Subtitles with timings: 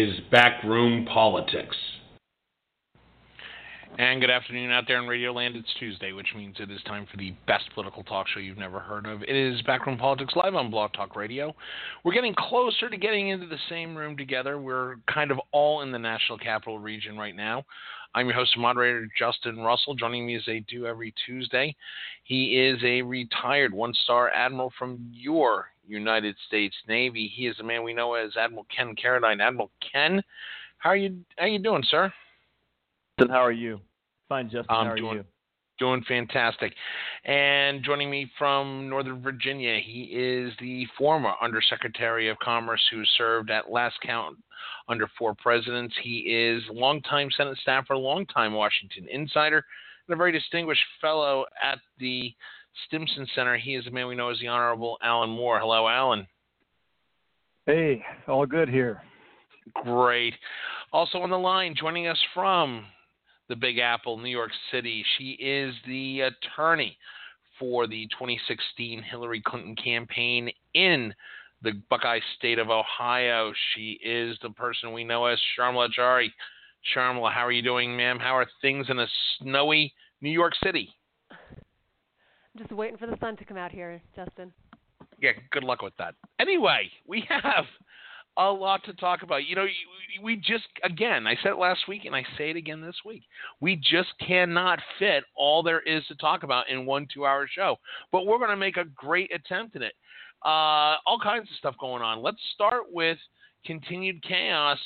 [0.00, 1.76] Is Backroom Politics.
[3.98, 5.56] And good afternoon out there in Radio Land.
[5.56, 8.80] It's Tuesday, which means it is time for the best political talk show you've never
[8.80, 9.22] heard of.
[9.22, 11.54] It is Backroom Politics live on Blog Talk Radio.
[12.02, 14.58] We're getting closer to getting into the same room together.
[14.58, 17.64] We're kind of all in the National Capital Region right now.
[18.14, 19.94] I'm your host and moderator, Justin Russell.
[19.94, 21.76] Joining me as they do every Tuesday.
[22.24, 27.30] He is a retired one star admiral from your United States Navy.
[27.34, 29.40] He is a man we know as Admiral Ken Carradine.
[29.40, 30.22] Admiral Ken,
[30.78, 32.12] how are you how are you doing, sir?
[33.18, 33.80] Justin, how are you?
[34.28, 34.66] Fine, Justin.
[34.70, 35.24] I'm how are doing, you?
[35.78, 36.74] Doing fantastic.
[37.24, 43.50] And joining me from Northern Virginia, he is the former Undersecretary of Commerce who served
[43.50, 44.36] at last count
[44.88, 45.94] under four presidents.
[46.02, 49.64] He is longtime Senate staffer, longtime Washington insider,
[50.06, 52.34] and a very distinguished fellow at the
[52.86, 53.56] Stimson Center.
[53.56, 55.58] He is the man we know as the Honorable Alan Moore.
[55.60, 56.26] Hello, Alan.
[57.66, 59.02] Hey, all good here.
[59.84, 60.34] Great.
[60.92, 62.84] Also on the line, joining us from
[63.48, 66.96] the Big Apple, New York City, she is the attorney
[67.58, 71.14] for the 2016 Hillary Clinton campaign in
[71.62, 73.52] the Buckeye State of Ohio.
[73.74, 76.28] She is the person we know as Sharmila Jari.
[76.96, 78.18] Sharmila, how are you doing, ma'am?
[78.18, 79.06] How are things in a
[79.38, 80.88] snowy New York City?
[82.60, 84.52] Just waiting for the sun to come out here, Justin.
[85.18, 86.14] Yeah, good luck with that.
[86.38, 87.64] Anyway, we have
[88.36, 89.46] a lot to talk about.
[89.46, 89.66] You know,
[90.22, 93.22] we just, again, I said it last week and I say it again this week.
[93.60, 97.76] We just cannot fit all there is to talk about in one two hour show.
[98.12, 99.94] But we're going to make a great attempt at it.
[100.44, 102.22] Uh, all kinds of stuff going on.
[102.22, 103.18] Let's start with
[103.64, 104.78] continued chaos,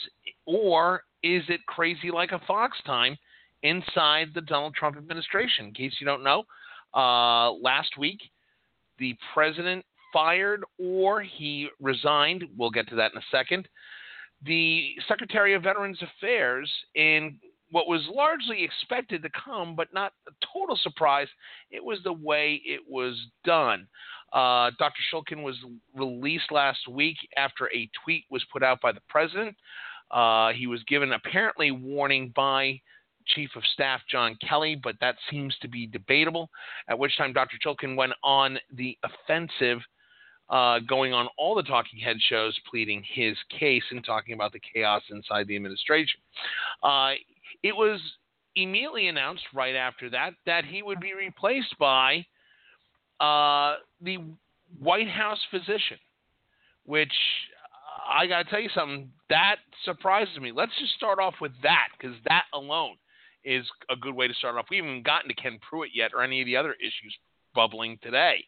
[0.47, 3.17] or is it crazy like a fox time
[3.65, 5.67] inside the Donald Trump administration?
[5.67, 6.45] In case you don't know,
[6.94, 8.21] uh, last week,
[8.99, 12.44] the president fired or he resigned.
[12.56, 13.69] We'll get to that in a second.
[14.44, 17.38] The Secretary of Veterans Affairs, in
[17.71, 21.27] what was largely expected to come, but not a total surprise,
[21.71, 23.88] it was the way it was done.
[24.32, 25.00] Uh, Dr.
[25.12, 25.56] Shulkin was
[25.94, 29.56] released last week after a tweet was put out by the president.
[30.11, 32.81] Uh, he was given apparently warning by
[33.27, 36.51] Chief of Staff John Kelly, but that seems to be debatable.
[36.89, 37.57] At which time Dr.
[37.65, 39.79] Shulkin went on the offensive,
[40.51, 44.61] uh, going on all the talking head shows, pleading his case and talking about the
[44.61, 46.21] chaos inside the administration.
[46.83, 47.12] Uh,
[47.62, 48.01] it was
[48.57, 52.25] immediately announced right after that that he would be replaced by
[53.21, 54.19] uh, the
[54.79, 55.99] White House physician,
[56.85, 57.12] which
[58.09, 60.53] I got to tell you something that surprises me.
[60.53, 62.97] Let's just start off with that because that alone
[63.44, 64.66] is a good way to start off.
[64.71, 67.16] We haven't gotten to Ken Pruitt yet or any of the other issues
[67.55, 68.44] bubbling today.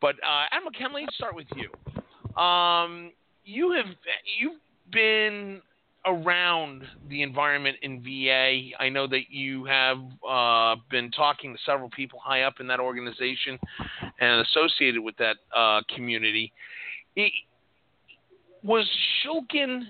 [0.00, 2.40] But uh, Admiral Ken, let's start with you.
[2.40, 3.12] Um,
[3.44, 3.94] you have
[4.38, 4.60] you've
[4.92, 5.60] been
[6.06, 8.70] around the environment in VA.
[8.78, 12.80] I know that you have uh, been talking to several people high up in that
[12.80, 13.58] organization
[14.20, 16.52] and associated with that uh, community.
[17.16, 17.32] It,
[18.62, 18.88] was
[19.22, 19.82] Shulkin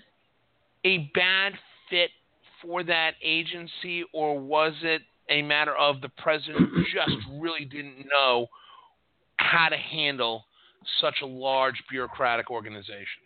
[0.84, 1.52] a bad
[1.90, 2.10] fit
[2.62, 8.46] for that agency, or was it a matter of the president just really didn't know
[9.36, 10.44] how to handle
[11.00, 13.22] such a large bureaucratic organization?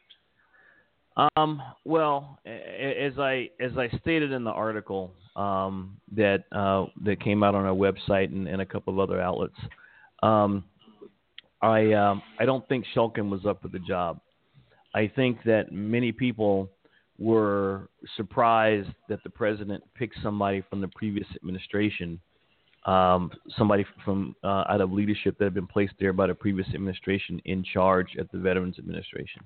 [1.37, 7.43] Um, well, as I as I stated in the article um, that uh, that came
[7.43, 9.57] out on our website and, and a couple of other outlets,
[10.23, 10.65] um,
[11.61, 14.21] I um, I don't think Shulkin was up for the job.
[14.95, 16.71] I think that many people
[17.19, 22.19] were surprised that the president picked somebody from the previous administration,
[22.87, 26.67] um, somebody from uh, out of leadership that had been placed there by the previous
[26.75, 29.43] administration in charge at the Veterans Administration.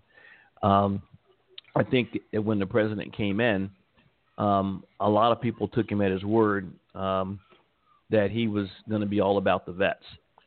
[0.62, 1.02] Um,
[1.74, 3.70] I think that when the president came in,
[4.38, 7.38] um, a lot of people took him at his word um,
[8.10, 10.04] that he was going to be all about the vets.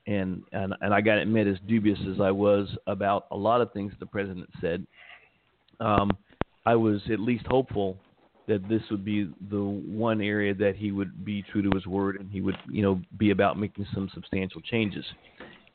[0.08, 3.62] And, and and I got to admit, as dubious as I was about a lot
[3.62, 4.88] of things the president said,
[5.80, 6.10] um,
[6.70, 7.98] I was at least hopeful
[8.48, 12.20] that this would be the one area that he would be true to his word
[12.20, 15.06] and he would you know be about making some substantial changes.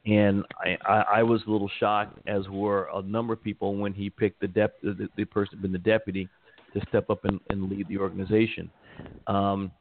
[0.07, 3.95] And I, I, I was a little shocked, as were a number of people, when
[3.95, 6.29] he picked the, dep- the, the person been the deputy
[6.75, 8.71] to step up and, and lead the organization.
[9.27, 9.73] Um,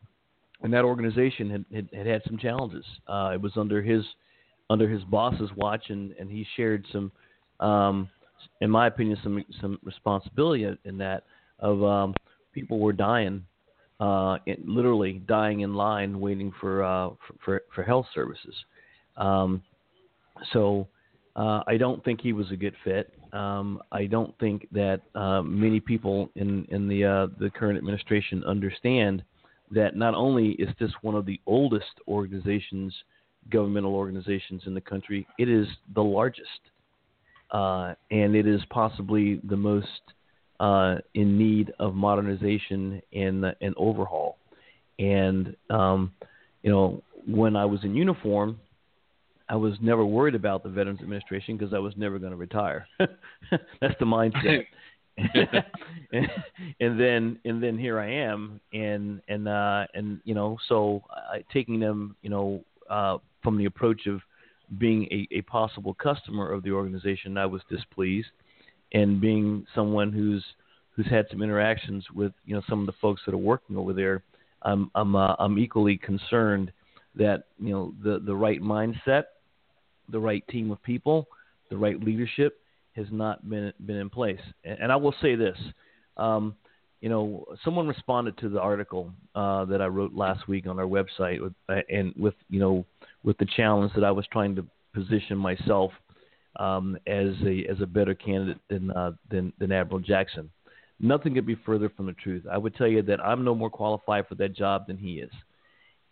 [0.62, 2.86] and that organization had, had, had, had some challenges.
[3.06, 4.04] Uh, it was under his
[4.70, 7.12] under his boss's watch, and, and he shared some,
[7.60, 8.10] um,
[8.62, 11.24] in my opinion, some some responsibility in that
[11.60, 12.14] of um,
[12.54, 13.46] people were dying,
[14.00, 18.56] uh, literally dying in line waiting for uh, for, for, for health services.
[19.18, 19.62] Um,
[20.52, 20.88] so
[21.36, 23.12] uh, I don't think he was a good fit.
[23.34, 28.44] Um, I don't think that uh, many people in in the uh, the current administration
[28.46, 29.24] understand
[29.72, 32.94] that not only is this one of the oldest organizations,
[33.50, 36.60] governmental organizations in the country, it is the largest,
[37.54, 39.88] uh, and it is possibly the most
[40.60, 44.38] uh, in need of modernization and and overhaul.
[45.00, 46.12] And um,
[46.64, 48.60] you know, when I was in uniform,
[49.50, 52.88] I was never worried about the Veterans Administration because I was never going to retire.
[53.00, 54.66] That's the mindset.
[55.18, 55.64] and,
[56.80, 61.38] and then and then here I am, and and uh, and you know, so uh,
[61.52, 64.22] taking them, you know, uh, from the approach of
[64.78, 68.30] being a, a possible customer of the organization, I was displeased,
[68.94, 70.44] and being someone who's
[70.96, 73.94] who's had some interactions with you know some of the folks that are working over
[73.94, 74.24] there,
[74.62, 76.72] I'm I'm uh, I'm equally concerned
[77.16, 79.24] that you know the the right mindset
[80.10, 81.28] the right team of people,
[81.70, 82.60] the right leadership
[82.96, 84.40] has not been been in place.
[84.64, 85.58] And, and I will say this,
[86.18, 86.56] um,
[87.02, 90.86] you know, someone responded to the article uh, that I wrote last week on our
[90.86, 92.86] website, with, uh, and with you know,
[93.24, 95.92] with the challenge that I was trying to position myself
[96.60, 100.50] um, as a as a better candidate than uh, than than Admiral Jackson.
[101.00, 102.44] Nothing could be further from the truth.
[102.50, 105.32] I would tell you that I'm no more qualified for that job than he is.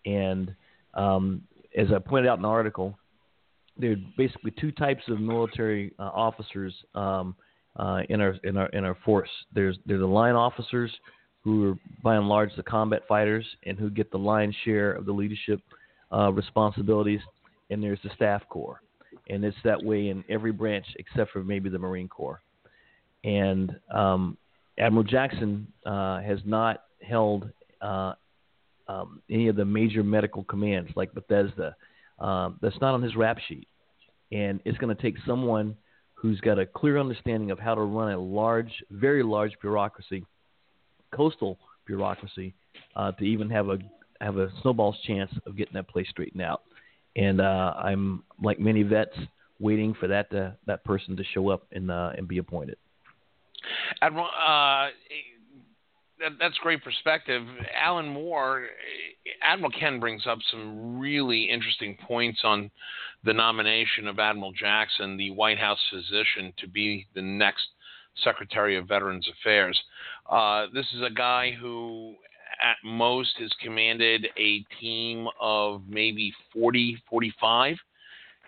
[0.05, 0.53] And
[0.95, 1.43] um,
[1.77, 2.97] as I pointed out in the article,
[3.77, 7.35] there are basically two types of military uh, officers um,
[7.77, 9.29] uh, in our in our in our force.
[9.53, 10.91] There's there's the line officers
[11.43, 15.05] who are by and large the combat fighters and who get the lion's share of
[15.05, 15.59] the leadership
[16.13, 17.21] uh, responsibilities,
[17.69, 18.81] and there's the staff corps,
[19.29, 22.41] and it's that way in every branch except for maybe the Marine Corps.
[23.23, 24.37] And um,
[24.79, 27.49] Admiral Jackson uh, has not held
[27.81, 28.13] uh,
[28.87, 31.75] um, any of the major medical commands like Bethesda.
[32.19, 33.67] Um, that's not on his rap sheet
[34.31, 35.75] and it's going to take someone
[36.13, 40.23] who's got a clear understanding of how to run a large, very large bureaucracy,
[41.13, 42.53] coastal bureaucracy,
[42.95, 43.77] uh, to even have a
[44.21, 46.63] have a snowball's chance of getting that place straightened out.
[47.15, 49.17] And uh, I'm like many vets,
[49.59, 52.77] waiting for that to, that person to show up and uh, and be appointed.
[54.01, 54.87] Admiral, uh,
[56.19, 57.43] that, that's great perspective.
[57.79, 58.67] Alan Moore,
[59.41, 62.71] Admiral Ken brings up some really interesting points on
[63.23, 67.65] the nomination of Admiral Jackson, the White House physician, to be the next
[68.23, 69.79] Secretary of Veterans Affairs.
[70.29, 72.15] Uh, this is a guy who,
[72.61, 77.75] at most, has commanded a team of maybe 40, 45.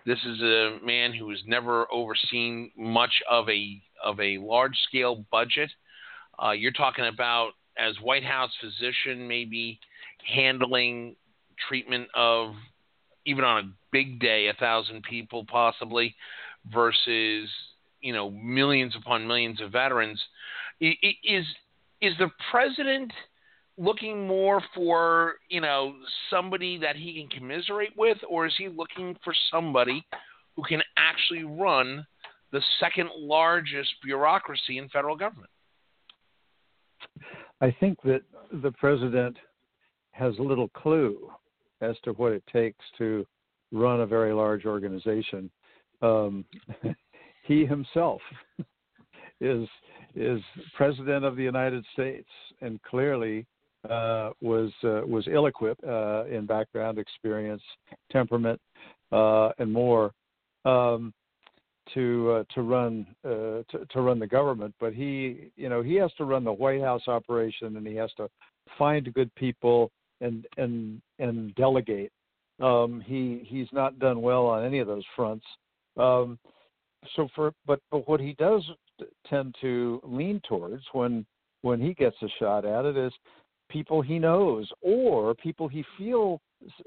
[0.06, 5.24] This is a man who has never overseen much of a of a large scale
[5.30, 5.70] budget.
[6.42, 9.78] Uh, you're talking about as White House physician, maybe
[10.26, 11.16] handling
[11.68, 12.54] treatment of
[13.26, 16.14] even on a big day, a thousand people possibly,
[16.72, 17.48] versus
[18.00, 20.20] you know millions upon millions of veterans.
[20.80, 21.46] Is
[22.02, 23.12] is the president
[23.76, 25.94] looking more for you know
[26.30, 30.04] somebody that he can commiserate with, or is he looking for somebody
[30.56, 32.06] who can actually run
[32.52, 35.50] the second largest bureaucracy in federal government?
[37.60, 38.22] I think that
[38.62, 39.36] the president
[40.12, 41.30] has little clue
[41.80, 43.26] as to what it takes to
[43.72, 45.50] run a very large organization.
[46.02, 46.44] Um,
[47.44, 48.20] he himself
[49.40, 49.68] is
[50.14, 50.40] is
[50.76, 52.28] president of the United States,
[52.60, 53.46] and clearly
[53.88, 57.62] uh, was uh, was ill-equipped uh, in background, experience,
[58.10, 58.60] temperament,
[59.12, 60.12] uh, and more
[60.64, 61.12] um,
[61.92, 64.74] to uh, to run uh, to, to run the government.
[64.80, 68.10] But he, you know, he has to run the White House operation, and he has
[68.16, 68.28] to
[68.78, 72.10] find good people and and and delegate.
[72.60, 75.44] Um, he he's not done well on any of those fronts.
[75.96, 76.38] Um,
[77.16, 78.62] so for but but what he does
[79.28, 81.26] tend to lean towards when
[81.62, 83.12] when he gets a shot at it is
[83.74, 86.40] people he knows or people he feels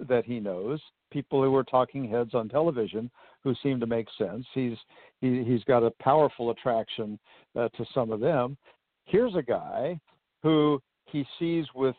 [0.08, 0.80] that he knows,
[1.12, 3.12] people who are talking heads on television
[3.44, 4.46] who seem to make sense.
[4.54, 4.78] He's
[5.20, 7.20] he, he's got a powerful attraction
[7.60, 8.58] uh, to some of them.
[9.06, 10.00] Here's a guy
[10.42, 11.96] who he sees with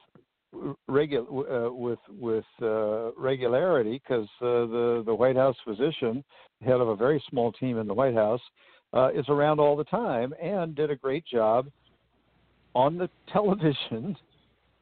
[0.91, 6.25] regu- uh, with with uh, regularity because uh, the the White House physician,
[6.65, 8.43] head of a very small team in the White House,
[8.95, 11.69] uh, is around all the time and did a great job
[12.75, 14.17] on the television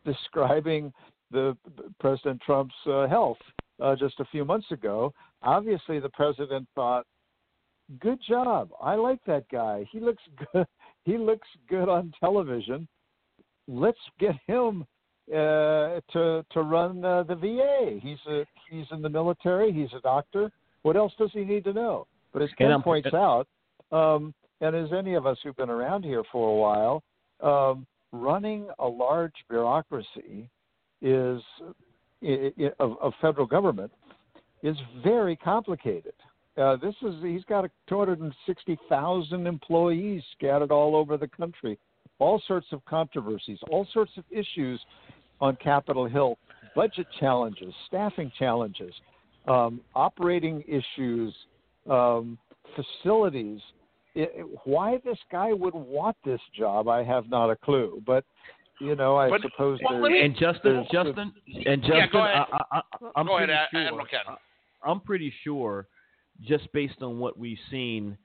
[0.06, 0.92] describing
[1.30, 1.56] the
[2.00, 3.38] President Trump's uh, health
[3.82, 5.12] uh, just a few months ago.
[5.42, 7.04] Obviously, the president thought,
[8.00, 8.70] "Good job.
[8.80, 9.86] I like that guy.
[9.90, 10.22] He looks
[10.52, 10.66] good.
[11.04, 12.88] He looks good on television.
[13.68, 14.86] Let's get him
[15.30, 17.98] uh, to to run uh, the VA.
[18.00, 19.72] He's a he's in the military.
[19.72, 20.50] He's a doctor.
[20.82, 23.46] What else does he need to know?" But as Ken points out,
[23.92, 27.02] um, and as any of us who've been around here for a while,
[27.42, 27.86] um,
[28.16, 30.48] running a large bureaucracy
[31.02, 31.40] is
[32.80, 33.92] of, of federal government
[34.62, 36.14] is very complicated.
[36.56, 41.78] Uh, this is he's got 260,000 employees scattered all over the country,
[42.18, 44.80] all sorts of controversies, all sorts of issues
[45.40, 46.38] on Capitol Hill,
[46.74, 48.94] budget challenges, staffing challenges,
[49.46, 51.34] um, operating issues,
[51.90, 52.38] um,
[52.74, 53.60] facilities.
[54.16, 58.02] It, why this guy would want this job, I have not a clue.
[58.06, 58.24] But
[58.80, 59.78] you know, I but, suppose.
[59.88, 61.32] Well, there's, and Justin, Justin,
[61.66, 62.46] and Justin, yeah, go ahead.
[62.72, 62.80] I,
[63.16, 63.86] am go pretty ahead, sure.
[63.86, 64.20] Admiral Ken.
[64.82, 65.86] I'm pretty sure,
[66.42, 68.16] just based on what we've seen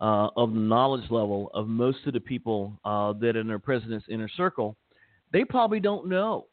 [0.00, 3.58] uh, of the knowledge level of most of the people uh, that are in their
[3.58, 4.76] president's inner circle,
[5.32, 6.46] they probably don't know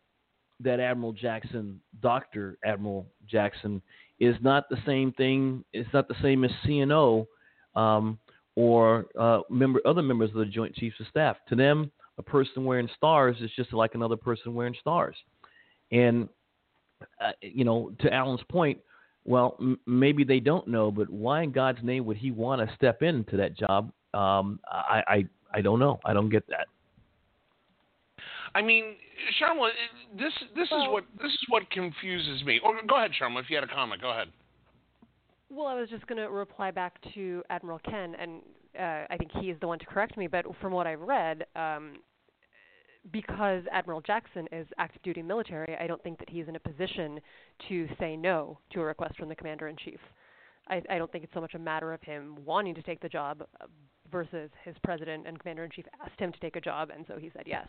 [0.62, 3.82] that Admiral Jackson, Doctor Admiral Jackson,
[4.20, 5.64] is not the same thing.
[5.74, 7.26] It's not the same as CNO
[7.76, 8.18] um,
[8.56, 11.38] or uh, member other members of the Joint Chiefs of Staff.
[11.50, 15.16] To them, a person wearing stars is just like another person wearing stars.
[15.92, 16.30] And
[17.22, 18.80] uh, you know, to Alan's point,
[19.26, 22.76] well, m- maybe they don't know, but why in God's name would he want to
[22.76, 23.92] step into that job?
[24.14, 26.00] Um, I, I I don't know.
[26.06, 26.68] I don't get that.
[28.54, 28.96] I mean,
[29.42, 29.70] Sharma,
[30.18, 32.60] this this well, is what this is what confuses me.
[32.64, 34.28] Or go ahead, Sharma, if you had a comment, go ahead.
[35.56, 38.42] Well, I was just going to reply back to Admiral Ken, and
[38.78, 40.28] uh, I think he is the one to correct me.
[40.28, 41.94] But from what I've read, um,
[43.14, 47.22] because Admiral Jackson is active duty military, I don't think that he's in a position
[47.70, 50.00] to say no to a request from the commander in chief.
[50.68, 53.08] I, I don't think it's so much a matter of him wanting to take the
[53.08, 53.68] job uh,
[54.12, 57.18] versus his president and commander in chief asked him to take a job, and so
[57.18, 57.68] he said yes.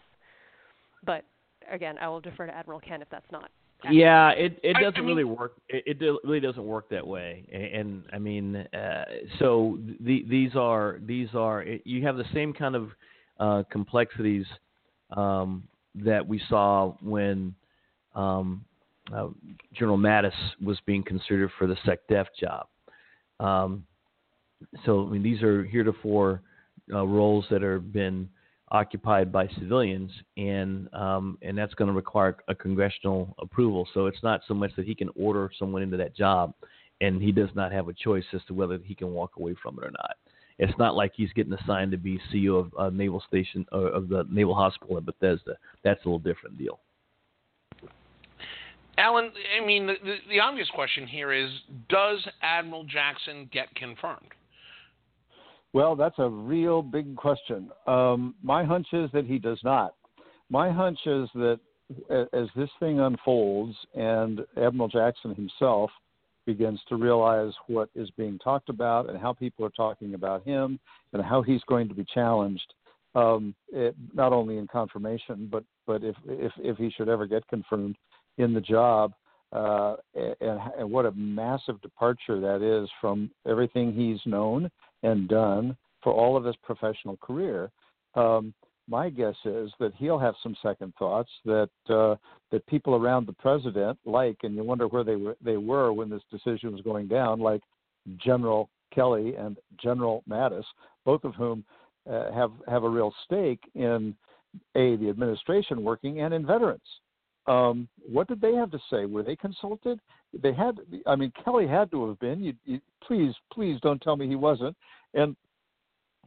[1.05, 1.25] But
[1.71, 3.51] again, I will defer to Admiral Ken if that's not.
[3.91, 5.55] Yeah, it it doesn't I mean, really work.
[5.69, 7.47] It, it really doesn't work that way.
[7.53, 9.05] And, and I mean, uh,
[9.39, 12.91] so the, these are these are you have the same kind of
[13.39, 14.47] uh, complexities
[15.17, 15.65] um,
[15.95, 17.55] that we saw when
[18.15, 18.65] um,
[19.15, 19.29] uh,
[19.75, 22.67] General Mattis was being considered for the SecDef job.
[23.39, 23.85] Um,
[24.85, 26.41] so I mean, these are heretofore
[26.93, 28.29] uh, roles that have been
[28.71, 33.87] occupied by civilians, and um, and that's going to require a congressional approval.
[33.95, 36.55] So it's not so much that he can order someone into that job,
[37.01, 39.79] and he does not have a choice as to whether he can walk away from
[39.79, 40.17] it or not.
[40.59, 44.09] It's not like he's getting assigned to be CEO of uh, Naval Station uh, of
[44.09, 45.57] the Naval Hospital in Bethesda.
[45.85, 46.81] That's a little different deal.
[48.99, 49.31] Alan,
[49.61, 49.95] I mean, the,
[50.31, 51.51] the obvious question here is:
[51.89, 54.33] Does Admiral Jackson get confirmed?
[55.73, 57.71] Well, that's a real big question.
[57.87, 59.95] Um, my hunch is that he does not.
[60.49, 61.61] My hunch is that
[62.33, 65.91] as this thing unfolds and Admiral Jackson himself
[66.47, 70.79] begins to realize what is being talked about and how people are talking about him
[71.13, 72.75] and how he's going to be challenged,
[73.15, 77.47] um, it, not only in confirmation, but but if if if he should ever get
[77.49, 77.97] confirmed
[78.39, 79.13] in the job,
[79.53, 84.71] uh, and, and what a massive departure that is from everything he's known
[85.07, 87.71] and done for all of his professional career.
[88.15, 88.53] Um,
[88.89, 92.15] my guess is that he'll have some second thoughts that uh,
[92.53, 96.09] that people around the president like, and you wonder where they were they were when
[96.09, 97.63] this decision was going down, like
[98.17, 100.65] General Kelly and General Mattis,
[101.05, 101.65] both of whom
[102.09, 104.15] uh, have have a real stake in
[104.77, 106.81] a the administration working and in veterans.
[107.47, 109.05] Um, what did they have to say?
[109.05, 110.01] Were they consulted?
[110.43, 110.81] They had.
[111.07, 112.41] I mean, Kelly had to have been.
[112.41, 114.77] You, you, please, please don't tell me he wasn't.
[115.15, 115.37] And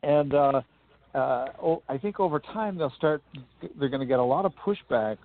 [0.04, 0.62] and uh,
[1.14, 1.46] uh,
[1.88, 3.22] I think over time they'll start.
[3.78, 5.18] They're going to get a lot of pushback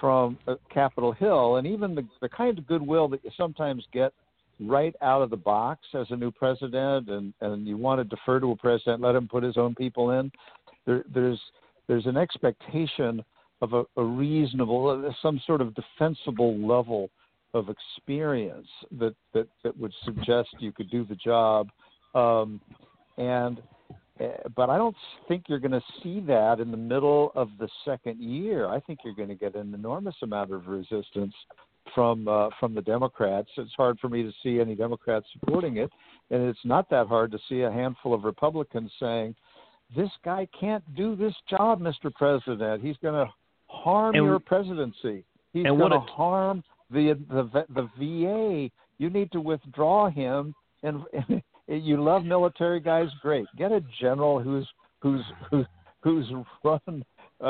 [0.00, 4.12] from uh, Capitol Hill, and even the the kind of goodwill that you sometimes get
[4.60, 8.40] right out of the box as a new president, and and you want to defer
[8.40, 10.30] to a president, let him put his own people in.
[10.86, 11.40] There, there's
[11.88, 13.24] there's an expectation
[13.62, 17.08] of a, a reasonable, uh, some sort of defensible level
[17.54, 18.68] of experience
[19.00, 21.68] that that that would suggest you could do the job,
[22.14, 22.60] um,
[23.16, 23.62] and
[24.20, 27.68] Uh, but I don't think you're going to see that in the middle of the
[27.84, 28.68] second year.
[28.68, 31.34] I think you're going to get an enormous amount of resistance
[31.94, 33.48] from uh, from the Democrats.
[33.56, 35.90] It's hard for me to see any Democrats supporting it,
[36.30, 39.34] and it's not that hard to see a handful of Republicans saying,
[39.96, 42.12] "This guy can't do this job, Mr.
[42.14, 42.82] President.
[42.82, 43.32] He's going to
[43.72, 45.24] harm And- your presidency.
[45.52, 48.70] He's going to harm the the the VA.
[48.98, 51.02] You need to withdraw him." And
[51.68, 53.46] you love military guys, great.
[53.56, 54.66] Get a general who's
[55.00, 55.66] who's who's
[56.00, 56.26] who's
[56.64, 57.04] run
[57.40, 57.44] uh,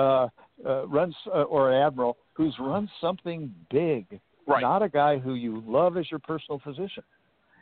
[0.66, 4.04] uh, runs uh, or an admiral who's run something big,
[4.46, 4.60] Right.
[4.62, 7.04] not a guy who you love as your personal physician.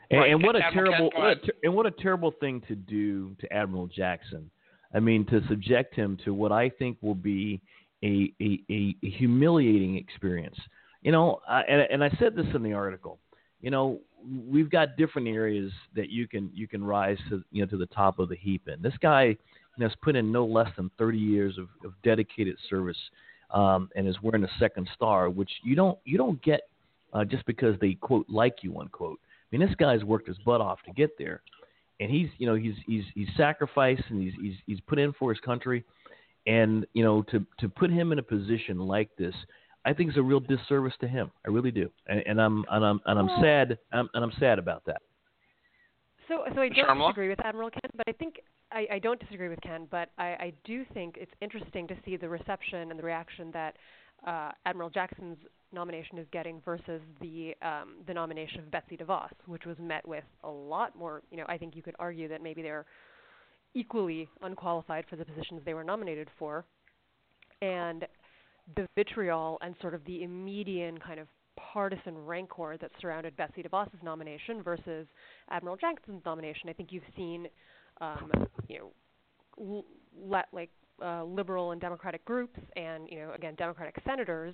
[0.09, 0.31] And, Right.
[0.31, 3.35] and what a Admiral terrible what a ter- and what a terrible thing to do
[3.39, 4.49] to Admiral Jackson.
[4.93, 7.61] I mean, to subject him to what I think will be
[8.03, 10.57] a a, a, humiliating experience.
[11.01, 13.19] You know, I, and, and I said this in the article.
[13.61, 13.99] You know,
[14.47, 17.87] we've got different areas that you can you can rise to you know to the
[17.87, 18.81] top of the heap in.
[18.81, 19.35] This guy
[19.79, 22.97] has put in no less than 30 years of, of dedicated service,
[23.51, 26.61] um, and is wearing a second star, which you don't you don't get
[27.13, 29.19] uh, just because they quote like you unquote.
[29.21, 31.41] I mean, this guy's worked his butt off to get there,
[31.99, 35.33] and he's you know he's he's he's sacrificed and he's he's he's put in for
[35.33, 35.83] his country,
[36.47, 39.35] and you know to to put him in a position like this,
[39.85, 41.31] I think is a real disservice to him.
[41.45, 44.31] I really do, and, and I'm and I'm and I'm Well- sad I'm, and I'm
[44.39, 45.01] sad about that.
[46.27, 47.07] So, so I don't Sharmila?
[47.09, 48.39] disagree with Admiral Ken, but I think
[48.71, 52.15] I, I don't disagree with Ken, but I, I do think it's interesting to see
[52.15, 53.75] the reception and the reaction that
[54.25, 55.37] uh, Admiral Jackson's
[55.73, 60.23] nomination is getting versus the um, the nomination of Betsy DeVos, which was met with
[60.45, 61.21] a lot more.
[61.31, 62.85] You know, I think you could argue that maybe they're
[63.73, 66.65] equally unqualified for the positions they were nominated for,
[67.61, 68.05] and
[68.75, 74.01] the vitriol and sort of the immediate kind of partisan rancor that surrounded Betsy DeVos's
[74.03, 75.07] nomination versus
[75.49, 76.69] Admiral Jackson's nomination.
[76.69, 77.47] I think you've seen,
[77.99, 78.31] um,
[78.67, 78.91] you
[79.57, 79.85] know,
[80.25, 80.69] let like
[81.03, 84.53] uh, liberal and democratic groups, and you know, again, democratic senators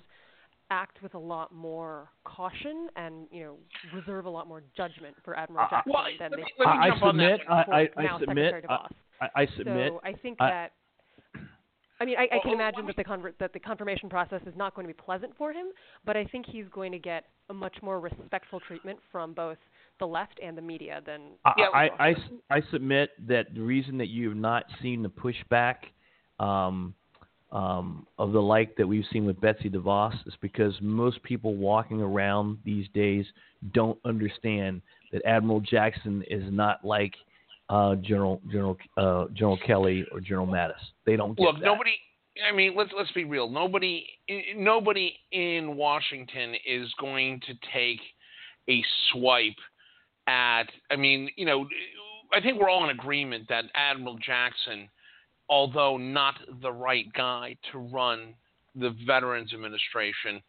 [0.70, 3.56] act with a lot more caution and you know
[3.94, 6.66] reserve a lot more judgment for Admiral I- Jackson Well, than let they me, let
[6.66, 7.40] me I- I jump on that.
[7.40, 8.88] submit- I- for I- I now submit- Secretary I- uh,
[9.20, 9.92] I, I submit.
[9.92, 10.72] So I think I- that.
[12.00, 14.40] I mean, I, I can Oh, oh, imagine that the conver- that the confirmation process
[14.46, 15.66] is not going to be pleasant for him,
[16.04, 19.58] but I think he's going to get a much more respectful treatment from both
[19.98, 21.32] the left and the media than.
[21.44, 22.14] I, Yeah, I, I,
[22.50, 25.76] I submit that the reason that you have not seen the pushback
[26.38, 26.94] um,
[27.50, 32.00] um, of the like that we've seen with Betsy DeVos is because most people walking
[32.00, 33.24] around these days
[33.72, 34.82] don't understand
[35.12, 37.14] that Admiral Jackson is not like
[37.70, 40.74] uh, General General uh, General Kelly or General Mattis.
[41.06, 41.64] They don't get Look, that.
[41.64, 41.92] nobody.
[42.48, 43.48] I mean, let's let's be real.
[43.48, 44.06] Nobody,
[44.56, 48.00] nobody in Washington is going to take
[48.68, 49.56] a swipe
[50.26, 50.64] at.
[50.90, 51.66] I mean, you know,
[52.32, 54.88] I think we're all in agreement that Admiral Jackson,
[55.48, 58.34] although not the right guy to run
[58.74, 60.42] the Veterans Administration,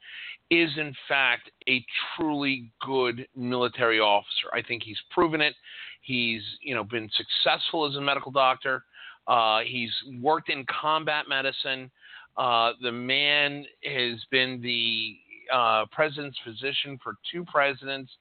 [0.52, 1.84] is in fact a
[2.16, 4.50] truly good military officer.
[4.54, 5.56] I think he's proven it.
[6.02, 8.84] He's you know been successful as a medical doctor.
[9.28, 11.92] Uh, he's worked in combat medicine.
[12.36, 15.18] Uh, the man has been the
[15.54, 18.12] uh, president's physician for two presidents.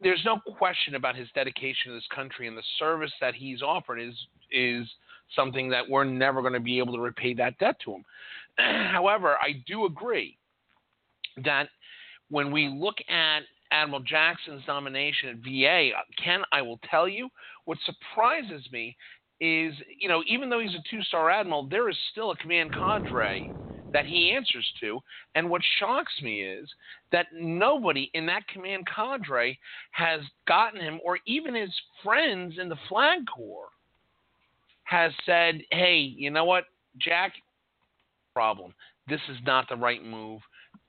[0.00, 3.98] There's no question about his dedication to this country and the service that he's offered
[3.98, 4.14] is
[4.50, 4.86] is
[5.34, 8.04] something that we're never going to be able to repay that debt to him.
[8.92, 10.38] However, I do agree
[11.44, 11.68] that
[12.30, 17.28] when we look at Admiral Jackson's nomination at VA, uh, Ken, I will tell you
[17.64, 18.96] what surprises me
[19.40, 22.72] is, you know, even though he's a two star admiral, there is still a command
[22.72, 23.50] cadre
[23.92, 25.00] that he answers to.
[25.34, 26.68] And what shocks me is
[27.12, 29.58] that nobody in that command cadre
[29.92, 33.68] has gotten him, or even his friends in the Flag Corps,
[34.86, 36.64] has said, hey, you know what,
[36.98, 37.32] Jack,
[38.32, 38.74] problem.
[39.08, 40.40] This is not the right move.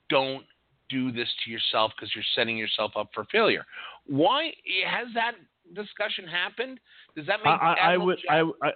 [0.10, 0.44] Don't
[0.90, 3.66] do this to yourself because you're setting yourself up for failure.
[4.06, 4.52] Why
[4.86, 5.34] has that
[5.76, 6.80] discussion happened?
[7.16, 8.72] Does that I, mean I, I would I, I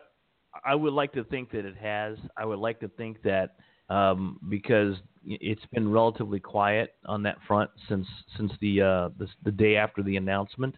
[0.66, 2.18] I would like to think that it has.
[2.36, 3.56] I would like to think that
[3.90, 8.08] um, because it's been relatively quiet on that front since
[8.38, 10.76] since the, uh, the the day after the announcement,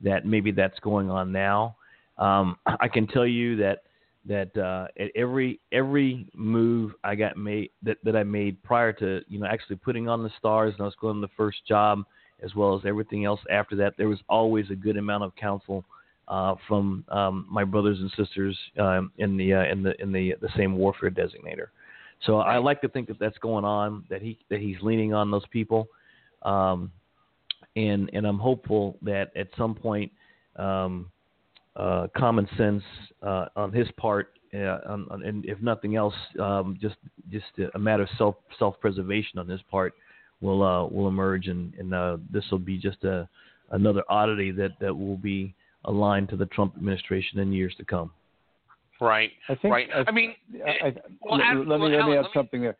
[0.00, 1.76] that maybe that's going on now.
[2.18, 3.82] Um, I can tell you that
[4.24, 9.20] that uh, at every every move I got made that, that I made prior to
[9.28, 12.04] you know actually putting on the stars and I was going to the first job
[12.42, 15.84] as well as everything else after that, there was always a good amount of counsel
[16.28, 20.34] uh, from um, my brothers and sisters um, in the uh, in the in the
[20.40, 21.68] the same warfare designator.
[22.26, 24.04] So I like to think that that's going on.
[24.10, 25.88] That he that he's leaning on those people,
[26.42, 26.90] um,
[27.76, 30.12] and and I'm hopeful that at some point,
[30.56, 31.10] um,
[31.76, 32.82] uh, common sense
[33.22, 36.96] uh, on his part, uh, on, on, and if nothing else, um, just
[37.30, 39.94] just a matter of self self preservation on his part
[40.40, 43.28] will uh, will emerge, and, and uh, this will be just a
[43.70, 45.54] another oddity that that will be
[45.86, 48.10] aligned to the Trump administration in years to come.
[49.00, 49.30] Right.
[49.48, 49.72] I think.
[49.72, 49.88] right.
[49.94, 52.76] I, I mean, I, I, well, let, let, me let me add something there.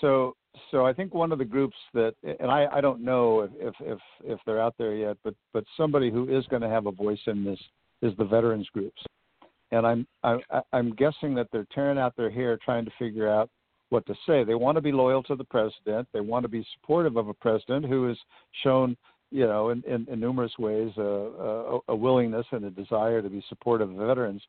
[0.00, 0.34] So
[0.70, 3.98] so I think one of the groups that, and I, I don't know if, if,
[4.24, 7.20] if, they're out there yet, but, but somebody who is going to have a voice
[7.26, 7.58] in this
[8.02, 9.00] is the veterans groups.
[9.70, 10.38] And I'm, I,
[10.72, 13.50] I'm guessing that they're tearing out their hair trying to figure out
[13.90, 14.44] what to say.
[14.44, 16.08] They want to be loyal to the president.
[16.12, 18.16] They want to be supportive of a president who has
[18.62, 18.96] shown,
[19.30, 23.28] you know, in, in, in numerous ways, a, a, a willingness and a desire to
[23.28, 24.42] be supportive of veterans.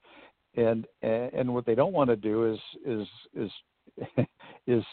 [0.55, 3.51] And, and what they don't want to do is, is, is,
[4.67, 4.83] is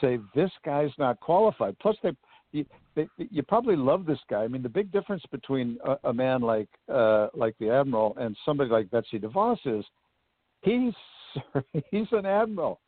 [0.00, 1.76] say this guy's not qualified.
[1.80, 2.12] Plus, they
[2.52, 4.42] you, they, you probably love this guy.
[4.42, 8.36] I mean, the big difference between a, a man like uh, like the admiral and
[8.44, 9.84] somebody like Betsy DeVos is
[10.62, 10.92] he's
[11.90, 12.80] he's an admiral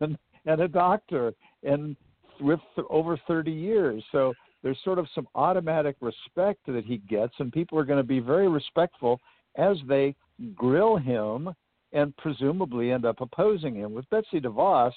[0.00, 1.96] and, and a doctor and
[2.40, 4.02] with over 30 years.
[4.12, 8.06] So there's sort of some automatic respect that he gets, and people are going to
[8.06, 9.20] be very respectful
[9.56, 10.14] as they
[10.54, 11.50] grill him
[11.92, 13.94] and presumably end up opposing him.
[13.94, 14.92] With Betsy DeVos,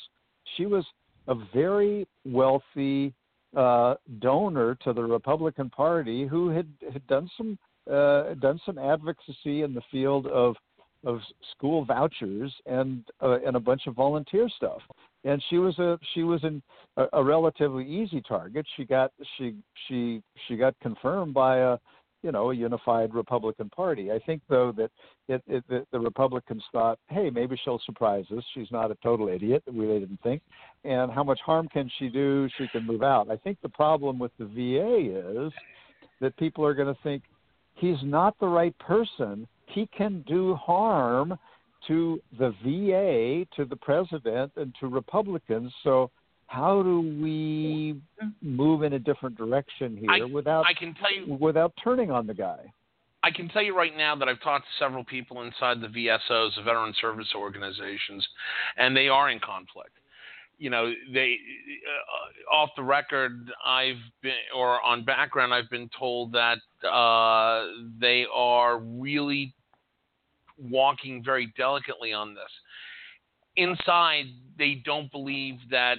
[0.58, 0.86] she was
[1.28, 3.14] a very wealthy
[3.56, 7.58] uh, donor to the Republican Party who had, had done some
[7.90, 10.56] uh, done some advocacy in the field of
[11.06, 11.20] of
[11.52, 14.82] school vouchers and uh, and a bunch of volunteer stuff.
[15.24, 16.62] And she was a she was an,
[16.98, 18.66] a, a relatively easy target.
[18.76, 19.56] She got she
[19.88, 21.78] she she got confirmed by a
[22.22, 24.12] you know, a unified Republican Party.
[24.12, 24.92] I think, though, that
[25.28, 28.44] it, it, the, the Republicans thought, hey, maybe she'll surprise us.
[28.54, 29.64] She's not a total idiot.
[29.72, 30.42] We they didn't think.
[30.84, 32.50] And how much harm can she do?
[32.58, 33.30] She can move out.
[33.30, 35.54] I think the problem with the VA is
[36.22, 37.24] that people are going to think
[37.76, 39.48] he's not the right person.
[39.68, 41.38] He can do harm
[41.88, 45.72] to the VA, to the president, and to Republicans.
[45.84, 46.12] So
[46.50, 48.02] how do we
[48.42, 52.26] move in a different direction here I, without I can tell you without turning on
[52.26, 52.74] the guy?
[53.22, 56.56] I can tell you right now that I've talked to several people inside the VSOs,
[56.56, 58.28] the Veteran Service Organizations,
[58.78, 59.92] and they are in conflict.
[60.58, 61.38] You know, they
[62.52, 66.58] uh, off the record, I've been or on background, I've been told that
[66.88, 67.68] uh,
[68.02, 69.54] they are really
[70.58, 72.52] walking very delicately on this.
[73.56, 74.26] Inside,
[74.58, 75.98] they don't believe that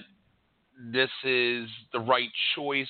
[0.91, 2.87] this is the right choice.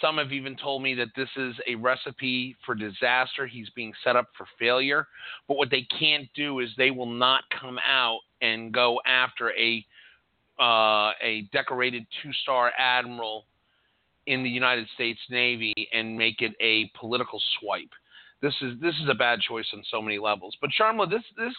[0.00, 3.46] Some have even told me that this is a recipe for disaster.
[3.46, 5.06] He's being set up for failure.
[5.46, 9.84] But what they can't do is they will not come out and go after a
[10.60, 13.46] uh, a decorated two-star admiral
[14.26, 17.90] in the United States Navy and make it a political swipe.
[18.40, 20.56] This is this is a bad choice on so many levels.
[20.60, 21.54] But Sharmila, this this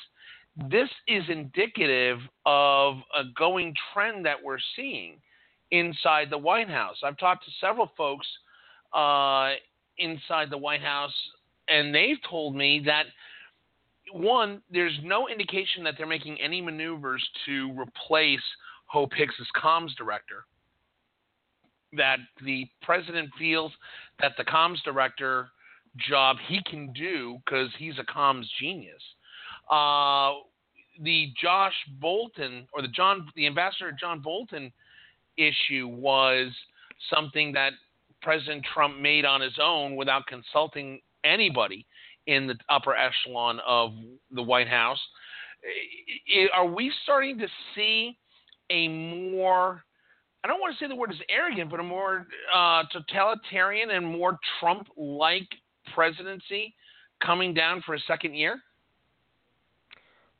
[0.69, 5.17] this is indicative of a going trend that we're seeing
[5.79, 6.97] inside the White House.
[7.03, 8.27] I've talked to several folks
[8.93, 9.53] uh,
[9.97, 11.13] inside the White House,
[11.67, 13.05] and they've told me that
[14.13, 18.39] one, there's no indication that they're making any maneuvers to replace
[18.85, 20.45] Hope Hicks as comms director.
[21.93, 23.71] That the president feels
[24.19, 25.47] that the comms director
[26.09, 29.01] job he can do because he's a comms genius.
[29.71, 30.33] Uh,
[31.01, 34.71] the Josh Bolten or the John, the ambassador John Bolton
[35.37, 36.51] issue was
[37.13, 37.73] something that
[38.21, 41.85] President Trump made on his own without consulting anybody
[42.27, 43.91] in the upper echelon of
[44.31, 44.99] the White House.
[46.53, 48.17] Are we starting to see
[48.71, 49.83] a more,
[50.43, 54.05] I don't want to say the word is arrogant, but a more uh, totalitarian and
[54.05, 55.47] more Trump like
[55.93, 56.73] presidency
[57.23, 58.59] coming down for a second year?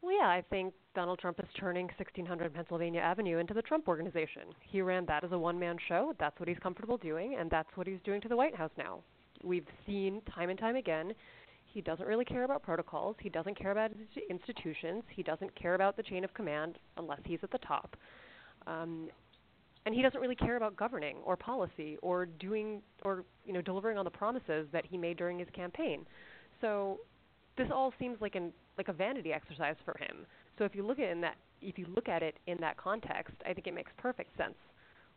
[0.06, 4.44] Well, yeah, I think Donald Trump is turning 1600 Pennsylvania Avenue into the Trump Organization.
[4.62, 6.14] He ran that as a one man show.
[6.20, 9.00] That's what he's comfortable doing, and that's what he's doing to the White House now.
[9.44, 11.14] We've seen time and time again
[11.76, 13.18] he doesn't really care about protocols.
[13.20, 13.92] He doesn't care about
[14.30, 15.04] institutions.
[15.10, 17.98] He doesn't care about the chain of command unless he's at the top.
[18.66, 19.10] Um,
[19.86, 23.98] and he doesn't really care about governing or policy or doing or you know delivering
[23.98, 26.06] on the promises that he made during his campaign.
[26.62, 27.02] So
[27.58, 30.26] this all seems like an like a vanity exercise for him.
[30.58, 33.36] So if you look at in that if you look at it in that context,
[33.48, 34.56] I think it makes perfect sense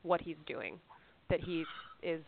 [0.03, 0.79] what he's doing.
[1.31, 1.65] That he
[2.03, 2.23] is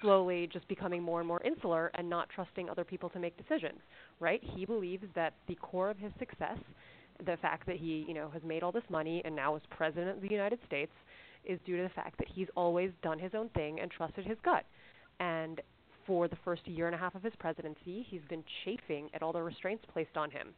[0.00, 3.78] slowly just becoming more and more insular and not trusting other people to make decisions.
[4.20, 4.42] Right?
[4.54, 6.58] He believes that the core of his success,
[7.24, 10.16] the fact that he, you know, has made all this money and now is president
[10.16, 10.92] of the United States,
[11.44, 14.38] is due to the fact that he's always done his own thing and trusted his
[14.44, 14.64] gut.
[15.18, 15.60] And
[16.06, 19.32] for the first year and a half of his presidency, he's been chafing at all
[19.32, 20.48] the restraints placed on him.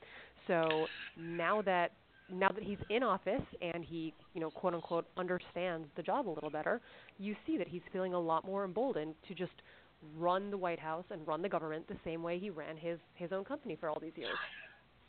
[0.47, 0.87] So
[1.19, 1.93] now that
[2.33, 6.31] now that he's in office and he, you know, quote unquote understands the job a
[6.31, 6.81] little better,
[7.19, 9.53] you see that he's feeling a lot more emboldened to just
[10.17, 13.33] run the White House and run the government the same way he ran his his
[13.33, 14.37] own company for all these years.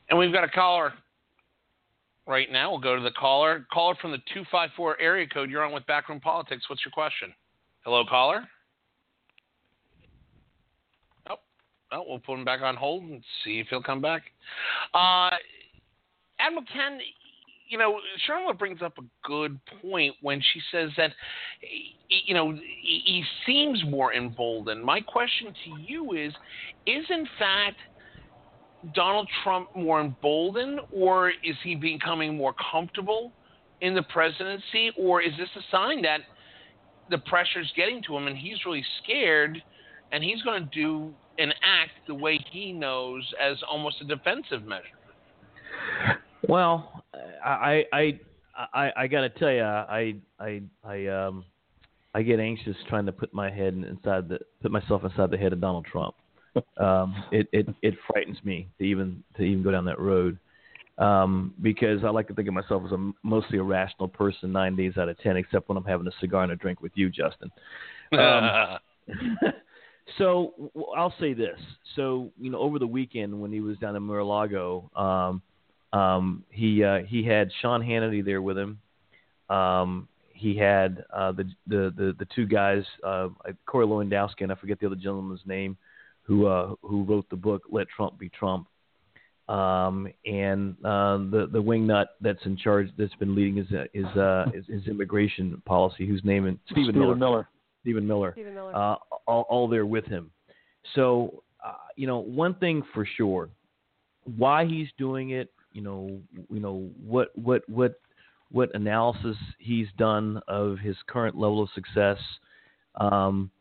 [0.09, 0.93] And we've got a caller
[2.27, 2.71] right now.
[2.71, 3.65] We'll go to the caller.
[3.71, 5.49] Caller from the 254 area code.
[5.49, 6.63] You're on with Backroom Politics.
[6.69, 7.33] What's your question?
[7.83, 8.47] Hello, caller.
[11.29, 11.35] Oh,
[11.91, 14.23] oh we'll put him back on hold and see if he'll come back.
[14.93, 15.31] Uh,
[16.39, 16.99] Admiral Ken,
[17.69, 21.11] you know, Charlotte brings up a good point when she says that,
[22.09, 24.83] you know, he seems more emboldened.
[24.83, 26.33] My question to you is,
[26.85, 27.77] is in fact
[28.93, 33.31] Donald Trump more emboldened, or is he becoming more comfortable
[33.81, 36.19] in the presidency, or is this a sign that
[37.09, 39.61] the pressure's getting to him and he's really scared,
[40.11, 44.63] and he's going to do and act the way he knows as almost a defensive
[44.65, 44.83] measure?
[46.47, 47.03] Well,
[47.43, 48.19] I I
[48.73, 51.45] I, I got to tell you, I I I um
[52.13, 55.53] I get anxious trying to put my head inside the put myself inside the head
[55.53, 56.15] of Donald Trump.
[56.77, 60.37] um, it it it frightens me to even to even go down that road.
[60.97, 64.77] Um, because I like to think of myself as a mostly a rational person nine
[64.77, 67.09] days out of ten, except when I'm having a cigar and a drink with you,
[67.09, 67.51] Justin.
[68.13, 68.77] Um,
[70.17, 70.53] so
[70.95, 71.59] I'll say this.
[71.95, 75.41] So you know, over the weekend when he was down in Mar-a-Lago, um,
[75.99, 78.79] um, he uh, he had Sean Hannity there with him.
[79.49, 83.29] Um, he had uh, the, the the the two guys, uh,
[83.65, 85.77] Corey Lewandowski and I forget the other gentleman's name,
[86.23, 88.67] who uh, who wrote the book "Let Trump Be Trump,"
[89.47, 94.45] um, and uh, the the wingnut that's in charge that's been leading his his, uh,
[94.53, 97.15] his, his immigration policy, whose name is Stephen, Stephen Miller.
[97.15, 97.49] Miller.
[97.85, 98.31] Stephen Miller.
[98.33, 98.75] Stephen Miller.
[98.75, 98.95] Uh,
[99.27, 100.31] all, all there with him.
[100.93, 103.49] So uh, you know, one thing for sure,
[104.37, 106.19] why he's doing it you know,
[106.49, 107.99] you know what what what
[108.49, 112.17] what analysis he's done of his current level of success.
[112.95, 113.51] Um,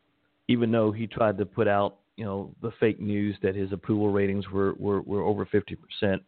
[0.46, 4.12] even though he tried to put out, you know, the fake news that his approval
[4.12, 6.22] ratings were were, were over 50 percent.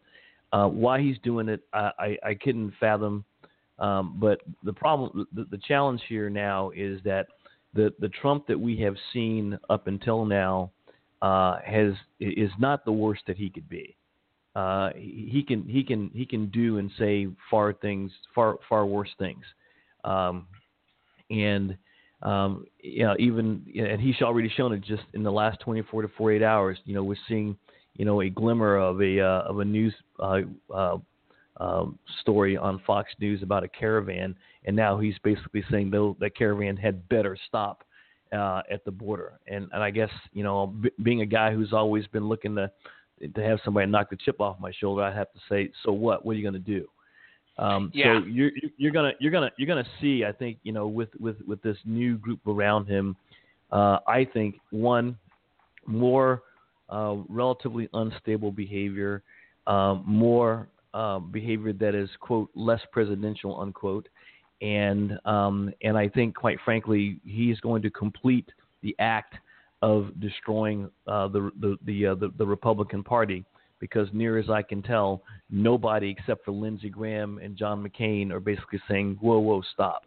[0.51, 3.23] Uh, why he's doing it, I, I, I couldn't fathom.
[3.79, 7.27] Um, but the problem, the, the challenge here now is that
[7.77, 10.71] the the Trump that we have seen up until now
[11.21, 13.95] uh, has is not the worst that he could be
[14.57, 19.11] uh, he can he can he can do and say far things far far worse
[19.19, 19.43] things,
[20.03, 20.47] um,
[21.29, 21.77] and
[22.23, 26.07] um, you know even and he's already shown it just in the last 24 to
[26.17, 26.79] 48 hours.
[26.85, 27.55] You know we're seeing
[27.93, 30.39] you know a glimmer of a uh, of a news uh,
[30.73, 30.97] uh,
[31.59, 36.35] um, story on Fox News about a caravan, and now he's basically saying that that
[36.35, 37.83] caravan had better stop
[38.31, 39.39] uh, at the border.
[39.47, 42.71] And and I guess you know b- being a guy who's always been looking to
[43.33, 46.25] to have somebody knock the chip off my shoulder, I'd have to say, so what?
[46.25, 46.87] What are you going to do?
[47.57, 48.19] Um, yeah.
[48.19, 50.23] So you're you're gonna you're gonna you're gonna see.
[50.23, 53.15] I think you know with with with this new group around him.
[53.71, 55.17] Uh, I think one
[55.85, 56.43] more
[56.89, 59.23] uh, relatively unstable behavior,
[59.65, 64.07] um, more uh, behavior that is quote less presidential unquote,
[64.61, 68.49] and um, and I think quite frankly he's going to complete
[68.81, 69.35] the act
[69.81, 73.45] of destroying uh, the the the, uh, the, the Republican Party
[73.79, 78.39] because near as I can tell, nobody except for Lindsey Graham and John McCain are
[78.39, 80.03] basically saying, "Whoa, whoa, stop."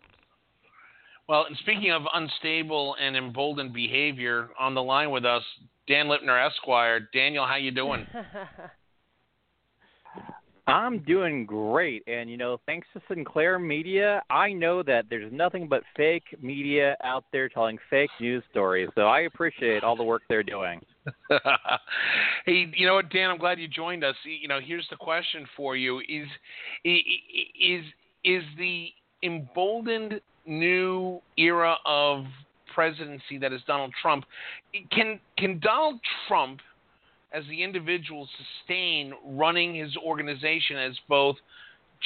[1.28, 5.44] Well, and speaking of unstable and emboldened behavior, on the line with us,
[5.86, 7.08] Dan Lipner, Esquire.
[7.14, 8.04] Daniel, how you doing?
[10.70, 12.02] I'm doing great.
[12.06, 16.96] And, you know, thanks to Sinclair Media, I know that there's nothing but fake media
[17.02, 18.88] out there telling fake news stories.
[18.94, 20.80] So I appreciate all the work they're doing.
[22.46, 23.30] hey, you know what, Dan?
[23.30, 24.14] I'm glad you joined us.
[24.24, 26.28] You know, here's the question for you: Is
[26.84, 27.84] is
[28.24, 28.88] is the
[29.22, 32.24] emboldened new era of
[32.74, 34.24] presidency that is Donald Trump?
[34.92, 36.60] Can can Donald Trump
[37.32, 41.36] as the individual sustain running his organization as both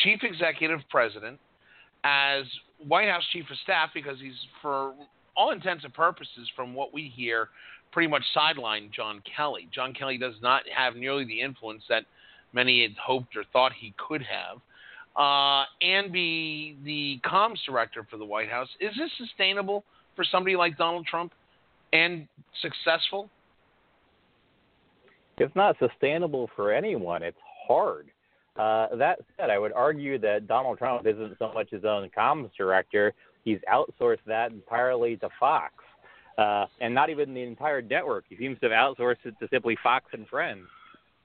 [0.03, 1.39] chief executive president,
[2.05, 2.45] as
[2.87, 4.95] White House chief of staff, because he's, for
[5.37, 7.49] all intents and purposes, from what we hear,
[7.93, 9.69] pretty much sidelined John Kelly.
[9.73, 12.05] John Kelly does not have nearly the influence that
[12.53, 14.59] many had hoped or thought he could have.
[15.17, 18.69] Uh, and be the comms director for the White House.
[18.81, 19.85] Is this sustainable
[20.17, 21.33] for somebody like Donald Trump
[21.93, 22.27] and
[22.61, 23.31] successful?
[25.39, 27.23] It's not sustainable for anyone.
[27.23, 28.11] It's hard.
[28.57, 32.51] Uh, that said, I would argue that Donald Trump isn't so much his own comms
[32.57, 33.13] director.
[33.45, 35.75] He's outsourced that entirely to Fox.
[36.39, 38.25] uh, and not even the entire network.
[38.29, 40.67] He seems to have outsourced it to simply Fox and Friends.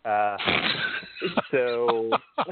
[0.05, 0.37] Uh,
[1.51, 2.09] so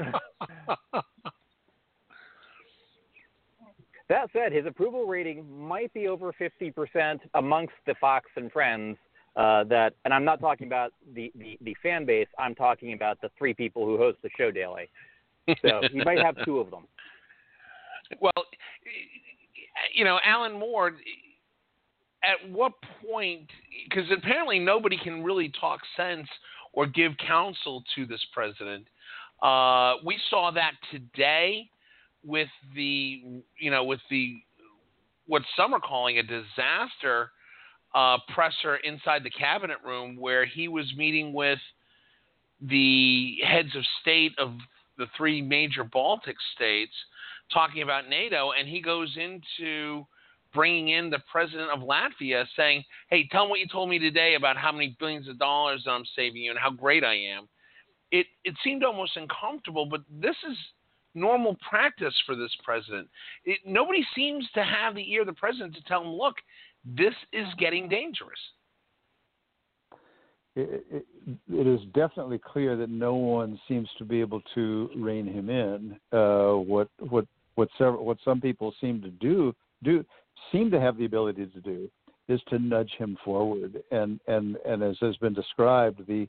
[4.08, 8.96] that said, his approval rating might be over 50% amongst the Fox and Friends.
[9.36, 12.26] Uh, that, and I'm not talking about the, the, the fan base.
[12.38, 14.88] I'm talking about the three people who host the show daily.
[15.62, 16.86] So you might have two of them.
[18.20, 18.32] Well,
[19.94, 20.92] you know, Alan Moore.
[22.24, 22.72] At what
[23.08, 23.48] point?
[23.88, 26.26] Because apparently nobody can really talk sense
[26.72, 28.86] or give counsel to this president.
[29.40, 31.70] Uh, we saw that today
[32.24, 33.22] with the,
[33.58, 34.36] you know, with the
[35.26, 37.30] what some are calling a disaster
[37.94, 41.58] uh, presser inside the cabinet room, where he was meeting with
[42.60, 44.52] the heads of state of
[44.98, 46.92] the three major Baltic states,
[47.52, 50.06] talking about NATO, and he goes into
[50.52, 54.34] bringing in the president of Latvia, saying, "Hey, tell him what you told me today
[54.34, 57.48] about how many billions of dollars I'm saving you and how great I am."
[58.10, 60.56] It it seemed almost uncomfortable, but this is
[61.14, 63.08] normal practice for this president.
[63.44, 66.36] It, nobody seems to have the ear of the president to tell him, "Look,
[66.96, 68.38] this is getting dangerous."
[70.56, 71.06] It, it,
[71.52, 75.98] it is definitely clear that no one seems to be able to rein him in.
[76.12, 80.04] Uh, what what what several, what some people seem to do do
[80.50, 81.88] seem to have the ability to do
[82.28, 83.82] is to nudge him forward.
[83.90, 86.26] And and and as has been described, the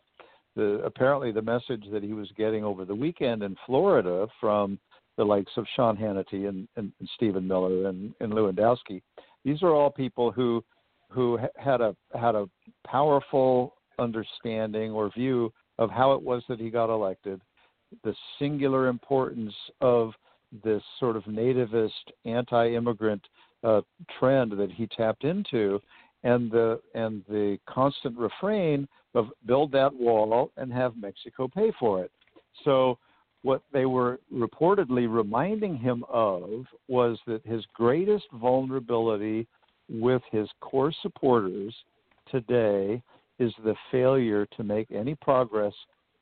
[0.55, 4.79] the apparently the message that he was getting over the weekend in Florida from
[5.17, 9.01] the likes of Sean Hannity and, and, and Stephen Miller and, and Lewandowski,
[9.49, 10.63] these are all people who
[11.09, 12.47] who had a had a
[12.85, 17.41] powerful understanding or view of how it was that he got elected,
[18.03, 20.13] the singular importance of
[20.63, 21.89] this sort of nativist
[22.25, 23.21] anti-immigrant
[23.63, 23.81] uh,
[24.19, 25.79] trend that he tapped into,
[26.23, 32.03] and the and the constant refrain of build that wall and have Mexico pay for
[32.03, 32.11] it.
[32.63, 32.99] So
[33.43, 39.47] what they were reportedly reminding him of was that his greatest vulnerability
[39.89, 41.73] with his core supporters
[42.29, 43.01] today
[43.39, 45.73] is the failure to make any progress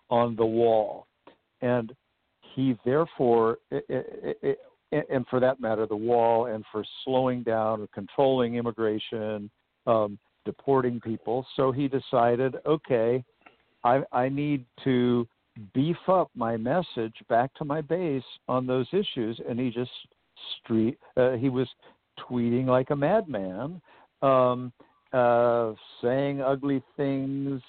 [0.09, 1.07] on the wall.
[1.61, 1.93] And
[2.55, 9.49] he therefore, and for that matter, the wall, and for slowing down or controlling immigration,
[9.85, 11.45] um, deporting people.
[11.55, 13.23] So he decided, okay,
[13.83, 15.27] I, I need to
[15.73, 19.91] beef up my message back to my base on those issues, and he just
[20.59, 20.97] street.
[21.15, 21.67] Uh, he was
[22.19, 23.81] tweeting like a madman,
[24.21, 24.71] um,
[25.13, 27.61] uh, saying ugly things,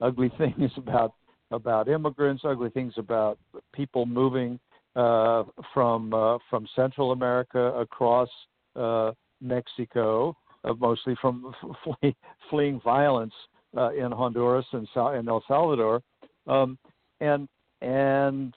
[0.00, 1.14] ugly things about
[1.50, 3.38] about immigrants, ugly things about
[3.72, 4.58] people moving
[4.96, 8.28] uh, from uh, from Central America across
[8.76, 11.54] uh, Mexico, uh, mostly from
[11.84, 12.16] flee,
[12.50, 13.34] fleeing violence
[13.76, 16.02] uh, in Honduras and, and El Salvador,
[16.46, 16.78] um,
[17.24, 17.48] and
[17.80, 18.54] and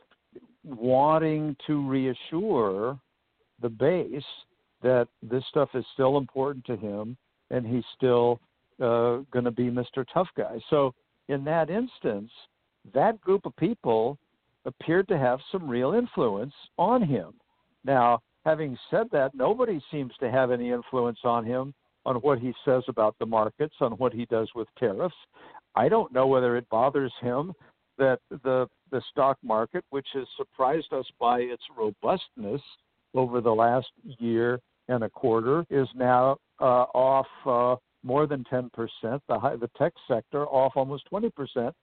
[0.63, 2.99] wanting to reassure
[3.61, 4.23] the base
[4.81, 7.17] that this stuff is still important to him
[7.49, 8.39] and he's still
[8.81, 10.05] uh, going to be Mr.
[10.13, 10.59] Tough Guy.
[10.69, 10.93] So
[11.29, 12.29] in that instance,
[12.93, 14.17] that group of people
[14.65, 17.33] appeared to have some real influence on him.
[17.83, 21.73] Now, having said that, nobody seems to have any influence on him
[22.05, 25.15] on what he says about the markets, on what he does with tariffs.
[25.75, 27.53] I don't know whether it bothers him
[27.97, 32.61] that the the stock market, which has surprised us by its robustness
[33.13, 33.87] over the last
[34.19, 38.69] year and a quarter, is now uh, off uh, more than 10%.
[39.01, 41.73] The, high, the tech sector off almost 20%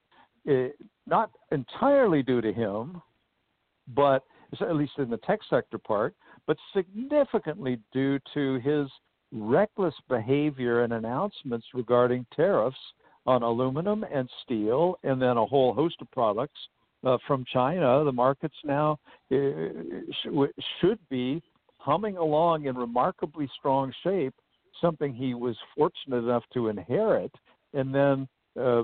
[1.07, 3.01] not entirely due to him,
[3.89, 4.23] but
[4.61, 6.15] at least in the tech sector part,
[6.47, 8.89] but significantly due to his
[9.33, 12.77] reckless behavior and announcements regarding tariffs
[13.27, 16.59] on aluminum and steel, and then a whole host of products
[17.05, 18.05] uh, from China.
[18.05, 18.99] The markets now
[19.33, 19.37] uh,
[20.81, 21.43] should be
[21.79, 24.35] humming along in remarkably strong shape,
[24.81, 27.33] something he was fortunate enough to inherit,
[27.73, 28.29] and then
[28.61, 28.83] uh,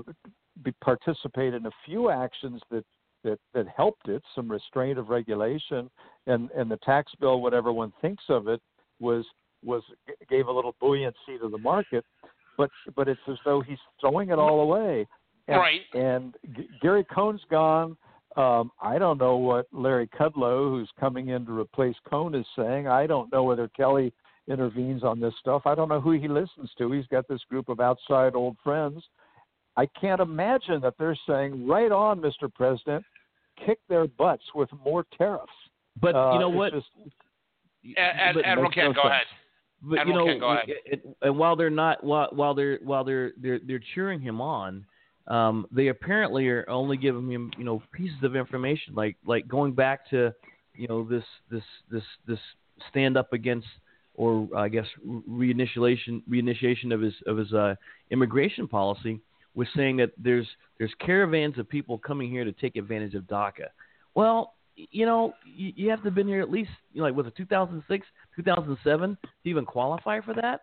[0.63, 2.85] be, participate in a few actions that,
[3.23, 5.89] that, that helped it, some restraint of regulation,
[6.27, 8.61] and, and the tax bill, whatever one thinks of it,
[8.99, 9.25] was
[9.63, 9.83] was
[10.29, 12.03] gave a little buoyancy to the market.
[12.57, 15.07] But but it's as though he's throwing it all away.
[15.47, 15.81] And, right.
[15.93, 17.97] And G- Gary Cohn's gone.
[18.37, 22.87] Um, I don't know what Larry Kudlow, who's coming in to replace Cohn, is saying.
[22.87, 24.13] I don't know whether Kelly
[24.47, 25.63] intervenes on this stuff.
[25.65, 26.91] I don't know who he listens to.
[26.91, 29.03] He's got this group of outside old friends
[29.77, 32.53] I can't imagine that they're saying, right on, Mr.
[32.53, 33.05] President,
[33.65, 35.51] kick their butts with more tariffs.
[36.01, 36.73] But uh, you know what?
[36.73, 36.87] Just,
[37.97, 39.11] Ad, but Admiral Ken, no go sense.
[39.11, 39.25] ahead.
[39.81, 40.69] But Admiral you Ken, go know, ahead.
[40.85, 44.85] it, and while they're not while, while they're while they're they're they're cheering him on,
[45.27, 49.73] um, they apparently are only giving him you know pieces of information like like going
[49.73, 50.33] back to
[50.75, 52.39] you know this this this this
[52.89, 53.67] stand up against
[54.15, 57.75] or I guess reinitiation reinitiation of his of his uh,
[58.11, 59.19] immigration policy
[59.55, 63.67] was saying that there's there's caravans of people coming here to take advantage of DACA.
[64.15, 64.53] Well,
[64.91, 67.27] you know, you, you have to have been here at least you know, like was
[67.27, 70.61] it 2006, 2007 to even qualify for that.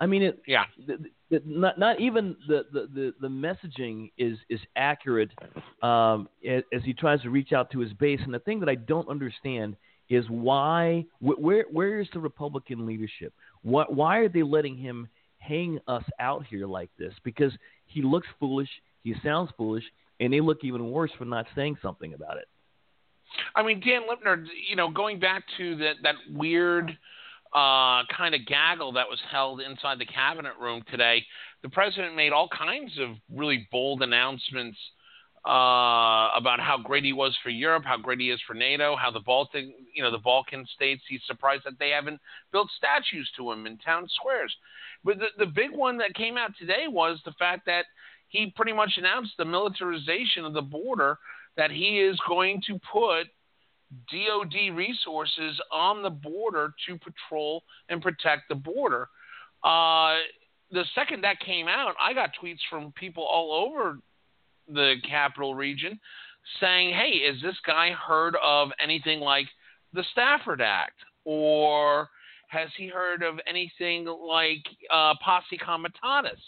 [0.00, 0.42] I mean, it.
[0.46, 0.64] Yeah.
[0.86, 0.98] The,
[1.30, 5.30] the, not not even the, the, the, the messaging is is accurate
[5.82, 8.20] um, as, as he tries to reach out to his base.
[8.24, 9.76] And the thing that I don't understand
[10.08, 13.32] is why wh- where where is the Republican leadership?
[13.62, 15.08] What why are they letting him
[15.38, 17.12] hang us out here like this?
[17.24, 17.52] Because
[17.86, 18.70] he looks foolish,
[19.02, 19.84] he sounds foolish,
[20.20, 22.46] and they look even worse for not saying something about it.
[23.54, 26.90] I mean, Dan Lipner, you know, going back to that that weird
[27.54, 31.24] uh, kind of gaggle that was held inside the cabinet room today,
[31.62, 34.78] the president made all kinds of really bold announcements
[35.46, 39.10] uh, about how great he was for Europe, how great he is for NATO, how
[39.10, 41.02] the Baltic, you know, the Balkan states.
[41.08, 42.20] He's surprised that they haven't
[42.52, 44.54] built statues to him in town squares.
[45.04, 47.86] But the the big one that came out today was the fact that
[48.28, 51.18] he pretty much announced the militarization of the border.
[51.58, 53.26] That he is going to put
[54.10, 59.08] DoD resources on the border to patrol and protect the border.
[59.64, 60.16] Uh,
[60.70, 63.98] the second that came out, I got tweets from people all over
[64.68, 65.98] the capital region
[66.60, 69.46] saying, "Hey, is this guy heard of anything like
[69.92, 72.08] the Stafford Act, or
[72.48, 76.40] has he heard of anything like uh, posse comitatus,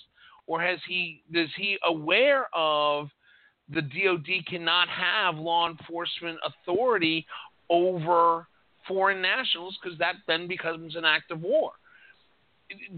[0.46, 3.08] or has he is he aware of?"
[3.72, 7.26] The DoD cannot have law enforcement authority
[7.68, 8.46] over
[8.88, 11.72] foreign nationals because that then becomes an act of war.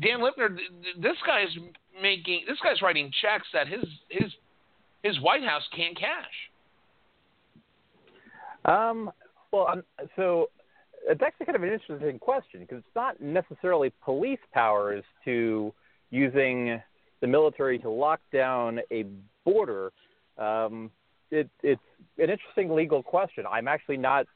[0.01, 0.57] Dan Lipner,
[1.01, 1.49] this guy's
[2.01, 4.33] making, this guy's writing checks that his his
[5.03, 6.51] his White House can't cash.
[8.65, 9.11] Um,
[9.51, 9.83] well, um,
[10.15, 10.51] so
[11.09, 15.73] it's actually kind of an interesting question because it's not necessarily police powers to
[16.11, 16.81] using
[17.21, 19.05] the military to lock down a
[19.45, 19.93] border
[20.43, 20.91] um,
[21.31, 21.81] it, it's
[22.19, 23.45] an interesting legal question.
[23.51, 24.27] I'm actually not.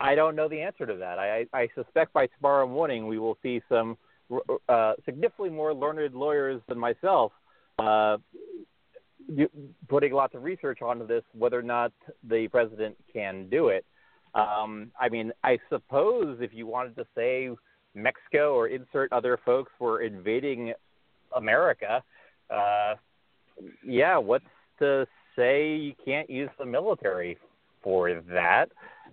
[0.00, 1.18] I don't know the answer to that.
[1.18, 3.96] I, I suspect by tomorrow morning we will see some
[4.68, 7.32] uh, significantly more learned lawyers than myself
[7.78, 8.16] uh,
[9.88, 11.92] putting lots of research onto this, whether or not
[12.28, 13.84] the president can do it.
[14.34, 17.50] Um, I mean, I suppose if you wanted to say
[17.94, 20.72] Mexico or insert other folks were invading
[21.36, 22.02] America,
[22.50, 22.94] uh,
[23.84, 24.44] yeah, what's
[24.78, 25.06] to
[25.36, 27.38] say you can't use the military
[27.82, 28.66] for that?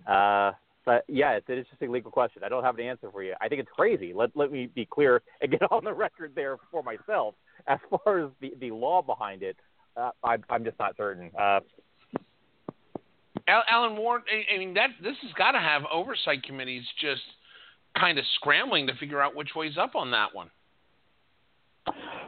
[0.06, 0.52] Uh,
[0.84, 2.42] but yeah, it's an interesting legal question.
[2.44, 3.34] I don't have an answer for you.
[3.40, 4.12] I think it's crazy.
[4.14, 7.34] Let let me be clear and get on the record there for myself.
[7.66, 9.56] As far as the the law behind it,
[9.96, 11.30] uh, I, I'm just not certain.
[11.38, 11.60] Uh,
[13.46, 14.22] Alan Warren,
[14.54, 17.22] I mean that this has got to have oversight committees just
[17.98, 20.50] kind of scrambling to figure out which way's up on that one.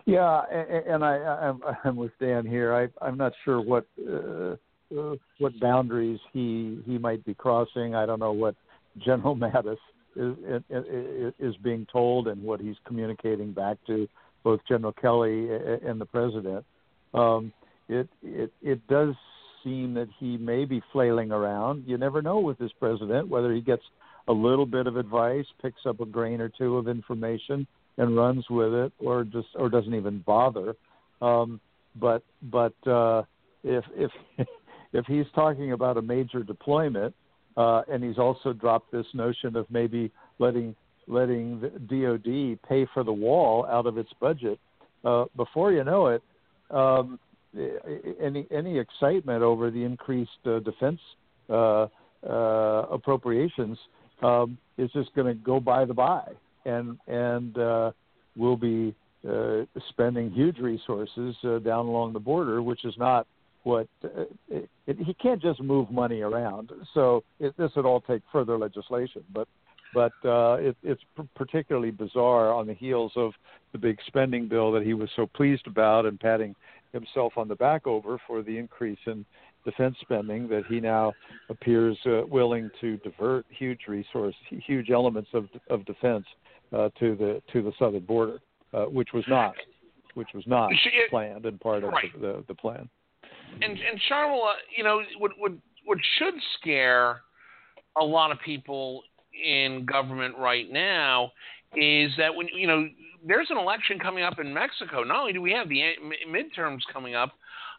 [0.06, 0.42] Yeah,
[0.88, 2.74] and I, I'm, I'm with Dan here.
[2.74, 4.56] I, I'm not sure what uh,
[4.98, 7.94] uh, what boundaries he he might be crossing.
[7.94, 8.54] I don't know what
[8.98, 9.76] General Mattis
[10.16, 10.36] is,
[10.70, 14.08] is is being told and what he's communicating back to
[14.42, 15.48] both General Kelly
[15.86, 16.64] and the president.
[17.14, 17.52] Um,
[17.88, 19.14] it it it does
[19.62, 21.84] seem that he may be flailing around.
[21.86, 23.82] You never know with this president whether he gets
[24.28, 27.66] a little bit of advice, picks up a grain or two of information,
[27.98, 30.74] and runs with it, or just or doesn't even bother.
[31.20, 31.60] Um,
[31.96, 33.22] but but uh,
[33.64, 34.10] if if
[34.92, 37.14] if he's talking about a major deployment,
[37.56, 40.74] uh, and he's also dropped this notion of maybe letting
[41.06, 44.58] letting the DoD pay for the wall out of its budget,
[45.04, 46.22] uh, before you know it,
[46.70, 47.18] um,
[48.22, 51.00] any any excitement over the increased uh, defense
[51.48, 51.86] uh,
[52.28, 53.78] uh, appropriations
[54.22, 56.22] um, is just going to go by the by,
[56.64, 57.92] and and uh,
[58.36, 58.94] we'll be
[59.28, 63.26] uh, spending huge resources uh, down along the border, which is not
[63.64, 66.70] what uh, it, it, he can't just move money around.
[66.94, 69.46] So it, this would all take further legislation, but
[69.92, 73.32] but uh, it, it's p- particularly bizarre on the heels of
[73.72, 76.54] the big spending bill that he was so pleased about and patting
[76.92, 79.24] himself on the back over for the increase in
[79.64, 81.12] defense spending that he now
[81.50, 86.24] appears uh, willing to divert huge resources, huge elements of of defense
[86.72, 88.38] uh, to the to the southern border,
[88.72, 89.54] uh, which was not
[90.14, 90.70] which was not
[91.08, 92.12] planned and part of right.
[92.14, 92.88] the, the, the plan.
[93.62, 95.52] And and Sharmila, you know, what what
[95.84, 97.20] what should scare
[98.00, 99.02] a lot of people
[99.44, 101.32] in government right now
[101.76, 102.86] is that when you know
[103.26, 105.02] there's an election coming up in Mexico.
[105.02, 105.82] Not only do we have the
[106.28, 107.32] midterms coming up,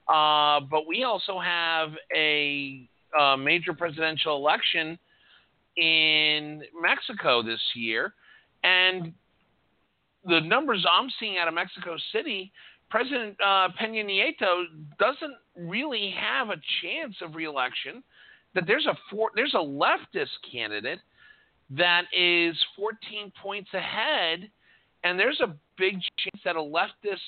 [0.08, 2.88] uh, but we also have a,
[3.20, 4.98] a major presidential election
[5.78, 8.14] in Mexico this year,
[8.64, 9.14] and
[10.26, 12.52] the numbers I'm seeing out of Mexico City,
[12.90, 14.66] President uh, Peña Nieto
[15.00, 18.04] doesn't really have a chance of reelection.
[18.54, 21.00] That there's a for, there's a leftist candidate
[21.70, 24.50] that is 14 points ahead,
[25.06, 27.20] and there's a big chance that a leftist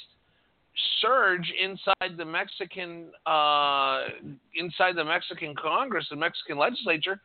[1.02, 4.02] surge inside the Mexican uh,
[4.56, 7.22] inside the Mexican Congress, the Mexican legislature,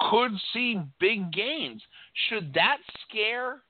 [0.00, 1.82] could see big gains.
[2.28, 2.78] Should that
[3.08, 3.62] scare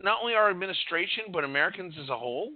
[0.00, 2.50] not only our administration but Americans as a whole?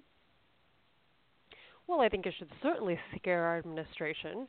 [1.86, 4.48] Well, I think it should certainly scare our administration.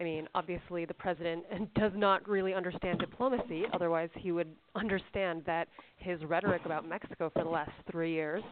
[0.00, 3.64] I mean, obviously, the president does not really understand diplomacy.
[3.72, 8.42] Otherwise, he would understand that his rhetoric about Mexico for the last three years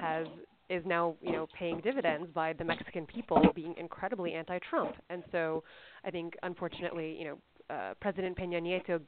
[0.00, 0.26] has
[0.68, 4.94] is now, you know, paying dividends by the Mexican people being incredibly anti-Trump.
[5.08, 5.64] And so,
[6.04, 7.38] I think, unfortunately, you know,
[7.70, 9.00] uh, President Peña Nieto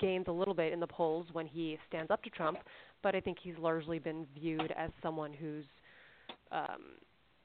[0.00, 2.58] gains a little bit in the polls when he stands up to Trump,
[3.02, 5.64] but I think he's largely been viewed as someone who's
[6.50, 6.98] um,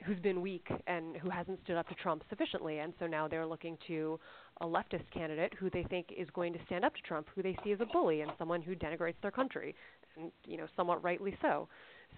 [0.06, 3.46] who's been weak and who hasn't stood up to Trump sufficiently, and so now they're
[3.46, 4.20] looking to
[4.62, 7.56] a leftist candidate who they think is going to stand up to Trump, who they
[7.64, 9.76] see as a bully and someone who denigrates their country,
[10.18, 11.68] and you know, somewhat rightly so.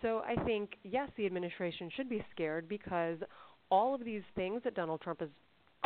[0.01, 3.17] So I think yes, the administration should be scared because
[3.69, 5.29] all of these things that Donald Trump is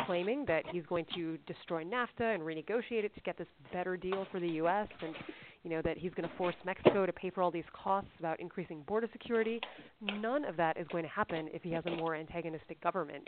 [0.05, 4.25] claiming that he's going to destroy NAFTA and renegotiate it to get this better deal
[4.31, 4.87] for the U.S.
[5.01, 5.15] and
[5.63, 8.39] you know that he's going to force Mexico to pay for all these costs about
[8.39, 9.59] increasing border security.
[10.01, 13.23] None of that is going to happen if he has a more antagonistic government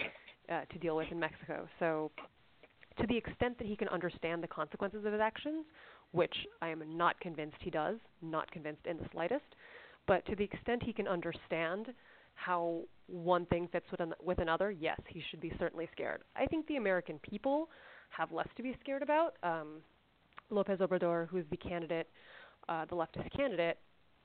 [0.49, 1.67] uh, to deal with in Mexico.
[1.79, 2.11] So,
[2.99, 5.65] to the extent that he can understand the consequences of his actions,
[6.11, 9.45] which I am not convinced he does, not convinced in the slightest,
[10.07, 11.87] but to the extent he can understand
[12.39, 16.21] how one thing fits with, an, with another, yes, he should be certainly scared.
[16.35, 17.69] I think the American people
[18.09, 19.35] have less to be scared about.
[19.43, 19.81] Um,
[20.49, 22.07] Lopez Obrador, who's the candidate,
[22.67, 23.77] uh, the leftist candidate,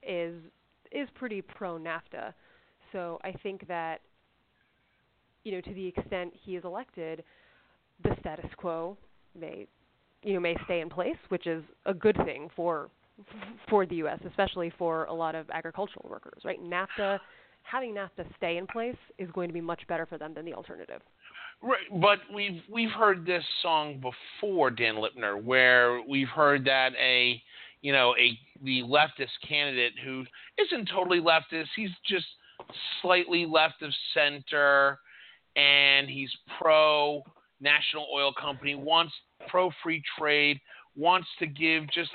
[0.03, 0.35] is
[0.93, 2.33] is pretty pro NAFTA.
[2.93, 4.01] So I think that
[5.43, 7.25] you know to the extent he is elected,
[8.03, 8.97] the status quo
[9.39, 9.67] may
[10.23, 12.91] you know may stay in place, which is a good thing for
[13.69, 16.43] for the U.S., especially for a lot of agricultural workers.
[16.45, 17.19] Right, NAFTA
[17.65, 20.55] having NAFTA stay in place is going to be much better for them than the
[20.55, 21.01] alternative.
[21.63, 27.41] Right, but we've we've heard this song before, Dan Lipner, where we've heard that a
[27.81, 30.25] you know a the leftist candidate who
[30.59, 32.27] isn't totally leftist, he's just
[33.01, 34.99] slightly left of center,
[35.57, 37.23] and he's pro
[37.61, 39.13] national oil company, wants
[39.49, 40.61] pro free trade,
[40.97, 42.11] wants to give just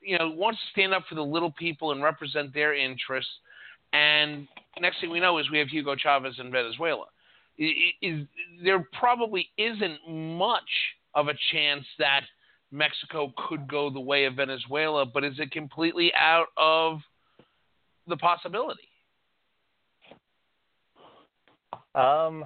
[0.00, 3.32] you know wants to stand up for the little people and represent their interests,
[3.94, 4.48] and
[4.80, 7.06] next thing we know is we have Hugo Chavez in Venezuela.
[8.62, 10.68] There probably isn't much
[11.14, 12.22] of a chance that
[12.72, 16.98] Mexico could go the way of Venezuela, but is it completely out of
[18.08, 18.88] the possibility?
[21.94, 22.44] Um,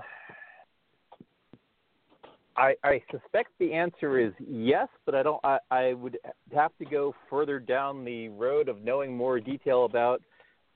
[2.58, 5.40] I, I suspect the answer is yes, but I don't.
[5.42, 6.18] I, I would
[6.54, 10.20] have to go further down the road of knowing more detail about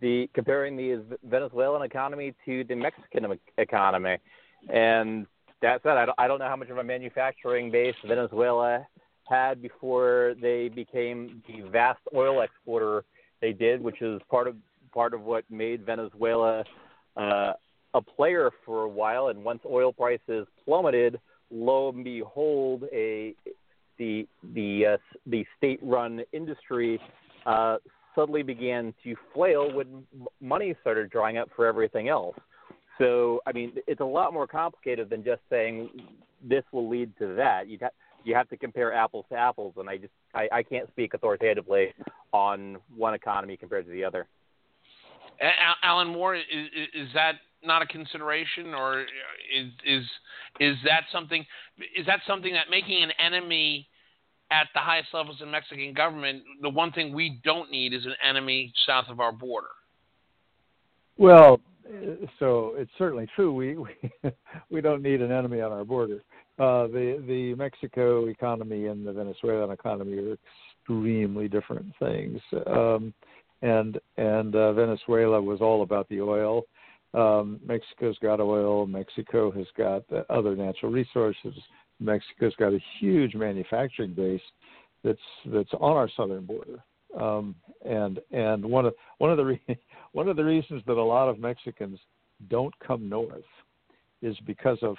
[0.03, 4.19] the comparing the Venezuelan economy to the Mexican economy,
[4.69, 5.27] and
[5.63, 8.87] that said, I don't, I don't know how much of a manufacturing base Venezuela
[9.29, 13.05] had before they became the vast oil exporter
[13.41, 14.57] they did, which is part of
[14.93, 16.65] part of what made Venezuela
[17.17, 17.53] uh,
[17.95, 19.29] a player for a while.
[19.29, 23.35] And once oil prices plummeted, lo and behold, a
[23.99, 24.97] the the uh,
[25.27, 27.01] the state-run industry
[27.47, 27.77] uh,
[28.15, 30.05] suddenly began to flail when
[30.41, 32.37] money started drying up for everything else.
[32.99, 35.91] So, I mean, it's a lot more complicated than just saying
[36.43, 37.69] this will lead to that.
[37.69, 37.93] You have
[38.25, 41.93] you have to compare apples to apples, and I just I, I can't speak authoritatively
[42.33, 44.27] on one economy compared to the other.
[45.83, 46.45] Alan Moore, is,
[46.95, 50.05] is that not a consideration, or is is
[50.61, 51.45] is that something?
[51.97, 53.89] Is that something that making an enemy
[54.53, 58.15] at the highest levels in Mexican government, the one thing we don't need is an
[58.29, 59.69] enemy south of our border.
[61.17, 61.61] Well,
[62.39, 63.53] so it's certainly true.
[63.55, 64.31] We we,
[64.71, 66.23] we don't need an enemy on our border.
[66.59, 70.37] Uh, the the Mexico economy and the Venezuelan economy are
[70.83, 72.41] extremely different things.
[72.67, 73.15] Um,
[73.63, 76.65] and and uh, Venezuela was all about the oil.
[77.15, 78.87] Um, Mexico's got oil.
[78.87, 81.55] Mexico has got other natural resources.
[82.05, 84.41] Mexico's got a huge manufacturing base
[85.05, 86.83] that's that's on our southern border,
[87.19, 89.61] Um, and and one of one of the re-
[90.13, 91.99] one of the reasons that a lot of Mexicans
[92.49, 93.43] don't come north
[94.21, 94.97] is because of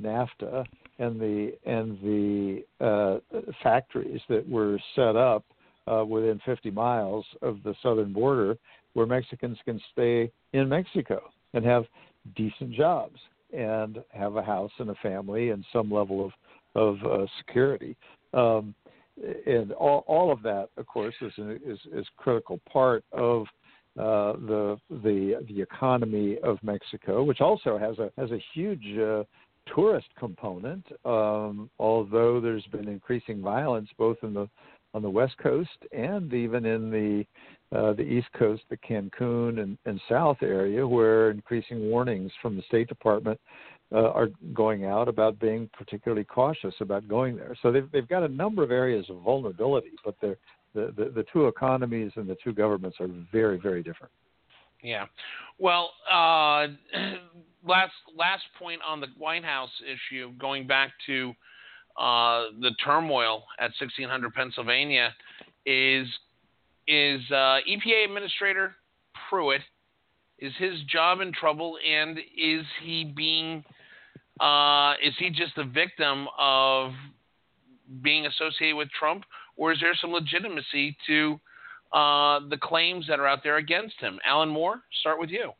[0.00, 0.64] NAFTA
[0.98, 3.18] and the and the uh,
[3.62, 5.44] factories that were set up
[5.90, 8.56] uh, within 50 miles of the southern border,
[8.92, 11.20] where Mexicans can stay in Mexico
[11.54, 11.84] and have
[12.36, 13.18] decent jobs
[13.52, 16.32] and have a house and a family and some level of
[16.76, 17.96] of uh, security.
[18.32, 18.74] Um,
[19.46, 21.32] and all, all of that, of course, is
[21.66, 23.42] is is critical part of
[23.98, 29.24] uh, the the the economy of Mexico, which also has a has a huge uh,
[29.74, 30.84] tourist component.
[31.04, 34.48] Um, although there's been increasing violence both in the
[34.94, 37.24] on the west coast and even in the
[37.72, 42.62] uh, the east coast, the Cancun and, and south area, where increasing warnings from the
[42.62, 43.38] State Department
[43.92, 47.56] uh, are going out about being particularly cautious about going there.
[47.62, 50.36] So they've they've got a number of areas of vulnerability, but the,
[50.74, 54.12] the, the two economies and the two governments are very, very different.
[54.82, 55.06] Yeah.
[55.58, 56.68] Well, uh,
[57.64, 61.34] last last point on the White House issue, going back to
[61.98, 65.10] uh, the turmoil at 1600 Pennsylvania,
[65.66, 66.06] is
[66.88, 68.74] is uh, EPA Administrator
[69.28, 69.60] Pruitt
[70.40, 73.62] is his job in trouble, and is he being
[74.40, 76.92] uh, is he just a victim of
[78.02, 79.24] being associated with Trump,
[79.56, 81.38] or is there some legitimacy to
[81.92, 84.18] uh, the claims that are out there against him?
[84.24, 85.52] Alan Moore, start with you.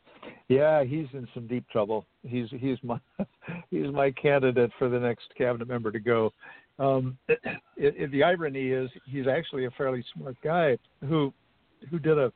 [0.48, 2.06] Yeah, he's in some deep trouble.
[2.22, 2.98] He's he's my
[3.70, 6.32] he's my candidate for the next cabinet member to go.
[6.78, 7.38] Um, it,
[7.76, 11.32] it, the irony is he's actually a fairly smart guy who
[11.90, 12.32] who did a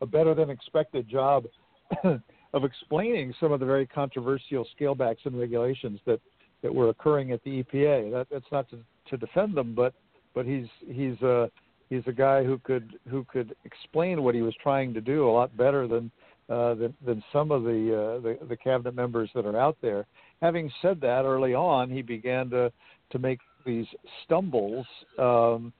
[0.00, 1.44] a better than expected job
[2.04, 6.20] of explaining some of the very controversial scalebacks and regulations that
[6.62, 8.10] that were occurring at the EPA.
[8.12, 9.94] That, that's not to, to defend them, but
[10.34, 11.50] but he's he's a
[11.88, 15.32] he's a guy who could who could explain what he was trying to do a
[15.32, 16.10] lot better than
[16.50, 20.06] uh, than, than some of the, uh, the the cabinet members that are out there.
[20.42, 22.72] Having said that, early on he began to
[23.10, 23.86] to make these
[24.24, 24.86] stumbles
[25.18, 25.72] um,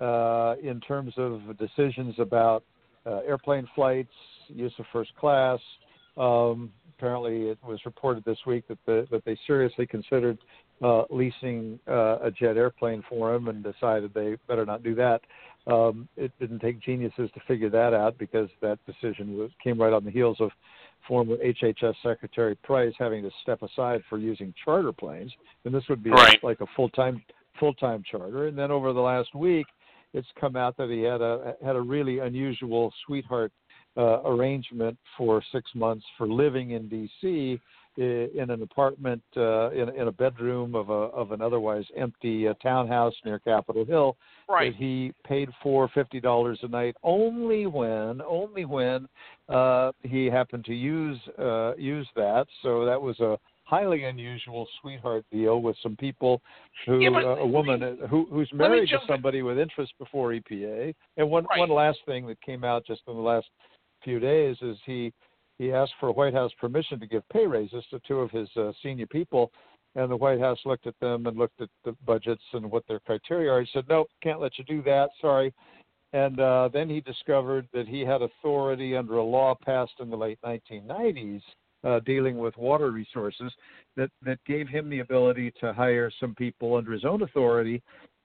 [0.00, 2.64] uh, in terms of decisions about
[3.06, 4.12] uh, airplane flights,
[4.48, 5.58] use of first class.
[6.16, 10.38] Um, apparently, it was reported this week that the, that they seriously considered
[10.82, 15.20] uh, leasing uh, a jet airplane for him and decided they better not do that.
[15.66, 19.92] Um, it didn't take geniuses to figure that out because that decision was, came right
[19.92, 20.50] on the heels of
[21.08, 25.32] former HHS Secretary Price having to step aside for using charter planes,
[25.64, 26.42] and this would be right.
[26.42, 27.22] like a full time
[27.58, 28.48] full time charter.
[28.48, 29.66] And then over the last week,
[30.12, 33.52] it's come out that he had a had a really unusual sweetheart
[33.96, 37.60] uh, arrangement for six months for living in D.C.
[37.96, 42.54] in an apartment uh, in, in a bedroom of a of an otherwise empty uh,
[42.62, 44.16] townhouse near Capitol Hill
[44.48, 44.72] right.
[44.72, 49.08] that he paid for fifty dollars a night only when only when
[49.48, 52.46] uh, he happened to use uh, use that.
[52.62, 56.40] So that was a highly unusual sweetheart deal with some people
[56.86, 60.94] who yeah, uh, a woman who who's married to somebody with interest before EPA.
[61.16, 61.58] And one right.
[61.58, 63.46] one last thing that came out just in the last
[64.02, 65.12] few days is he
[65.58, 68.72] he asked for White House permission to give pay raises to two of his uh,
[68.82, 69.52] senior people,
[69.94, 73.00] and the White House looked at them and looked at the budgets and what their
[73.00, 73.60] criteria are.
[73.60, 75.10] He said, "Nope, can't let you do that.
[75.20, 75.52] Sorry."
[76.12, 80.16] And uh, then he discovered that he had authority under a law passed in the
[80.16, 81.42] late 1990s
[81.82, 83.52] uh, dealing with water resources
[83.96, 87.82] that that gave him the ability to hire some people under his own authority.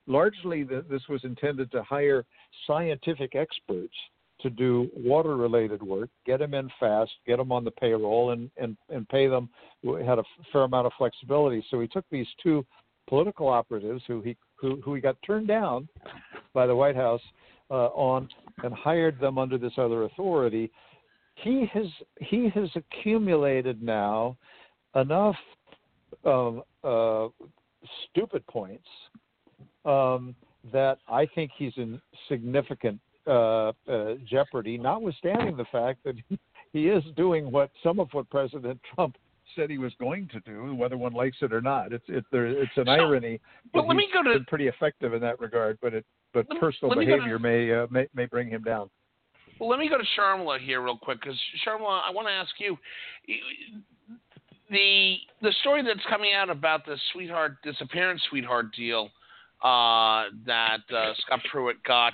[0.08, 2.26] Largely, the, this was intended to hire
[2.66, 3.94] scientific experts
[4.42, 8.50] to do water related work, get them in fast, get them on the payroll, and,
[8.58, 9.50] and, and pay them.
[9.84, 11.64] We had a fair amount of flexibility.
[11.70, 12.66] So he took these two
[13.08, 15.88] political operatives who he who, who he got turned down
[16.54, 17.22] by the White House
[17.72, 18.28] uh, on
[18.64, 20.72] and hired them under this other authority.
[21.36, 21.86] He has
[22.20, 24.38] he has accumulated now
[24.96, 25.38] enough
[26.24, 27.28] of uh,
[28.10, 28.88] stupid points
[29.86, 30.36] um,
[30.74, 33.00] that I think he's in significant
[33.30, 36.16] uh, uh, jeopardy, notwithstanding the fact that
[36.74, 39.16] he is doing what some of what President Trump
[39.56, 41.94] said he was going to do, whether one likes it or not.
[41.94, 43.40] It's it, there, it's an so, irony.
[43.74, 46.90] Well, let me go to pretty effective in that regard, but it but let, personal
[46.90, 48.90] let behavior to, may, uh, may may bring him down.
[49.60, 52.52] Well, let me go to Sharmila here real quick because Sharmila, I want to ask
[52.60, 52.78] you
[54.70, 59.10] the the story that's coming out about the sweetheart disappearance sweetheart deal
[59.64, 62.14] uh, that uh, Scott Pruitt got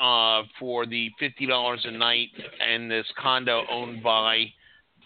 [0.00, 2.28] uh, for the fifty dollars a night
[2.66, 4.44] and this condo owned by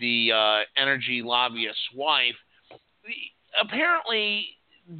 [0.00, 2.34] the uh, energy lobbyist's wife.
[3.04, 4.46] The, apparently,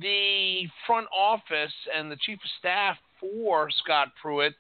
[0.01, 4.55] the front office and the chief of staff for Scott Pruitt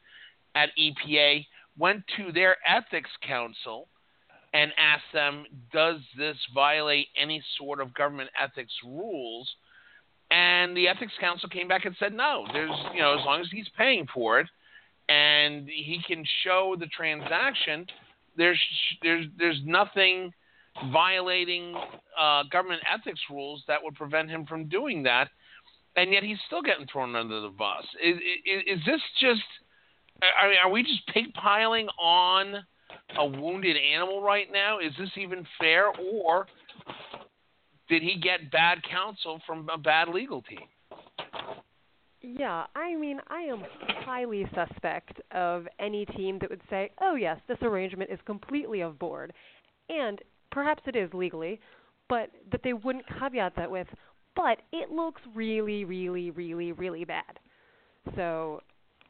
[0.54, 1.46] at EPA
[1.78, 3.88] went to their ethics counsel
[4.54, 9.48] and asked them, does this violate any sort of government ethics rules?
[10.30, 13.48] And the ethics counsel came back and said, no, there's, you know, as long as
[13.50, 14.46] he's paying for it
[15.09, 17.86] and he can show the transaction,
[18.36, 18.61] there's,
[19.03, 20.32] there's, there's nothing
[20.92, 21.74] violating
[22.18, 25.28] uh, government ethics rules that would prevent him from doing that.
[25.96, 27.84] And yet he's still getting thrown under the bus.
[28.03, 29.42] Is, is, is this just,
[30.22, 32.64] I mean, are we just pig piling on
[33.18, 34.78] a wounded animal right now?
[34.78, 36.46] Is this even fair, or
[37.88, 40.61] did he get bad counsel from a bad legal team?
[42.22, 43.64] Yeah, I mean, I am
[44.04, 48.98] highly suspect of any team that would say, "Oh yes, this arrangement is completely of
[48.98, 49.32] board,"
[49.88, 51.60] and perhaps it is legally,
[52.08, 53.88] but that they wouldn't caveat that with,
[54.36, 57.40] "But it looks really, really, really, really bad."
[58.14, 58.62] So,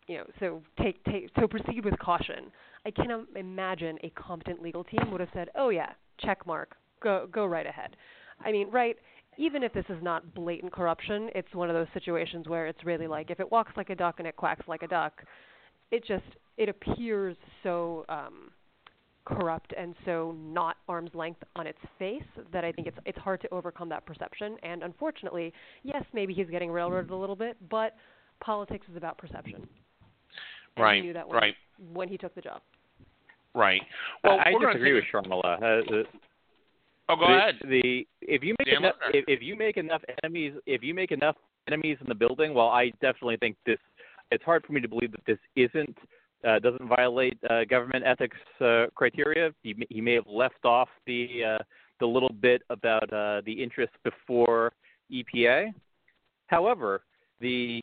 [0.09, 2.53] you know, so take take so proceed with caution.
[2.87, 7.27] I cannot imagine a competent legal team would have said, "Oh yeah, check mark, go
[7.29, 7.97] go right ahead."
[8.45, 8.97] I mean, right?
[9.39, 13.07] Even if this is not blatant corruption, it's one of those situations where it's really
[13.07, 15.23] like if it walks like a duck and it quacks like a duck,
[15.91, 16.25] it just
[16.59, 18.51] it appears so um,
[19.25, 22.23] corrupt and so not arm's length on its face
[22.53, 24.57] that I think it's it's hard to overcome that perception.
[24.63, 25.53] And unfortunately,
[25.83, 27.95] yes, maybe he's getting railroaded a little bit, but
[28.41, 29.67] politics is about perception.
[30.77, 30.97] And right.
[30.97, 31.55] He knew that when, right.
[31.93, 32.61] when he took the job.
[33.55, 33.83] Right.
[34.25, 35.13] Well, I disagree with take...
[35.13, 35.63] Sharmila.
[35.63, 36.03] Uh,
[37.09, 37.55] oh, go the, ahead.
[37.63, 41.37] The if you make enough if, if you make enough enemies if you make enough
[41.69, 43.79] enemies in the building, well, I definitely think this.
[44.31, 45.97] It's hard for me to believe that this isn't
[46.47, 49.53] uh, doesn't violate uh, government ethics uh, criteria.
[49.63, 51.63] He, he may have left off the uh,
[52.01, 54.73] the little bit about uh, the interest before
[55.13, 55.73] EPA.
[56.47, 57.03] However,
[57.41, 57.83] the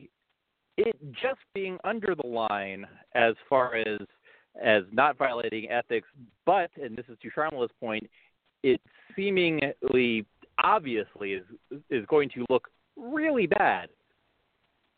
[0.78, 4.00] it just being under the line as far as
[4.62, 6.08] as not violating ethics,
[6.46, 8.10] but and this is to Sharmila's point,
[8.64, 8.82] it
[9.16, 10.26] seemingly
[10.64, 11.44] obviously is
[11.90, 13.90] is going to look really bad.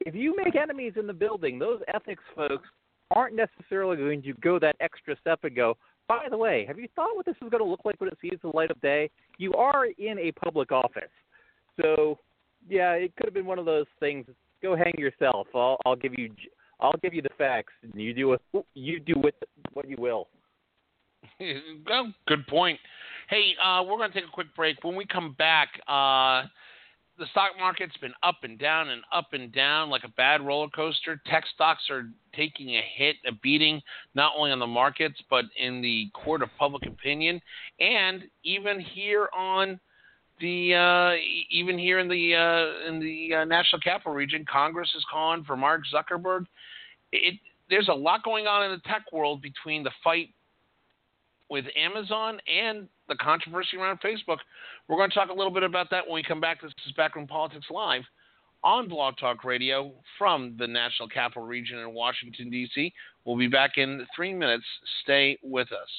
[0.02, 2.68] If you make enemies in the building, those ethics folks
[3.12, 6.88] aren't necessarily going to go that extra step and go, by the way, have you
[6.96, 9.10] thought what this is going to look like when it sees the light of day?
[9.38, 11.04] You are in a public office.
[11.80, 12.18] So,
[12.68, 14.26] yeah, it could have been one of those things.
[14.62, 15.48] Go hang yourself.
[15.54, 16.32] I'll, I'll give you
[16.80, 18.42] I'll give you the facts, and you do with
[18.74, 19.36] you do with
[19.74, 20.28] what you will.
[22.28, 22.80] good point.
[23.30, 24.84] Hey, uh, we're going to take a quick break.
[24.84, 26.44] When we come back, uh,
[27.18, 30.70] the stock market's been up and down and up and down like a bad roller
[30.70, 31.22] coaster.
[31.28, 33.82] Tech stocks are taking a hit, a beating,
[34.16, 37.40] not only on the markets but in the court of public opinion,
[37.80, 39.80] and even here on
[40.40, 41.12] the uh,
[41.52, 45.56] even here in the uh, in the uh, national capital region, Congress is calling for
[45.56, 46.46] Mark Zuckerberg.
[47.12, 47.36] It,
[47.70, 50.30] there's a lot going on in the tech world between the fight
[51.52, 54.38] with Amazon and the controversy around Facebook.
[54.88, 56.62] We're going to talk a little bit about that when we come back.
[56.62, 58.04] This is Backroom Politics Live
[58.64, 62.94] on Blog Talk Radio from the National Capital Region in Washington, D.C.
[63.26, 64.64] We'll be back in three minutes.
[65.04, 65.90] Stay with us.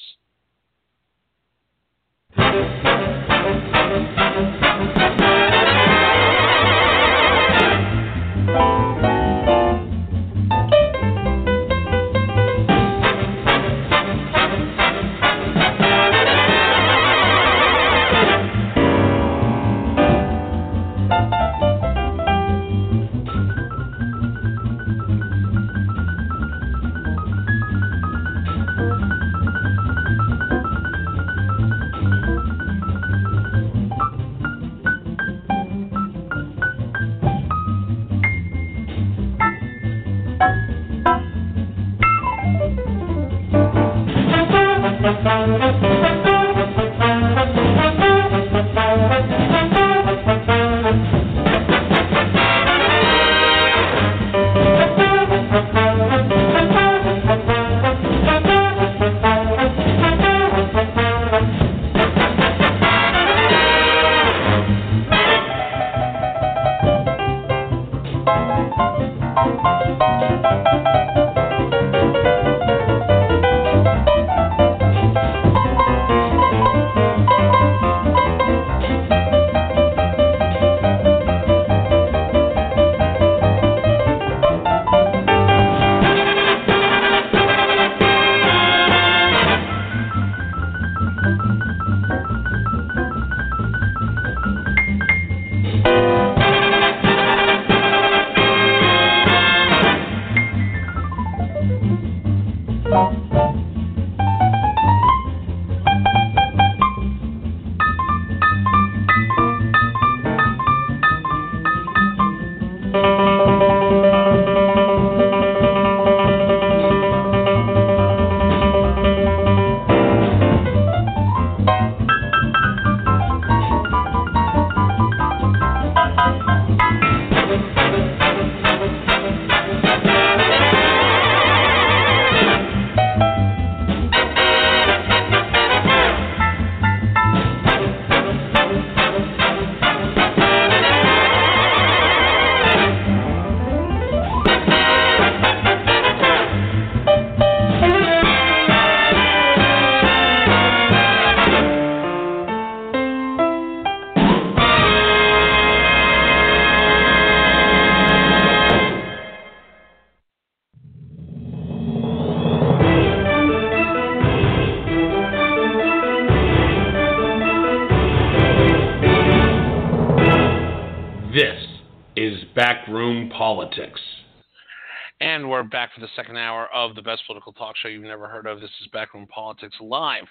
[176.03, 178.59] The second hour of the best political talk show you've never heard of.
[178.59, 180.25] This is Backroom Politics live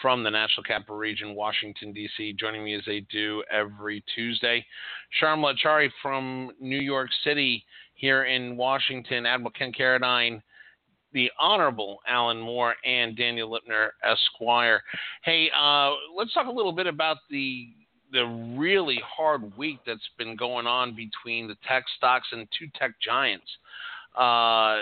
[0.00, 2.34] from the National Capital Region, Washington, D.C.
[2.38, 4.64] Joining me as they do every Tuesday,
[5.20, 7.64] Sharmila Chari from New York City
[7.94, 10.40] here in Washington, Admiral Ken Carradine,
[11.12, 14.80] the Honorable Alan Moore, and Daniel Lipner, Esquire.
[15.24, 17.70] Hey, uh, let's talk a little bit about the
[18.12, 18.24] the
[18.56, 23.44] really hard week that's been going on between the tech stocks and two tech giants.
[24.18, 24.80] Uh,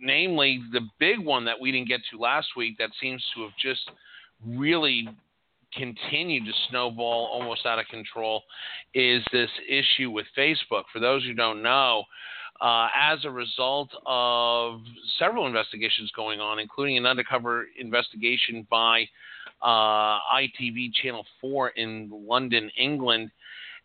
[0.00, 3.52] namely, the big one that we didn't get to last week that seems to have
[3.60, 3.90] just
[4.46, 5.08] really
[5.72, 8.42] continued to snowball almost out of control
[8.94, 10.84] is this issue with Facebook.
[10.92, 12.04] For those who don't know,
[12.60, 14.80] uh, as a result of
[15.18, 19.08] several investigations going on, including an undercover investigation by
[19.62, 23.30] uh, ITV Channel 4 in London, England,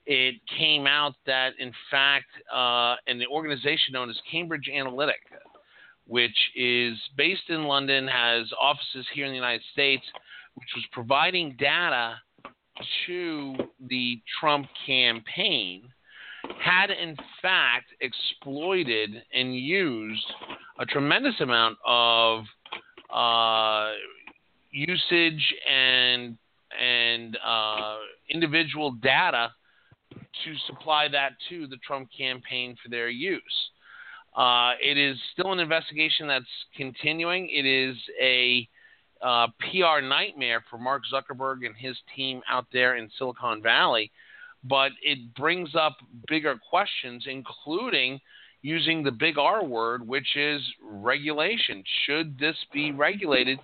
[0.06, 5.42] it came out that, in fact, uh, an organization known as Cambridge Analytica,
[6.08, 10.04] which is based in London, has offices here in the United States,
[10.56, 12.16] which was providing data
[13.08, 13.56] to
[13.88, 15.84] the Trump campaign,
[16.60, 20.26] had in fact exploited and used
[20.80, 22.44] a tremendous amount of
[23.12, 23.92] uh,
[24.72, 26.38] usage and
[26.80, 27.96] and uh,
[28.30, 29.52] individual data
[30.44, 33.42] to supply that to the Trump campaign for their use.
[34.36, 37.50] Uh, it is still an investigation that's continuing.
[37.50, 38.68] It is a
[39.22, 44.12] uh, PR nightmare for Mark Zuckerberg and his team out there in Silicon Valley,
[44.64, 45.96] but it brings up
[46.28, 48.20] bigger questions, including
[48.62, 51.84] using the big R word, which is regulation.
[52.06, 53.60] Should this be regulated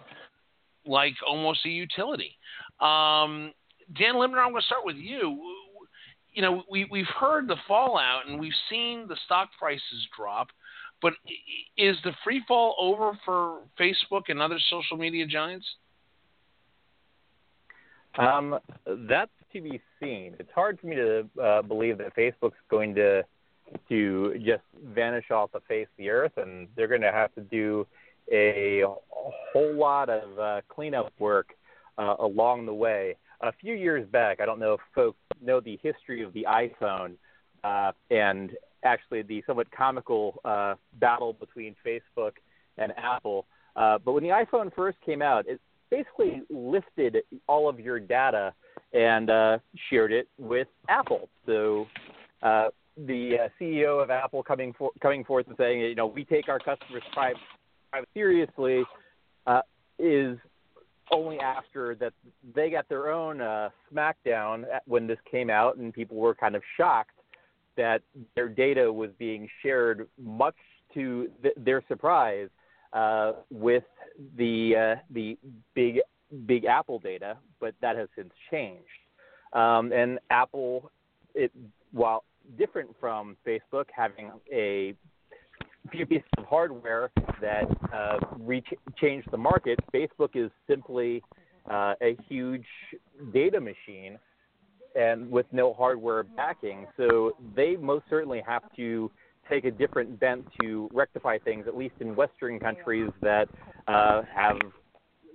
[0.85, 2.37] like almost a utility?
[2.79, 3.51] Um,
[3.97, 5.37] Dan Lipner, I'm going to start with you
[6.33, 10.47] you know, we we've heard the fallout and we've seen the stock prices drop,
[11.01, 11.13] but
[11.77, 15.65] is the free fall over for Facebook and other social media giants?
[18.17, 18.59] Um,
[19.07, 20.35] that's to be seen.
[20.39, 23.23] It's hard for me to uh, believe that Facebook's going to
[23.87, 24.63] to just
[24.93, 27.87] vanish off the face of the earth, and they're going to have to do
[28.29, 31.53] a, a whole lot of uh, cleanup work
[31.97, 35.79] uh, along the way a few years back, I don't know if folks know the
[35.81, 37.15] history of the iPhone
[37.63, 38.51] uh, and
[38.83, 42.33] actually the somewhat comical uh, battle between Facebook
[42.77, 43.45] and Apple.
[43.75, 47.17] Uh, but when the iPhone first came out, it basically lifted
[47.47, 48.53] all of your data
[48.93, 49.57] and uh,
[49.89, 51.29] shared it with Apple.
[51.45, 51.87] So
[52.41, 56.25] uh, the uh, CEO of Apple coming for, coming forth and saying, you know, we
[56.25, 57.39] take our customers' privacy
[58.13, 58.83] seriously,
[59.47, 59.61] uh,
[59.99, 60.37] is
[61.11, 62.13] only after that
[62.55, 66.61] they got their own uh, smackdown when this came out, and people were kind of
[66.77, 67.11] shocked
[67.77, 68.01] that
[68.35, 70.55] their data was being shared, much
[70.93, 72.49] to th- their surprise,
[72.93, 73.83] uh, with
[74.37, 75.37] the uh, the
[75.73, 75.99] big
[76.45, 77.37] big Apple data.
[77.59, 78.85] But that has since changed,
[79.53, 80.91] um, and Apple,
[81.35, 81.51] it
[81.91, 82.23] while
[82.57, 84.93] different from Facebook, having a
[85.89, 87.11] few pieces of hardware
[87.41, 88.63] that uh, re-
[88.97, 89.79] change the market.
[89.93, 91.23] Facebook is simply
[91.69, 92.65] uh, a huge
[93.33, 94.17] data machine
[94.95, 96.85] and with no hardware backing.
[96.97, 99.09] So they most certainly have to
[99.49, 103.47] take a different bent to rectify things, at least in Western countries that
[103.87, 104.57] uh, have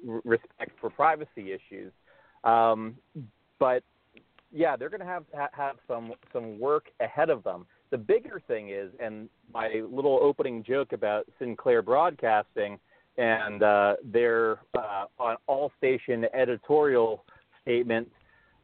[0.05, 1.93] respect for privacy issues.
[2.45, 2.97] Um,
[3.59, 3.83] but
[4.53, 7.67] yeah, they're going to have have some some work ahead of them.
[7.91, 12.79] The bigger thing is, and my little opening joke about Sinclair Broadcasting
[13.17, 17.25] and uh, their uh, on all station editorial
[17.63, 18.11] statement,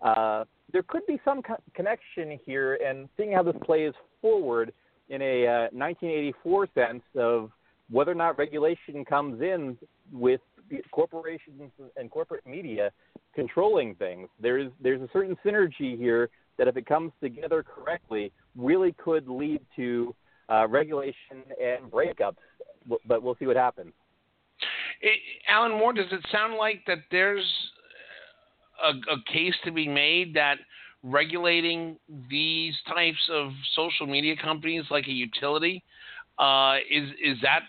[0.02, 4.72] uh, there could be some co- connection here, and seeing how this plays forward
[5.08, 7.50] in a uh, 1984 sense of
[7.90, 9.76] whether or not regulation comes in
[10.10, 10.40] with
[10.90, 12.90] corporations and corporate media
[13.34, 14.28] controlling things.
[14.40, 19.60] There's there's a certain synergy here that if it comes together correctly, really could lead
[19.76, 20.14] to
[20.48, 22.36] uh, regulation and breakups.
[23.06, 23.92] But we'll see what happens.
[25.00, 27.46] It, Alan Moore, does it sound like that there's
[28.82, 30.56] a, a case to be made that
[31.02, 31.96] regulating
[32.30, 35.82] these types of social media companies like a utility
[36.38, 37.62] uh, is is that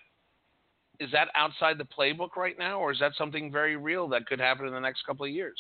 [1.00, 4.40] is that outside the playbook right now, or is that something very real that could
[4.40, 5.58] happen in the next couple of years?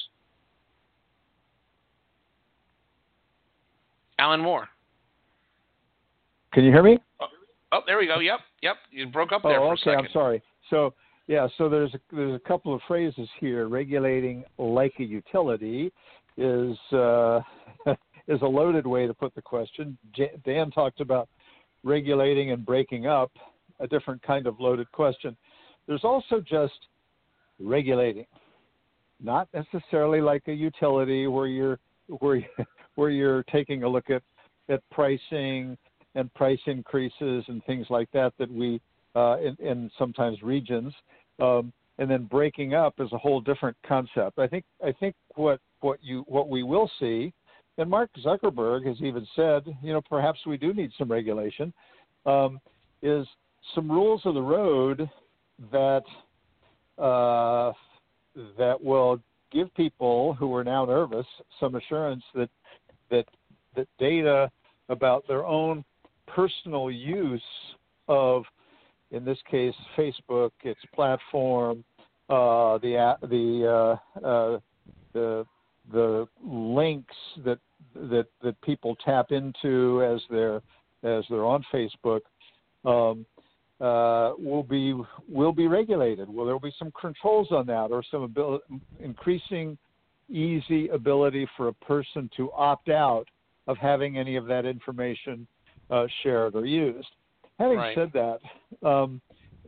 [4.19, 4.69] Alan Moore.
[6.54, 6.99] Can you hear me?
[7.20, 7.26] Oh,
[7.72, 8.20] oh there we go.
[8.20, 8.76] Yep, yep.
[8.91, 9.82] You broke up there oh, for okay.
[9.82, 10.06] a second.
[10.06, 10.43] I'm sorry.
[10.70, 10.93] So
[11.28, 13.68] yeah, so there's a, there's a couple of phrases here.
[13.68, 15.91] Regulating like a utility
[16.38, 17.39] is uh,
[18.28, 19.97] is a loaded way to put the question.
[20.16, 21.28] J- Dan talked about
[21.84, 23.32] regulating and breaking up,
[23.80, 25.36] a different kind of loaded question.
[25.88, 26.74] There's also just
[27.60, 28.26] regulating,
[29.22, 31.80] not necessarily like a utility where you're
[32.20, 32.41] where
[32.95, 34.22] where you're taking a look at
[34.70, 35.78] at pricing
[36.16, 38.80] and price increases and things like that that we
[39.16, 40.93] uh, in, in sometimes regions.
[41.39, 44.39] Um, and then breaking up is a whole different concept.
[44.39, 47.34] I think I think what what you what we will see,
[47.78, 51.72] and Mark Zuckerberg has even said, you know, perhaps we do need some regulation,
[52.26, 52.59] um,
[53.01, 53.28] is
[53.76, 55.07] some rules of the road
[55.72, 56.03] that
[56.97, 57.72] uh,
[58.57, 59.20] that will
[59.51, 61.28] give people who are now nervous
[61.59, 62.49] some assurance that
[63.11, 63.26] that
[63.76, 64.49] that data
[64.89, 65.84] about their own
[66.36, 67.42] personal use
[68.08, 68.44] of
[69.14, 71.84] in this case, Facebook, its platform,
[72.30, 74.60] uh, the the uh, uh,
[75.14, 75.46] the
[75.92, 77.16] the links
[77.46, 77.60] that
[77.96, 80.62] that that people tap into as they're
[81.04, 82.22] as they're on Facebook
[82.86, 83.26] um,
[83.80, 84.96] uh, will be
[85.30, 86.28] will be regulated.
[86.28, 88.64] Will there be some controls on that, or some ability,
[89.00, 89.78] increasing
[90.30, 93.26] easy ability for a person to opt out
[93.68, 95.48] of having any of that information
[95.94, 97.08] uh, shared or used?
[97.60, 97.96] Having right.
[97.96, 99.22] said that, um,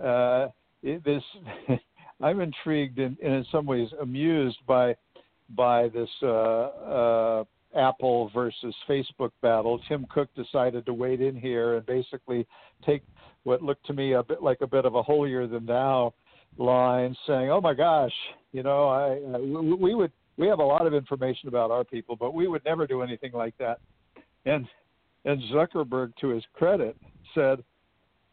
[0.03, 0.47] uh,
[0.81, 1.23] it, this
[2.21, 4.95] I'm intrigued and, and, in some ways amused by
[5.55, 7.43] by this uh, uh,
[7.75, 9.79] Apple versus Facebook battle.
[9.87, 12.47] Tim Cook decided to wade in here and basically
[12.85, 13.03] take
[13.43, 16.13] what looked to me a bit like a bit of a holier than thou
[16.57, 18.13] line, saying, "Oh my gosh,
[18.51, 21.83] you know, I, I we, we would we have a lot of information about our
[21.83, 23.79] people, but we would never do anything like that."
[24.45, 24.67] And
[25.25, 26.95] and Zuckerberg, to his credit,
[27.33, 27.63] said,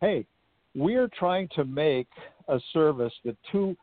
[0.01, 0.27] hey,
[0.75, 2.09] we're trying to make
[2.49, 3.77] a service that 2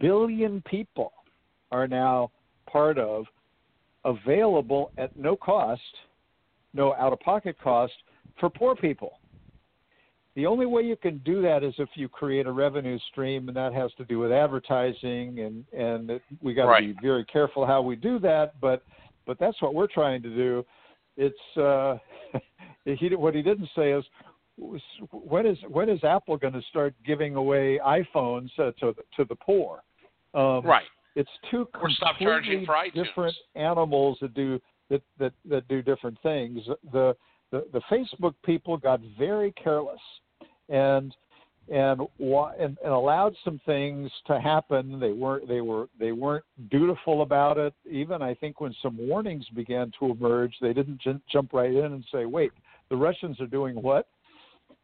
[0.00, 1.12] billion people
[1.70, 2.30] are now
[2.70, 3.24] part of
[4.04, 5.80] available at no cost,
[6.74, 7.92] no out of pocket cost
[8.38, 9.18] for poor people.
[10.34, 13.56] The only way you can do that is if you create a revenue stream, and
[13.56, 16.94] that has to do with advertising, and and it, we got to right.
[16.94, 18.60] be very careful how we do that.
[18.60, 18.82] But
[19.26, 20.64] but that's what we're trying to do.
[21.16, 21.96] It's uh,
[22.94, 24.04] he, what he didn't say is
[25.10, 29.34] when is when is Apple going to start giving away iPhones uh, to to the
[29.34, 29.82] poor?
[30.34, 30.86] Um, right.
[31.14, 34.60] It's two or stop charging for different animals that do
[34.90, 36.60] that, that that do different things.
[36.92, 37.14] The,
[37.50, 40.00] the the Facebook people got very careless
[40.68, 41.14] and
[41.68, 45.00] and and, and allowed some things to happen.
[45.00, 47.74] They weren't they were they weren't dutiful about it.
[47.90, 51.92] Even I think when some warnings began to emerge, they didn't j- jump right in
[51.92, 52.52] and say, "Wait,
[52.88, 54.06] the Russians are doing what?"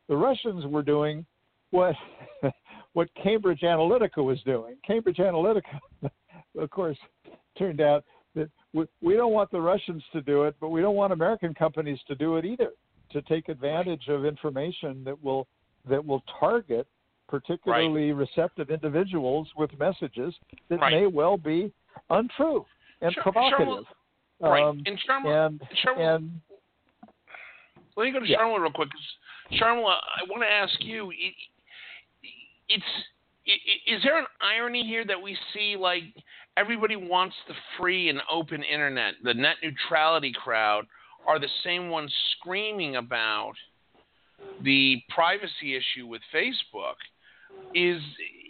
[0.09, 1.25] the Russians were doing
[1.71, 1.95] what
[2.93, 4.77] what Cambridge Analytica was doing.
[4.87, 5.81] Cambridge Analytica,
[6.59, 6.99] of course,
[7.59, 10.97] turned out that we, we don't want the Russians to do it, but we don't
[10.97, 12.71] want American companies to do it either.
[13.13, 15.47] To take advantage of information that will
[15.89, 16.87] that will target
[17.29, 18.29] particularly right.
[18.29, 20.35] receptive individuals with messages
[20.69, 20.93] that right.
[20.93, 21.73] may well be
[22.11, 22.65] untrue
[23.01, 23.85] and sure, provocative.
[24.41, 24.63] Sure, right.
[24.63, 25.61] Um, and, and,
[25.99, 26.41] and
[27.97, 28.39] let me go to yeah.
[28.39, 28.89] Sharma real quick.
[29.53, 31.11] Sharmila, I want to ask you.
[31.11, 31.35] It,
[32.69, 32.85] it's
[33.87, 36.05] is there an irony here that we see like
[36.57, 40.87] everybody wants the free and open internet, the net neutrality crowd
[41.27, 43.55] are the same ones screaming about
[44.63, 46.95] the privacy issue with Facebook.
[47.75, 48.01] Is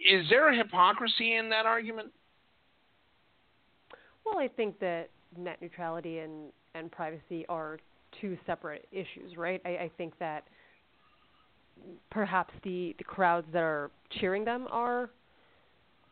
[0.08, 2.12] is there a hypocrisy in that argument?
[4.24, 7.78] Well, I think that net neutrality and, and privacy are
[8.22, 9.60] two separate issues, right?
[9.66, 10.44] I, I think that
[12.10, 15.10] perhaps the, the crowds that are cheering them are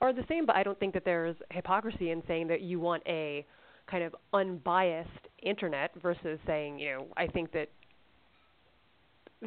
[0.02, 3.02] are the same, but I don't think that there's hypocrisy in saying that you want
[3.06, 3.44] a
[3.90, 5.10] kind of unbiased
[5.42, 7.68] internet versus saying, you know, I think that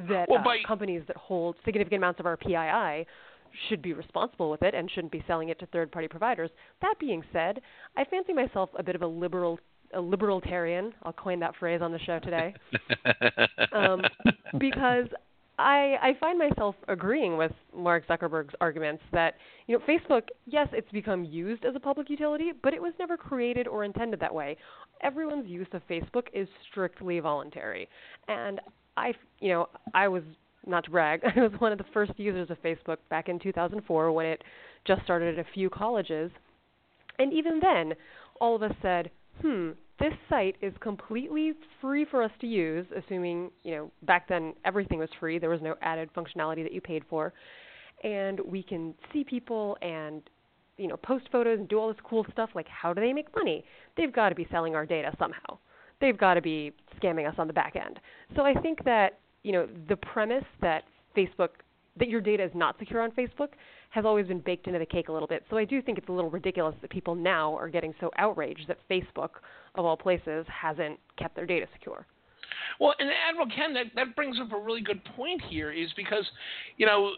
[0.08, 3.08] that well, uh, companies that hold significant amounts of our PII
[3.68, 6.50] should be responsible with it and shouldn't be selling it to third-party providers.
[6.82, 7.62] That being said,
[7.96, 9.60] I fancy myself a bit of a liberal
[9.94, 10.94] a libertarian.
[11.04, 12.54] I'll coin that phrase on the show today,
[13.72, 14.02] um,
[14.60, 15.08] because
[15.60, 19.36] I, I find myself agreeing with Mark Zuckerberg's arguments that
[19.68, 23.18] you know Facebook, yes, it's become used as a public utility, but it was never
[23.18, 24.58] created or intended that way.
[25.02, 27.88] Everyone's use of Facebook is strictly voluntary,
[28.28, 28.60] and
[28.98, 30.24] I, you know, I was
[30.66, 34.12] not to brag, I was one of the first users of Facebook back in 2004
[34.12, 34.44] when it
[34.86, 36.32] just started at a few colleges,
[37.20, 37.94] and even then,
[38.42, 43.52] all of us said, hmm, this site is completely free for us to use, assuming,
[43.64, 45.40] you know, back then everything was free.
[45.40, 47.34] There was no added functionality that you paid for.
[48.04, 50.22] And we can see people and,
[50.78, 52.50] you know, post photos and do all this cool stuff.
[52.56, 53.64] Like, how do they make money?
[53.96, 55.60] They've got to be selling our data somehow.
[56.04, 56.72] they've got to be
[57.02, 58.00] scamming us on the back end.
[58.36, 60.84] So I think that you know the premise that
[61.18, 61.50] Facebook
[61.98, 63.50] that your data is not secure on Facebook
[63.94, 65.44] has always been baked into the cake a little bit.
[65.52, 68.68] So I do think it's a little ridiculous that people now are getting so outraged
[68.68, 69.30] that Facebook,
[69.76, 72.08] of all places, hasn't kept their data secure.
[72.80, 76.26] Well, and Admiral Ken, that, that brings up a really good point here, is because,
[76.78, 77.12] you know,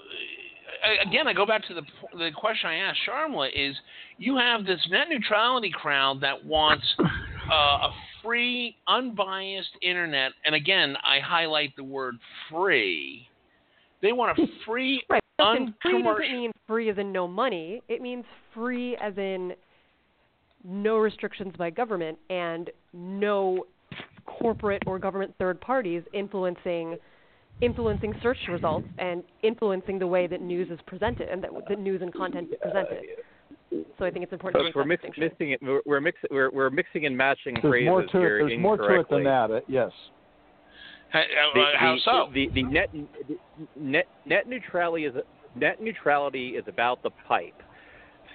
[1.07, 1.81] again, I go back to the
[2.17, 3.73] the question I asked Sharmila: is
[4.17, 10.97] you have this net neutrality crowd that wants uh, a free, unbiased internet, and again,
[11.03, 12.15] I highlight the word
[12.51, 13.29] free.
[14.01, 15.21] They want a free, right.
[15.39, 15.73] Uncommercial.
[15.81, 17.81] Free doesn't mean free as in no money.
[17.87, 19.53] It means free as in
[20.63, 23.65] no restrictions by government and no
[24.25, 26.97] corporate or government third parties influencing
[27.61, 32.01] influencing search results and influencing the way that news is presented and that, that news
[32.01, 33.01] and content is presented.
[33.97, 35.59] So I think it's important Folks, to we're make mix, that mixing it.
[35.61, 36.29] We're, we're mixing.
[36.31, 38.19] We're, we're mixing and matching There's phrases more to it.
[38.19, 39.51] here There's more to it than that.
[39.51, 39.91] uh, Yes.
[41.13, 41.19] Uh,
[41.53, 42.29] The, how the, so?
[42.33, 42.89] The, the net,
[43.75, 45.15] net net neutrality is
[45.55, 47.61] net neutrality is about the pipe.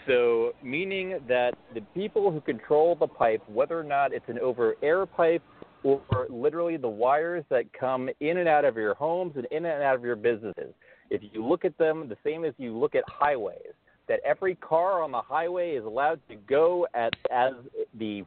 [0.06, 5.04] So meaning that the people who control the pipe, whether or not it's an over-air
[5.06, 5.42] pipe
[5.82, 9.82] or literally the wires that come in and out of your homes and in and
[9.82, 10.72] out of your businesses,
[11.10, 13.74] if you look at them the same as you look at highways,
[14.08, 17.52] that every car on the highway is allowed to go at as
[17.98, 18.24] the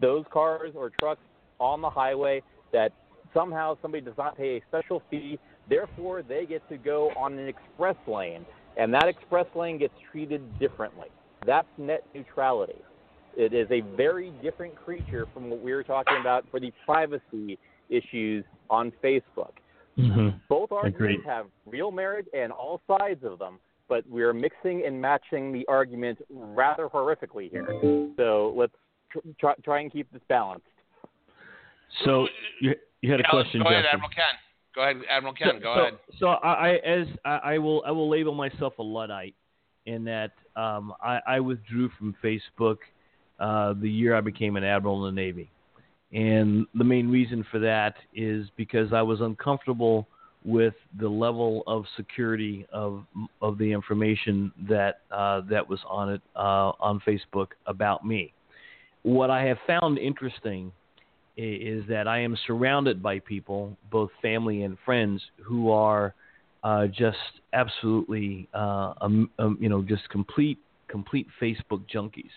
[0.00, 1.20] those cars or trucks
[1.58, 2.92] on the highway that
[3.36, 7.46] somehow somebody does not pay a special fee, therefore they get to go on an
[7.46, 11.08] express lane, and that express lane gets treated differently.
[11.44, 12.80] That's net neutrality.
[13.36, 17.58] It is a very different creature from what we were talking about for the privacy
[17.90, 19.52] issues on Facebook.
[19.98, 20.38] Mm-hmm.
[20.48, 23.58] Both arguments have real merit and all sides of them,
[23.88, 27.66] but we're mixing and matching the argument rather horrifically here.
[28.16, 28.72] So let's
[29.10, 30.66] tr- try, try and keep this balanced.
[32.04, 32.26] So
[33.06, 34.24] you had a Yeah, question, go ahead, Admiral Ken.
[34.74, 35.60] Go ahead, Admiral Ken.
[35.62, 35.98] Go so, ahead.
[36.18, 39.34] So I, I as I, I will I will label myself a luddite
[39.86, 42.78] in that um, I, I withdrew from Facebook
[43.38, 45.50] uh, the year I became an admiral in the Navy,
[46.12, 50.08] and the main reason for that is because I was uncomfortable
[50.44, 53.04] with the level of security of
[53.40, 58.32] of the information that uh, that was on it uh, on Facebook about me.
[59.04, 60.72] What I have found interesting
[61.36, 66.14] is that I am surrounded by people, both family and friends, who are
[66.64, 67.18] uh, just
[67.52, 70.58] absolutely, uh, um, um, you know, just complete,
[70.88, 72.30] complete Facebook junkies.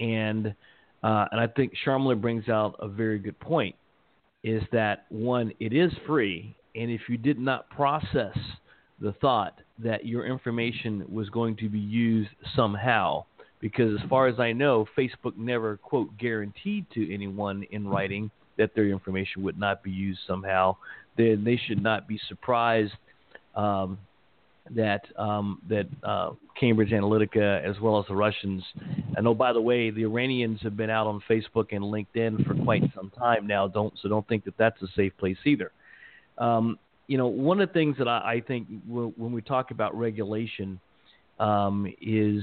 [0.00, 0.54] And
[1.02, 3.76] uh, and I think Sharmila brings out a very good point.
[4.42, 5.52] Is that one?
[5.60, 8.36] It is free, and if you did not process
[9.00, 13.24] the thought that your information was going to be used somehow,
[13.60, 18.74] because as far as I know, Facebook never quote guaranteed to anyone in writing that
[18.74, 20.76] their information would not be used somehow.
[21.16, 22.92] Then they should not be surprised
[23.54, 23.98] um,
[24.74, 28.62] that um, that uh, Cambridge Analytica, as well as the Russians,
[29.16, 32.54] and oh by the way, the Iranians have been out on Facebook and LinkedIn for
[32.64, 33.66] quite some time now.
[33.66, 35.72] Don't so don't think that that's a safe place either.
[36.36, 39.96] Um, you know, one of the things that I, I think when we talk about
[39.98, 40.78] regulation
[41.40, 42.42] um, is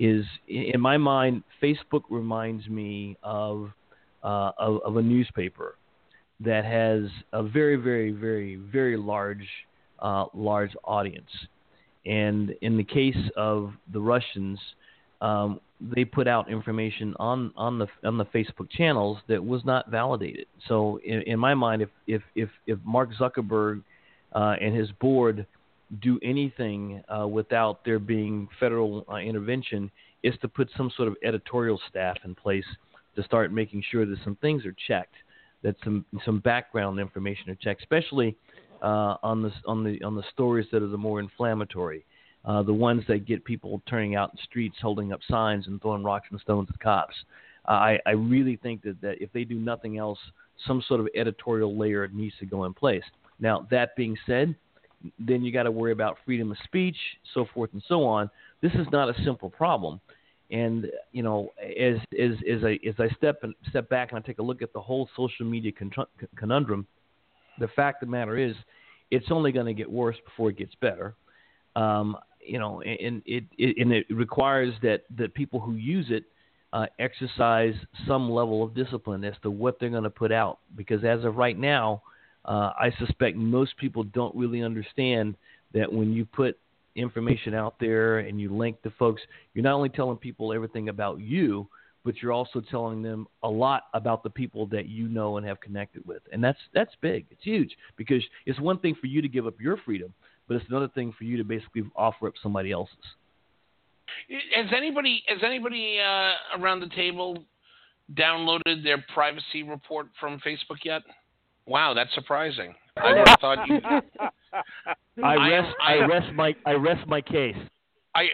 [0.00, 3.70] is in my mind, Facebook reminds me of
[4.24, 5.76] uh, of, of a newspaper
[6.40, 9.46] that has a very, very, very, very large
[10.00, 11.30] uh, large audience.
[12.06, 14.58] And in the case of the Russians,
[15.20, 19.90] um, they put out information on, on the on the Facebook channels that was not
[19.90, 20.46] validated.
[20.66, 23.82] So in, in my mind, if if if, if Mark Zuckerberg
[24.34, 25.46] uh, and his board
[26.00, 29.90] do anything uh, without there being federal uh, intervention,
[30.22, 32.64] is to put some sort of editorial staff in place
[33.16, 35.14] to start making sure that some things are checked,
[35.62, 38.36] that some some background information are checked, especially
[38.82, 42.04] uh, on the on the on the stories that are the more inflammatory,
[42.44, 45.82] uh, the ones that get people turning out in the streets, holding up signs and
[45.82, 47.14] throwing rocks and stones at cops.
[47.68, 50.18] Uh, I I really think that that if they do nothing else,
[50.66, 53.04] some sort of editorial layer needs to go in place.
[53.40, 54.54] Now that being said,
[55.18, 56.96] then you got to worry about freedom of speech,
[57.34, 58.30] so forth and so on.
[58.60, 60.00] This is not a simple problem.
[60.50, 64.26] And you know, as as as I as I step and step back and I
[64.26, 65.72] take a look at the whole social media
[66.36, 66.86] conundrum,
[67.58, 68.56] the fact of the matter is,
[69.10, 71.14] it's only going to get worse before it gets better.
[71.76, 76.24] Um, you know, and it, it and it requires that that people who use it
[76.72, 77.74] uh, exercise
[78.06, 80.58] some level of discipline as to what they're going to put out.
[80.76, 82.02] Because as of right now,
[82.44, 85.36] uh, I suspect most people don't really understand
[85.74, 86.58] that when you put
[86.96, 89.22] information out there and you link to folks,
[89.54, 91.68] you're not only telling people everything about you,
[92.04, 95.60] but you're also telling them a lot about the people that you know and have
[95.60, 97.26] connected with, and that's that's big.
[97.30, 100.12] It's huge because it's one thing for you to give up your freedom,
[100.48, 102.96] but it's another thing for you to basically offer up somebody else's.
[104.56, 107.44] Has anybody has anybody uh, around the table
[108.14, 111.02] downloaded their privacy report from Facebook yet?
[111.70, 112.74] Wow, that's surprising.
[112.96, 113.78] I would have thought you.
[115.24, 117.54] I rest I, I rest my I rest my case.
[118.12, 118.26] I, I,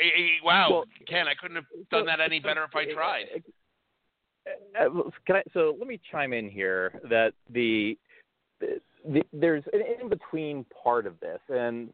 [0.43, 3.27] wow, well, Ken, I couldn't have done that any better if I tried.
[4.81, 7.99] Uh, can I, so let me chime in here that the,
[8.61, 11.89] the there's an in between part of this, and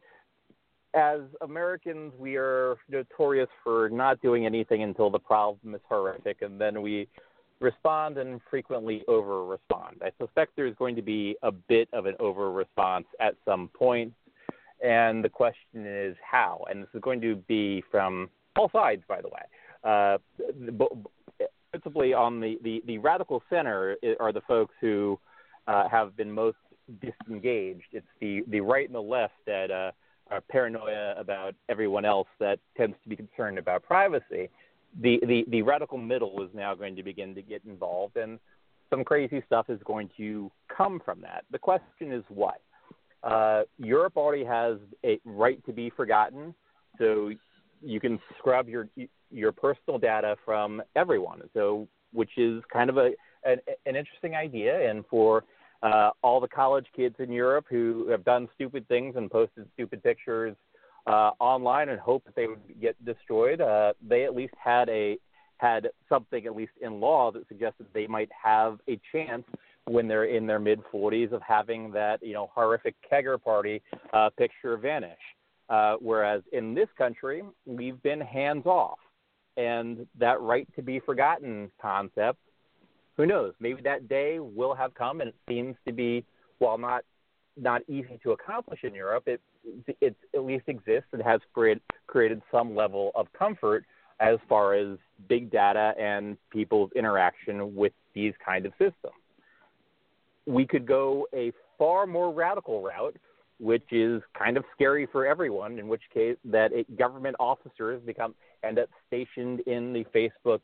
[0.93, 6.61] as Americans, we are notorious for not doing anything until the problem is horrific, and
[6.61, 7.07] then we
[7.59, 10.01] respond and frequently over respond.
[10.03, 14.13] I suspect there's going to be a bit of an over response at some point,
[14.83, 16.65] and the question is how.
[16.69, 19.41] And this is going to be from all sides, by the way.
[19.83, 20.17] Uh,
[21.71, 25.19] principally on the, the, the radical center are the folks who
[25.67, 26.57] uh, have been most
[27.01, 27.87] disengaged.
[27.91, 29.91] It's the, the right and the left that uh,
[30.29, 34.49] are paranoia about everyone else that tends to be concerned about privacy.
[35.01, 38.39] The, the, the radical middle is now going to begin to get involved, and
[38.89, 41.45] some crazy stuff is going to come from that.
[41.51, 42.61] The question is what?
[43.23, 46.53] Uh, Europe already has a right to be forgotten,
[46.99, 47.31] so
[47.81, 48.87] you can scrub your
[49.31, 51.41] your personal data from everyone.
[51.53, 53.11] So, which is kind of a
[53.45, 55.43] an, an interesting idea, and for
[55.81, 60.03] uh, all the college kids in Europe who have done stupid things and posted stupid
[60.03, 60.55] pictures
[61.07, 63.61] uh, online and hope that they would get destroyed.
[63.61, 65.17] Uh, they at least had a
[65.57, 69.43] had something at least in law that suggested they might have a chance
[69.85, 73.81] when they're in their mid 40s of having that you know horrific kegger party
[74.13, 75.19] uh, picture vanish.
[75.69, 78.99] Uh, whereas in this country, we've been hands off,
[79.55, 82.37] and that right to be forgotten concept
[83.15, 83.53] who knows?
[83.59, 86.25] Maybe that day will have come, and it seems to be,
[86.59, 87.03] while not
[87.57, 89.41] not easy to accomplish in Europe, it
[90.01, 93.85] it at least exists and has created some level of comfort
[94.19, 94.97] as far as
[95.27, 99.13] big data and people's interaction with these kind of systems.
[100.45, 103.15] We could go a far more radical route,
[103.59, 105.79] which is kind of scary for everyone.
[105.79, 110.59] In which case, that it, government officers become end up stationed in the Facebook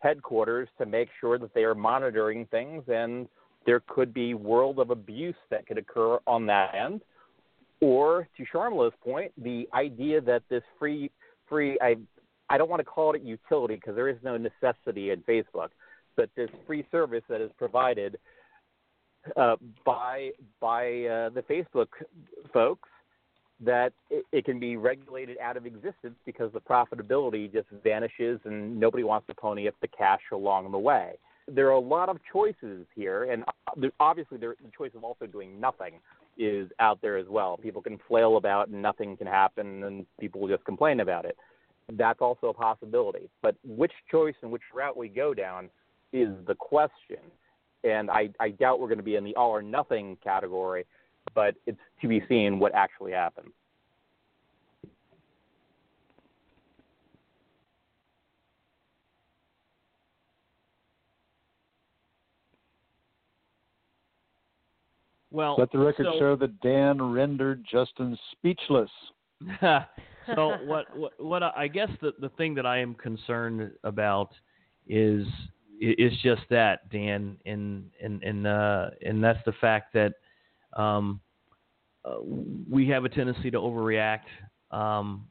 [0.00, 3.26] headquarters to make sure that they are monitoring things and
[3.66, 7.02] there could be world of abuse that could occur on that end.
[7.80, 11.10] Or to Sharmila's point, the idea that this free
[11.48, 11.96] free I
[12.48, 15.68] I don't want to call it utility because there is no necessity in Facebook,
[16.16, 18.18] but this free service that is provided
[19.36, 20.30] uh, by
[20.60, 21.88] by uh, the Facebook
[22.52, 22.88] folks
[23.60, 28.78] that it, it can be regulated out of existence because the profitability just vanishes and
[28.78, 31.14] nobody wants to pony up the cash along the way.
[31.46, 35.26] There are a lot of choices here, and uh, obviously there, the choice of also
[35.26, 35.94] doing nothing
[36.38, 37.56] is out there as well.
[37.56, 41.36] People can flail about and nothing can happen, and people will just complain about it.
[41.92, 43.28] That's also a possibility.
[43.42, 45.68] But which choice and which route we go down
[46.12, 47.18] is the question.
[47.84, 50.86] And I, I doubt we're going to be in the all or nothing category
[51.34, 53.50] but it's to be seen what actually happened.
[65.34, 68.90] Well, let the record so, show that Dan rendered Justin speechless.
[69.60, 71.12] so what, what?
[71.18, 71.42] What?
[71.42, 74.30] I guess the the thing that I am concerned about
[74.86, 75.26] is
[75.80, 80.12] is just that Dan, and and and uh, and that's the fact that
[80.80, 81.20] um,
[82.04, 82.18] uh,
[82.70, 84.30] we have a tendency to overreact
[84.70, 85.26] um,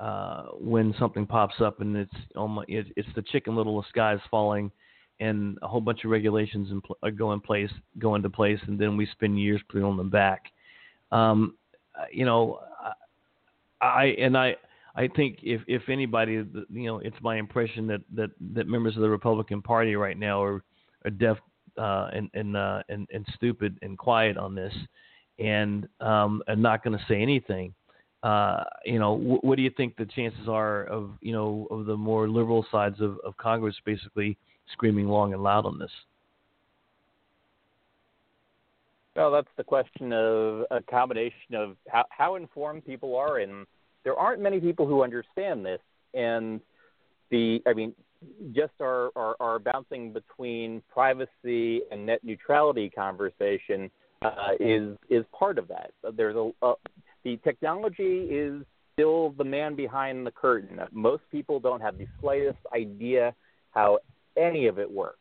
[0.00, 4.14] uh, when something pops up, and it's almost, it, it's the chicken little the sky
[4.14, 4.72] is falling,
[5.20, 8.58] and a whole bunch of regulations in pl- uh, go in place, go into place,
[8.66, 10.44] and then we spend years putting them back.
[11.12, 11.54] Um,
[11.98, 12.60] uh, you know,
[13.80, 14.56] I and I.
[14.96, 19.02] I think if if anybody, you know, it's my impression that that that members of
[19.02, 20.62] the Republican Party right now are
[21.04, 21.36] are deaf
[21.76, 24.72] uh, and and, uh, and and stupid and quiet on this
[25.38, 27.74] and um, and not going to say anything.
[28.22, 31.96] Uh, you know, what do you think the chances are of you know of the
[31.96, 34.38] more liberal sides of, of Congress basically
[34.72, 35.90] screaming long and loud on this?
[39.16, 43.64] Well, that's the question of a combination of how, how informed people are, and
[44.02, 45.80] there aren't many people who understand this.
[46.14, 46.60] And
[47.30, 47.94] the, I mean,
[48.52, 53.90] just our, our, our bouncing between privacy and net neutrality conversation
[54.22, 55.90] uh, is is part of that.
[56.16, 56.74] There's a, uh,
[57.24, 58.64] the technology is
[58.94, 60.80] still the man behind the curtain.
[60.92, 63.34] Most people don't have the slightest idea
[63.72, 63.98] how
[64.36, 65.18] any of it works.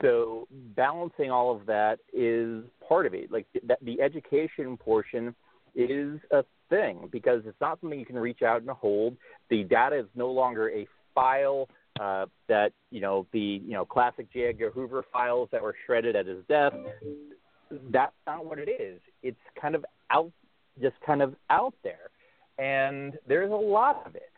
[0.00, 0.46] So
[0.76, 3.30] balancing all of that is part of it.
[3.30, 5.34] Like the, the education portion
[5.74, 9.16] is a thing because it's not something you can reach out and hold.
[9.50, 11.68] The data is no longer a file
[12.00, 14.46] uh, that you know the you know classic J.
[14.46, 16.72] Edgar Hoover files that were shredded at his death.
[17.90, 19.00] That's not what it is.
[19.22, 20.32] It's kind of out,
[20.80, 22.10] just kind of out there,
[22.58, 24.31] and there's a lot of it.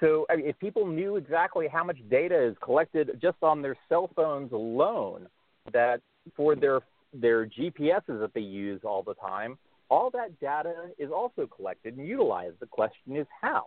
[0.00, 3.76] So I mean, if people knew exactly how much data is collected just on their
[3.88, 5.28] cell phones alone,
[5.72, 6.00] that
[6.36, 6.80] for their
[7.14, 9.56] their GPSs that they use all the time,
[9.88, 12.56] all that data is also collected and utilized.
[12.60, 13.64] The question is how.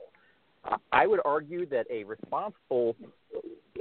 [0.92, 2.96] I would argue that a responsible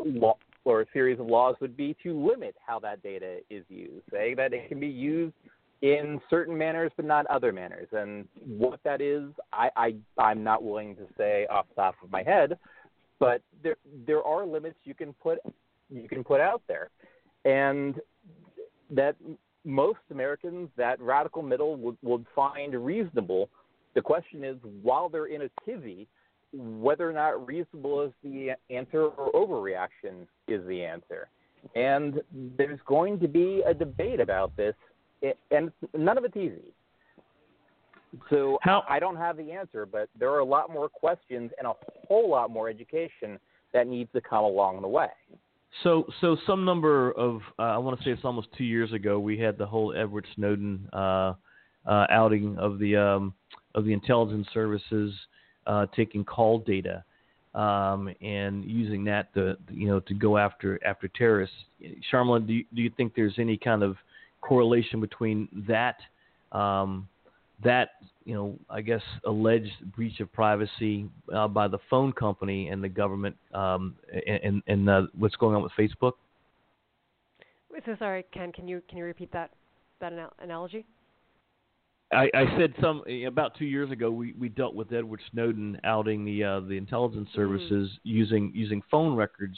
[0.02, 4.02] law or a series of laws would be to limit how that data is used.
[4.10, 5.34] Say that it can be used
[5.82, 7.88] in certain manners but not other manners.
[7.92, 12.10] And what that is, I, I I'm not willing to say off the top of
[12.10, 12.58] my head,
[13.18, 13.76] but there
[14.06, 15.38] there are limits you can put
[15.90, 16.90] you can put out there,
[17.44, 18.00] and
[18.90, 19.16] that
[19.64, 23.48] most Americans, that radical middle would, would find reasonable.
[23.94, 26.06] The question is, while they're in a tizzy,
[26.52, 31.28] whether or not reasonable is the answer or overreaction is the answer.
[31.74, 32.20] And
[32.56, 34.74] there's going to be a debate about this,
[35.50, 36.72] and none of it's easy.
[38.28, 41.66] So How, I don't have the answer, but there are a lot more questions and
[41.66, 41.72] a
[42.08, 43.38] whole lot more education
[43.72, 45.08] that needs to come along the way.
[45.84, 49.20] So, so some number of uh, I want to say it's almost two years ago
[49.20, 51.34] we had the whole Edward Snowden uh,
[51.86, 53.34] uh, outing of the um,
[53.76, 55.14] of the intelligence services
[55.68, 57.04] uh, taking call data
[57.54, 61.56] um, and using that to you know to go after after terrorists.
[62.12, 63.96] Sharmila, do you, do you think there's any kind of
[64.40, 65.96] correlation between that
[66.52, 67.08] um,
[67.62, 67.90] that
[68.24, 72.88] you know I guess alleged breach of privacy uh, by the phone company and the
[72.88, 73.96] government um,
[74.26, 76.12] and and uh, what's going on with Facebook?
[77.86, 78.52] So sorry, Ken.
[78.52, 79.50] Can you can you repeat that
[80.00, 80.84] that analogy?
[82.12, 86.24] I, I said some about two years ago we, we dealt with Edward Snowden outing
[86.24, 87.40] the uh, the intelligence Mm-hmm.
[87.40, 88.08] services mm-hmm.
[88.08, 89.56] using using phone records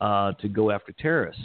[0.00, 1.42] uh, to go after terrorists,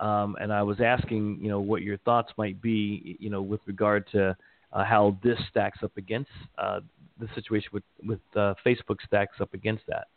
[0.00, 3.60] um, and I was asking you know what your thoughts might be you know with
[3.66, 4.36] regard to
[4.72, 6.80] uh, how this stacks up against uh,
[7.18, 10.08] the situation with with uh, Facebook stacks up against that.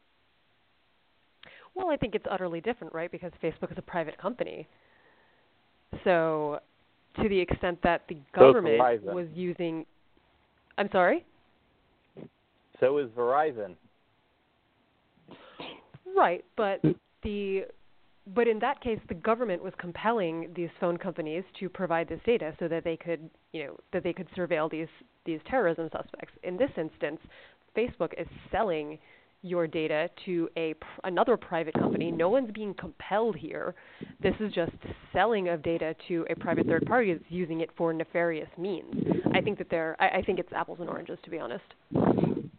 [1.76, 3.11] Well, I think it's utterly different, right?
[3.11, 4.68] Because Facebook is a private company.
[6.03, 6.60] So
[7.22, 9.85] to the extent that the government so was using
[10.77, 11.26] I'm sorry?
[12.80, 13.76] So is Verizon.
[16.15, 16.81] Right, but
[17.23, 17.65] the
[18.36, 22.54] but in that case the government was compelling these phone companies to provide this data
[22.60, 24.88] so that they could, you know, that they could surveil these
[25.26, 26.34] these terrorism suspects.
[26.44, 27.20] In this instance,
[27.76, 29.00] Facebook is selling
[29.44, 30.74] your data to a
[31.04, 32.12] another private company.
[32.12, 33.76] No one's being compelled here.
[34.22, 34.72] This is just
[35.12, 38.95] selling of data to a private third party that's using it for nefarious means.
[39.34, 39.98] I think that they're.
[40.00, 41.66] I, I think it's apples and oranges, to be honest.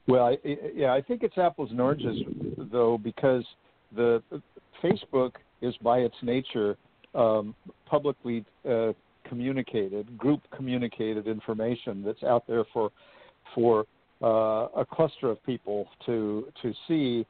[0.07, 0.37] Well, I,
[0.75, 2.19] yeah, I think it's apples and oranges
[2.71, 3.45] though because
[3.97, 4.23] the
[4.83, 5.33] Facebook
[5.65, 6.77] is by its nature
[7.15, 7.55] um,
[7.87, 8.93] publicly uh,
[9.29, 12.91] communicated, group communicated information that's out there for
[13.55, 13.87] for
[14.23, 17.27] uh, a cluster of people to to see.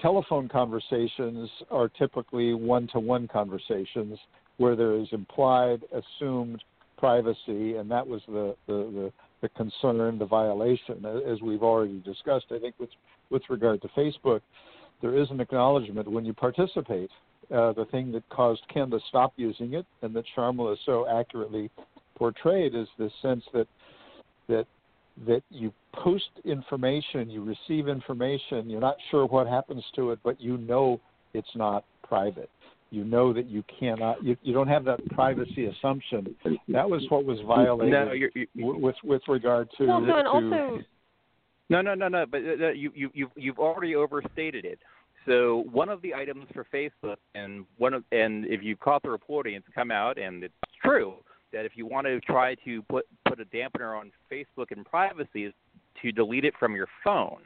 [0.00, 4.18] Telephone conversations are typically one-to-one conversations
[4.56, 6.64] where there is implied, assumed
[6.96, 9.12] privacy, and that was the the, the,
[9.42, 12.46] the concern, the violation, as we've already discussed.
[12.50, 12.90] I think with
[13.30, 14.40] with regard to Facebook,
[15.02, 17.10] there is an acknowledgement when you participate.
[17.52, 21.70] Uh, the thing that caused Ken to stop using it, and that Sharmila so accurately
[22.16, 23.66] portrayed, is this sense that
[24.48, 24.66] that
[25.26, 30.40] that you post information, you receive information, you're not sure what happens to it, but
[30.40, 31.00] you know
[31.34, 32.50] it's not private.
[32.90, 36.34] You know that you cannot, you, you don't have that privacy assumption.
[36.68, 39.86] That was what was violated no, you're, you're, with with regard to.
[39.86, 40.82] Well, no, and to, also.
[41.70, 42.24] No, no, no, no.
[42.30, 44.78] But uh, you you you've you've already overstated it.
[45.26, 49.10] So one of the items for Facebook, and one of, and if you caught the
[49.10, 51.14] reporting, it's come out, and it's true
[51.52, 55.44] that if you want to try to put put a dampener on Facebook and privacy,
[55.44, 55.54] is
[56.02, 57.40] to delete it from your phone.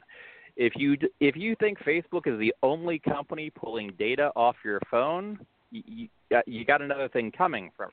[0.57, 5.39] If you if you think Facebook is the only company pulling data off your phone,
[5.71, 7.91] you, you, uh, you got another thing coming from.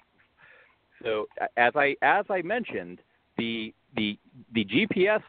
[1.04, 1.26] So
[1.56, 2.98] as I as I mentioned,
[3.38, 4.18] the the
[4.54, 5.22] the GPS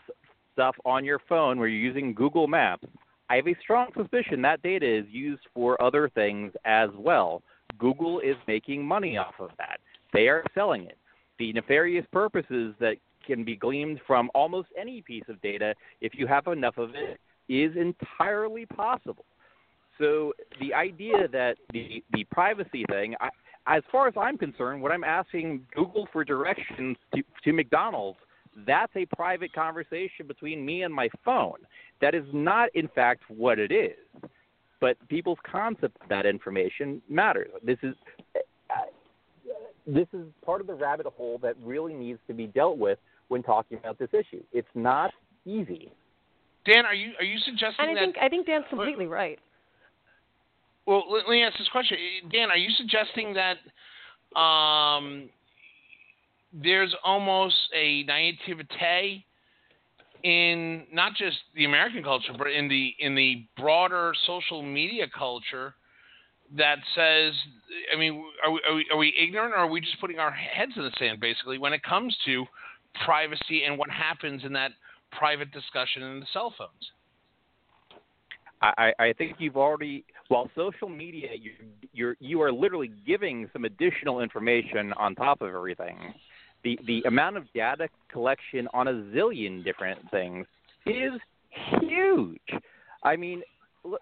[0.53, 2.87] stuff on your phone where you're using Google Maps,
[3.29, 7.41] I have a strong suspicion that data is used for other things as well.
[7.77, 9.79] Google is making money off of that.
[10.13, 10.97] They are selling it.
[11.37, 12.95] The nefarious purposes that
[13.25, 17.19] can be gleaned from almost any piece of data, if you have enough of it,
[17.49, 19.25] is entirely possible.
[19.97, 23.29] So the idea that the the privacy thing, I,
[23.67, 28.19] as far as I'm concerned, when I'm asking Google for directions to, to McDonald's,
[28.65, 31.57] that's a private conversation between me and my phone.
[32.01, 33.97] That is not, in fact, what it is.
[34.79, 37.49] But people's concept of that information matters.
[37.63, 37.95] This is
[39.87, 43.41] this is part of the rabbit hole that really needs to be dealt with when
[43.41, 44.43] talking about this issue.
[44.51, 45.11] It's not
[45.45, 45.91] easy.
[46.65, 47.99] Dan, are you are you suggesting and I that?
[47.99, 49.39] think I think Dan's completely right.
[50.85, 51.97] Well, let, me ask this question,
[52.31, 52.49] Dan.
[52.49, 53.57] Are you suggesting that
[54.39, 55.29] um,
[56.61, 59.25] there's almost a naivete
[60.23, 65.75] in not just the American culture, but in the in the broader social media culture
[66.55, 67.33] that says,
[67.93, 70.31] I mean, are we, are we, are we ignorant, or are we just putting our
[70.31, 72.45] heads in the sand, basically, when it comes to
[73.05, 74.71] privacy and what happens in that
[75.11, 76.91] private discussion in the cell phones?
[78.61, 81.51] I, I think you've already while social media you
[81.93, 86.13] you're you are literally giving some additional information on top of everything.
[86.67, 90.45] The the amount of data collection on a zillion different things
[90.85, 91.13] is
[91.79, 92.41] huge.
[93.03, 93.41] I mean,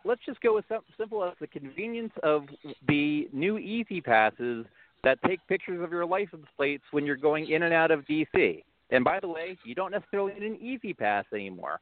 [0.03, 0.63] let's just go as
[0.97, 2.45] simple as the convenience of
[2.87, 4.65] the new Easy Passes
[5.03, 8.63] that take pictures of your license plates when you're going in and out of DC.
[8.89, 11.79] And by the way, you don't necessarily need an E-ZPass anymore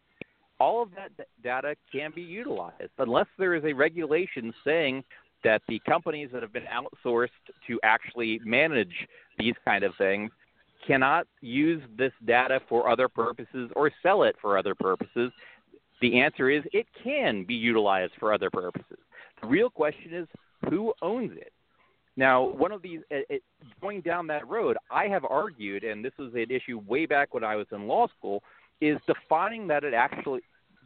[0.59, 5.03] all of that data can be utilized unless there is a regulation saying
[5.43, 7.27] that the companies that have been outsourced
[7.67, 8.93] to actually manage
[9.37, 10.31] these kind of things
[10.85, 15.31] cannot use this data for other purposes or sell it for other purposes.
[16.01, 18.97] The answer is it can be utilized for other purposes.
[19.41, 20.27] The real question is
[20.69, 21.53] who owns it?
[22.15, 23.41] Now, one of these, it,
[23.81, 27.43] going down that road, I have argued, and this was an issue way back when
[27.43, 28.43] I was in law school,
[28.81, 30.41] is defining that it actually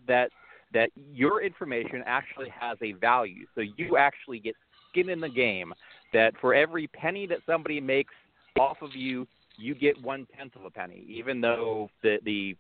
[0.08, 0.30] that
[0.74, 3.46] that your information actually has a value.
[3.56, 4.56] So you actually get
[4.90, 5.74] skin in the game.
[6.14, 8.14] That for every penny that somebody makes
[8.58, 12.56] off of you, you get one tenth of a penny, even though the the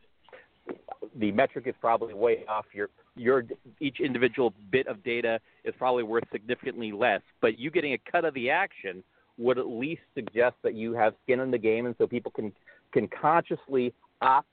[1.15, 2.65] the metric is probably way off.
[2.73, 3.43] Your your
[3.79, 8.25] each individual bit of data is probably worth significantly less, but you getting a cut
[8.25, 9.03] of the action
[9.37, 12.51] would at least suggest that you have skin in the game, and so people can
[12.91, 14.47] can consciously opt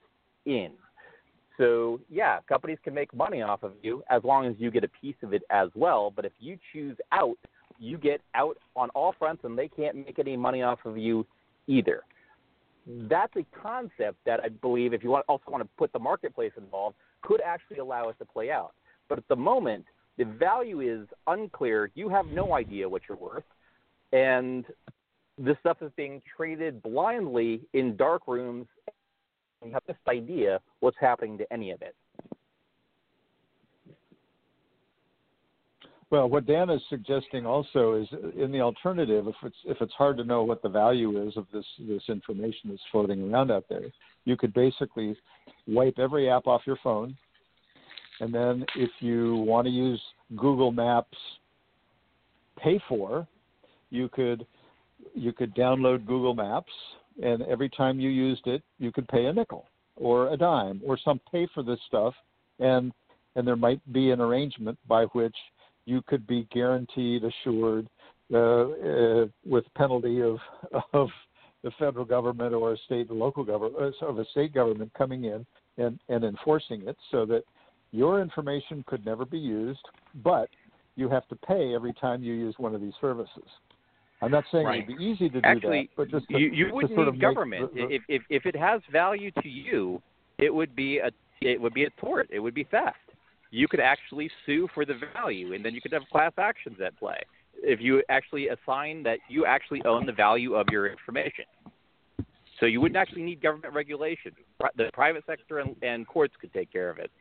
[0.46, 0.72] in.
[1.56, 4.88] So, yeah, companies can make money off of you as long as you get a
[4.88, 6.12] piece of it as well.
[6.14, 7.38] But if you choose out,
[7.78, 11.24] you get out on all fronts and they can't make any money off of you
[11.66, 12.02] either.
[12.86, 16.52] That's a concept that I believe, if you want, also want to put the marketplace
[16.56, 18.74] involved, could actually allow us to play out.
[19.08, 19.84] But at the moment,
[20.18, 21.90] the value is unclear.
[21.94, 23.44] You have no idea what you're worth.
[24.12, 24.64] And
[25.38, 28.66] this stuff is being traded blindly in dark rooms
[29.64, 31.94] you have this idea what's happening to any of it.
[36.10, 40.16] Well, what Dan is suggesting also is, in the alternative, if it's if it's hard
[40.18, 43.86] to know what the value is of this this information that's floating around out there,
[44.24, 45.16] you could basically
[45.66, 47.16] wipe every app off your phone,
[48.20, 50.00] and then if you want to use
[50.36, 51.18] Google Maps
[52.58, 53.26] pay for,
[53.90, 54.46] you could
[55.14, 56.72] you could download Google Maps
[57.22, 59.66] and every time you used it, you could pay a nickel
[59.96, 62.14] or a dime or some pay for this stuff,
[62.58, 62.92] and
[63.36, 65.34] and there might be an arrangement by which
[65.86, 67.88] you could be guaranteed assured
[68.32, 70.38] uh, uh, with penalty of
[70.92, 71.08] of
[71.62, 75.24] the federal government or a state and local government uh, of a state government coming
[75.24, 75.46] in
[75.78, 77.42] and, and enforcing it so that
[77.90, 79.80] your information could never be used,
[80.22, 80.48] but
[80.96, 83.44] you have to pay every time you use one of these services.
[84.20, 84.80] I'm not saying right.
[84.82, 87.06] it would be easy to do Actually, that, but just to, you, you wouldn't sort
[87.06, 87.74] need of government.
[87.74, 90.00] The, the, if, if if it has value to you,
[90.38, 92.28] it would be a it would be a tort.
[92.32, 92.96] It would be theft.
[93.54, 96.98] You could actually sue for the value, and then you could have class actions at
[96.98, 97.20] play
[97.62, 101.44] if you actually assign that you actually own the value of your information.
[102.58, 104.32] So you wouldn't actually need government regulation.
[104.76, 107.12] The private sector and, and courts could take care of it.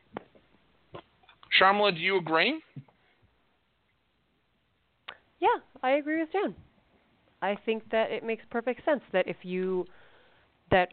[1.62, 2.60] Sharmila, do you agree?
[5.40, 6.56] Yeah, I agree with Dan.
[7.44, 9.86] I think that it makes perfect sense that if you
[10.72, 10.90] that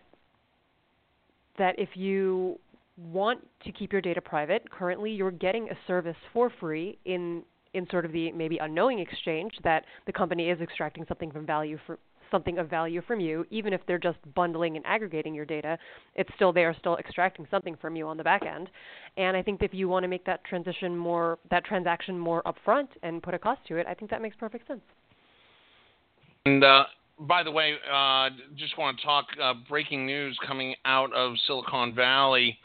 [1.57, 2.59] that if you
[3.03, 7.87] want to keep your data private, currently you're getting a service for free in in
[7.89, 11.99] sort of the maybe unknowing exchange that the company is extracting something from value for
[12.31, 15.79] something of value from you, even if they're just bundling and aggregating your data,
[16.15, 18.71] it's still they are still extracting something from you on the back end.
[19.17, 22.89] And I think if you want to make that transition more that transaction more upfront
[23.03, 24.83] and put a cost to it, I think that makes perfect sense.
[26.47, 26.85] And uh,
[27.21, 31.95] by the way, uh, just want to talk uh, breaking news coming out of Silicon
[31.95, 32.59] Valley.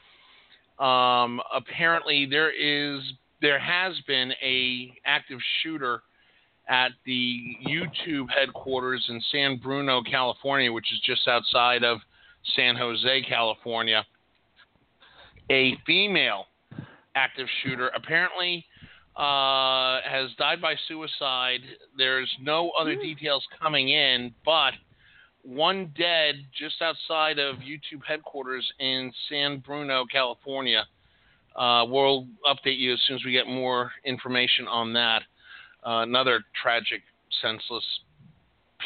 [0.80, 3.02] Um, apparently, there is
[3.42, 6.02] there has been a active shooter
[6.68, 12.00] at the YouTube headquarters in San Bruno, California, which is just outside of
[12.56, 14.04] San Jose, California.
[15.52, 16.46] A female
[17.16, 18.66] active shooter apparently
[19.16, 21.62] uh, has died by suicide.
[21.98, 24.74] There's no other details coming in, but
[25.46, 30.86] one dead just outside of YouTube headquarters in San Bruno, California.
[31.56, 35.22] Uh, we'll update you as soon as we get more information on that.
[35.86, 37.02] Uh, another tragic,
[37.42, 37.84] senseless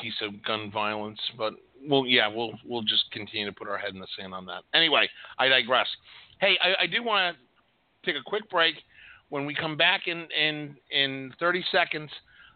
[0.01, 1.53] piece of gun violence, but
[1.87, 4.63] well, yeah, we'll we'll just continue to put our head in the sand on that.
[4.73, 5.87] Anyway, I digress.
[6.41, 8.75] Hey, I, I do want to take a quick break.
[9.29, 12.09] When we come back in in in 30 seconds,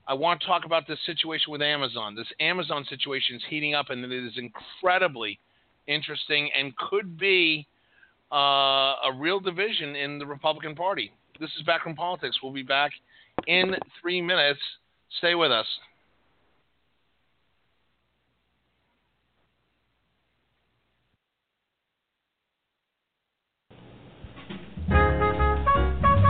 [0.05, 2.13] I want to talk about this situation with Amazon.
[2.15, 5.39] This Amazon situation is heating up, and it is incredibly
[5.88, 7.67] interesting and could be
[8.31, 8.35] uh,
[9.05, 11.11] a real division in the Republican Party.
[11.39, 12.38] This is Backroom Politics.
[12.43, 12.91] We'll be back
[13.47, 14.59] in three minutes.
[15.19, 15.67] Stay with us.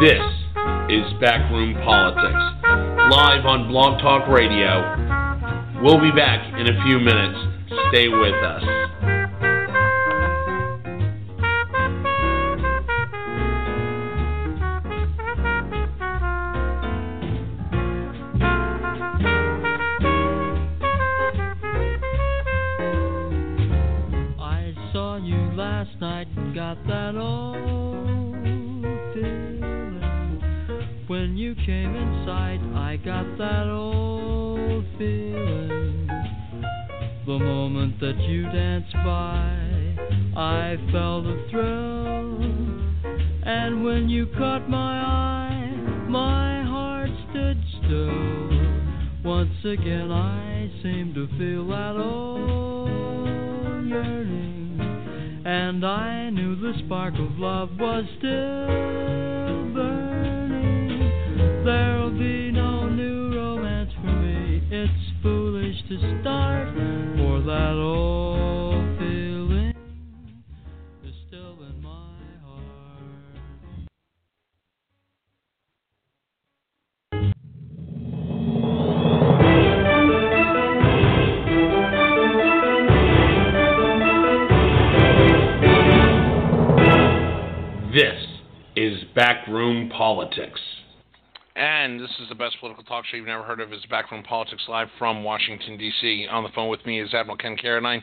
[0.01, 0.19] This
[0.89, 2.62] is Backroom Politics,
[3.09, 4.79] live on Blog Talk Radio.
[5.83, 7.37] We'll be back in a few minutes.
[7.91, 8.92] Stay with us.
[93.43, 93.73] Heard of.
[93.73, 96.27] It's Backroom Politics live from Washington, D.C.
[96.31, 98.01] On the phone with me is Admiral Ken Carradine,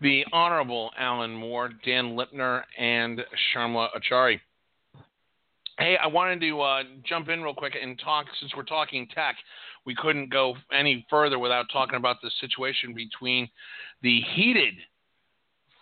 [0.00, 3.20] the Honorable Alan Moore, Dan Lipner, and
[3.54, 4.40] Sharmila Achari.
[5.78, 9.36] Hey, I wanted to uh, jump in real quick and talk, since we're talking tech,
[9.84, 13.50] we couldn't go any further without talking about the situation between
[14.02, 14.74] the heated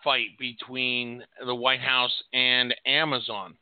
[0.02, 3.54] fight between the White House and Amazon.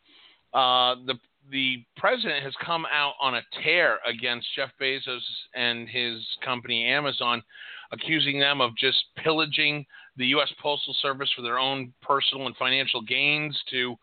[0.54, 1.14] Uh, the
[1.50, 5.20] the president has come out on a tear against Jeff Bezos
[5.54, 7.42] and his company Amazon,
[7.92, 9.84] accusing them of just pillaging
[10.16, 10.52] the U.S.
[10.60, 13.96] Postal Service for their own personal and financial gains, to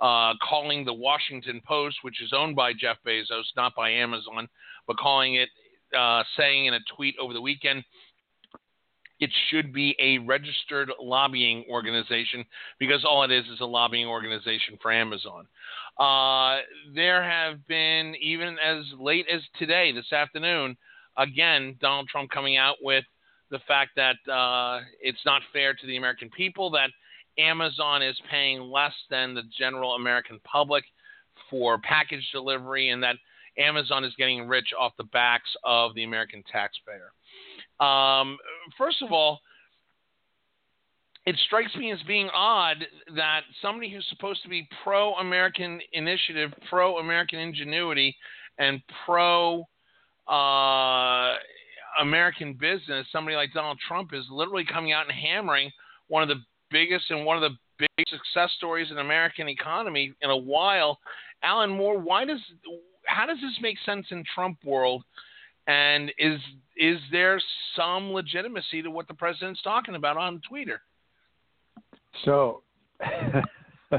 [0.00, 4.48] uh, calling the Washington Post, which is owned by Jeff Bezos, not by Amazon,
[4.86, 5.48] but calling it,
[5.96, 7.84] uh, saying in a tweet over the weekend,
[9.20, 12.44] it should be a registered lobbying organization
[12.78, 15.46] because all it is is a lobbying organization for Amazon.
[15.98, 16.60] Uh,
[16.94, 20.76] there have been, even as late as today, this afternoon,
[21.16, 23.04] again, Donald Trump coming out with
[23.50, 26.90] the fact that uh, it's not fair to the American people, that
[27.38, 30.84] Amazon is paying less than the general American public
[31.50, 33.16] for package delivery, and that
[33.58, 37.12] Amazon is getting rich off the backs of the American taxpayer.
[37.80, 38.38] Um,
[38.76, 39.40] first of all,
[41.26, 42.78] it strikes me as being odd
[43.14, 48.16] that somebody who's supposed to be pro American initiative, pro American ingenuity,
[48.58, 49.64] and pro
[50.26, 51.34] uh,
[52.00, 55.70] American business, somebody like Donald Trump is literally coming out and hammering
[56.08, 60.30] one of the biggest and one of the big success stories in American economy in
[60.30, 60.98] a while.
[61.42, 62.40] Alan Moore, why does
[63.06, 65.04] how does this make sense in Trump world?
[65.66, 66.40] And is
[66.78, 67.40] is there
[67.76, 70.80] some legitimacy to what the president's talking about on Twitter?
[72.24, 72.62] So,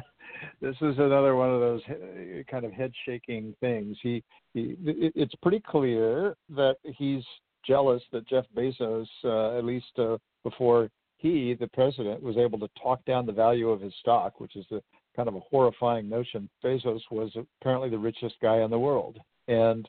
[0.61, 3.97] this is another one of those uh, kind of head shaking things.
[4.01, 4.23] He,
[4.53, 7.23] he, it's pretty clear that he's
[7.65, 12.69] jealous that Jeff Bezos, uh, at least uh, before he, the president, was able to
[12.81, 14.81] talk down the value of his stock, which is the
[15.15, 16.49] kind of a horrifying notion.
[16.63, 17.31] Bezos was
[17.61, 19.87] apparently the richest guy in the world, and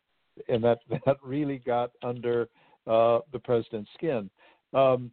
[0.49, 2.49] and that that really got under
[2.87, 4.31] uh, the president's skin.
[4.73, 5.11] Um,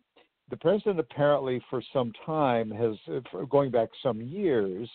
[0.50, 2.96] the president apparently, for some time, has
[3.50, 4.90] going back some years,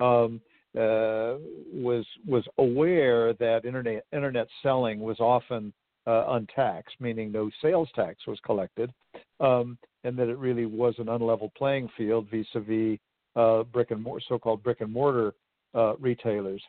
[0.00, 0.40] um,
[0.76, 1.38] uh,
[1.72, 5.72] was was aware that internet internet selling was often
[6.06, 8.92] uh, untaxed, meaning no sales tax was collected,
[9.40, 12.98] um, and that it really was an unlevel playing field vis-a-vis
[13.36, 15.34] uh, brick and mortar, so-called brick and mortar
[15.74, 16.62] uh, retailers.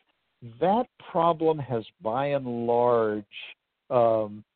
[0.60, 3.24] That problem has, by and large,
[3.90, 4.47] um, uh,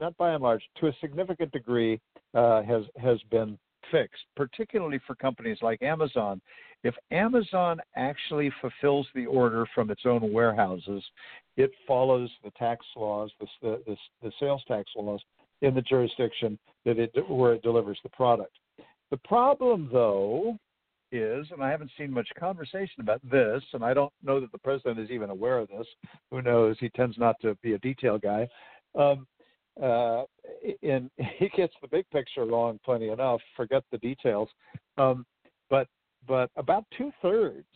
[0.00, 2.00] not by and large, to a significant degree,
[2.34, 3.58] uh, has has been
[3.90, 6.40] fixed, particularly for companies like Amazon.
[6.82, 11.04] If Amazon actually fulfills the order from its own warehouses,
[11.56, 15.20] it follows the tax laws, the, the, the sales tax laws
[15.60, 18.56] in the jurisdiction that it where it delivers the product.
[19.10, 20.56] The problem, though,
[21.12, 24.58] is, and I haven't seen much conversation about this, and I don't know that the
[24.58, 25.86] president is even aware of this.
[26.30, 26.76] Who knows?
[26.80, 28.48] He tends not to be a detail guy.
[28.98, 29.26] Um,
[29.82, 30.24] uh,
[30.82, 33.40] and he gets the big picture wrong plenty enough.
[33.56, 34.48] Forget the details.
[34.98, 35.24] Um,
[35.68, 35.86] but
[36.26, 37.66] but about two thirds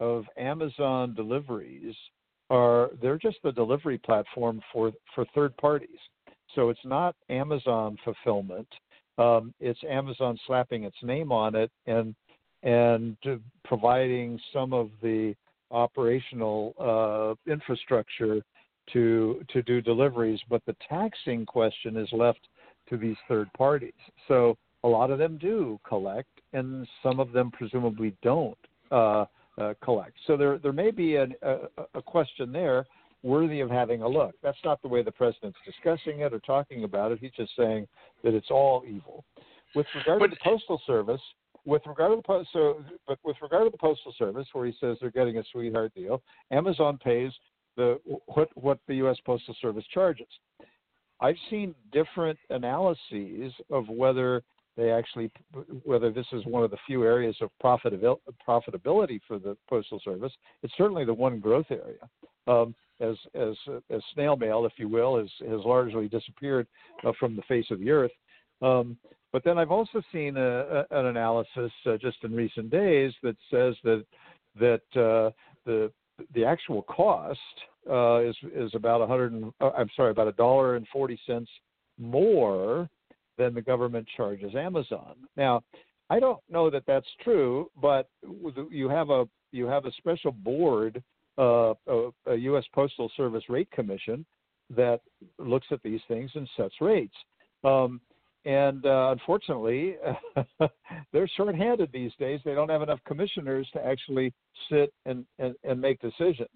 [0.00, 1.94] of Amazon deliveries
[2.48, 5.98] are they're just the delivery platform for for third parties.
[6.54, 8.68] So it's not Amazon fulfillment.
[9.18, 12.14] Um, it's Amazon slapping its name on it and
[12.62, 13.16] and
[13.64, 15.34] providing some of the
[15.70, 18.42] operational uh, infrastructure
[18.92, 22.40] to to do deliveries, but the taxing question is left
[22.88, 23.92] to these third parties.
[24.28, 28.58] So a lot of them do collect, and some of them presumably don't
[28.90, 29.24] uh,
[29.58, 30.14] uh, collect.
[30.26, 31.56] So there there may be an, a,
[31.94, 32.86] a question there
[33.22, 34.34] worthy of having a look.
[34.42, 37.18] That's not the way the president's discussing it or talking about it.
[37.20, 37.86] He's just saying
[38.24, 39.24] that it's all evil.
[39.74, 41.20] With regard but, to the postal service,
[41.66, 44.74] with regard to the post, so but with regard to the postal service, where he
[44.80, 47.30] says they're getting a sweetheart deal, Amazon pays
[47.80, 49.16] the what what the U.S.
[49.24, 50.26] Postal Service charges.
[51.20, 54.42] I've seen different analyses of whether
[54.76, 55.30] they actually
[55.84, 60.32] whether this is one of the few areas of profitability for the postal service.
[60.62, 62.04] It's certainly the one growth area.
[62.46, 63.54] Um, as as
[63.90, 66.66] as snail mail, if you will, has has largely disappeared
[67.04, 68.12] uh, from the face of the earth.
[68.62, 68.98] Um,
[69.32, 73.36] but then I've also seen a, a, an analysis uh, just in recent days that
[73.50, 74.04] says that
[74.58, 75.30] that uh,
[75.64, 75.90] the
[76.34, 77.38] the actual cost
[77.88, 79.52] uh, is is about a hundred.
[79.60, 81.50] Uh, I'm sorry, about a dollar and forty cents
[81.98, 82.88] more
[83.38, 85.14] than the government charges Amazon.
[85.36, 85.62] Now,
[86.10, 88.08] I don't know that that's true, but
[88.70, 91.02] you have a you have a special board,
[91.38, 92.64] uh, a, a U.S.
[92.74, 94.24] Postal Service rate commission
[94.76, 95.00] that
[95.38, 97.14] looks at these things and sets rates.
[97.64, 98.00] Um,
[98.44, 99.96] and uh, unfortunately,
[101.12, 102.40] they're shorthanded these days.
[102.44, 104.32] They don't have enough commissioners to actually
[104.70, 106.48] sit and, and, and make decisions.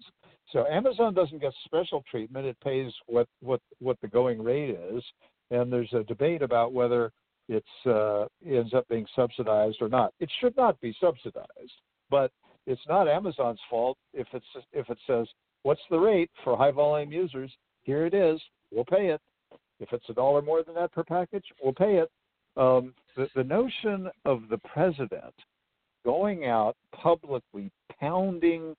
[0.51, 2.45] So Amazon doesn't get special treatment.
[2.45, 5.03] It pays what, what, what the going rate is.
[5.51, 7.11] And there's a debate about whether
[7.47, 10.13] it's uh, ends up being subsidized or not.
[10.19, 11.73] It should not be subsidized,
[12.09, 12.31] but
[12.65, 15.27] it's not Amazon's fault if it's if it says
[15.63, 17.51] what's the rate for high volume users.
[17.83, 18.41] Here it is.
[18.71, 19.21] We'll pay it.
[19.79, 22.09] If it's a dollar more than that per package, we'll pay it.
[22.57, 25.33] Um, the, the notion of the president
[26.03, 28.75] going out publicly pounding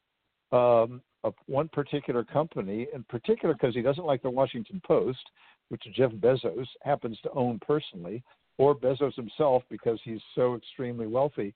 [0.52, 1.02] um,
[1.46, 5.30] one particular company, in particular because he doesn't like the Washington Post,
[5.68, 8.22] which Jeff Bezos happens to own personally,
[8.58, 11.54] or Bezos himself because he's so extremely wealthy,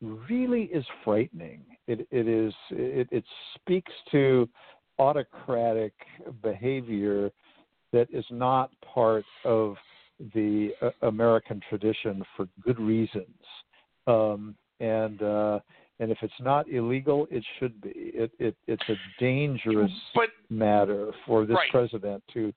[0.00, 1.64] really is frightening.
[1.86, 2.52] It, it is.
[2.70, 3.24] It, it
[3.54, 4.48] speaks to
[4.98, 5.92] autocratic
[6.42, 7.30] behavior
[7.92, 9.76] that is not part of
[10.34, 13.26] the uh, American tradition for good reasons.
[14.06, 15.60] Um, and uh,
[16.00, 17.90] and if it's not illegal, it should be.
[17.94, 21.70] It, it it's a dangerous but, matter for this right.
[21.70, 22.52] president to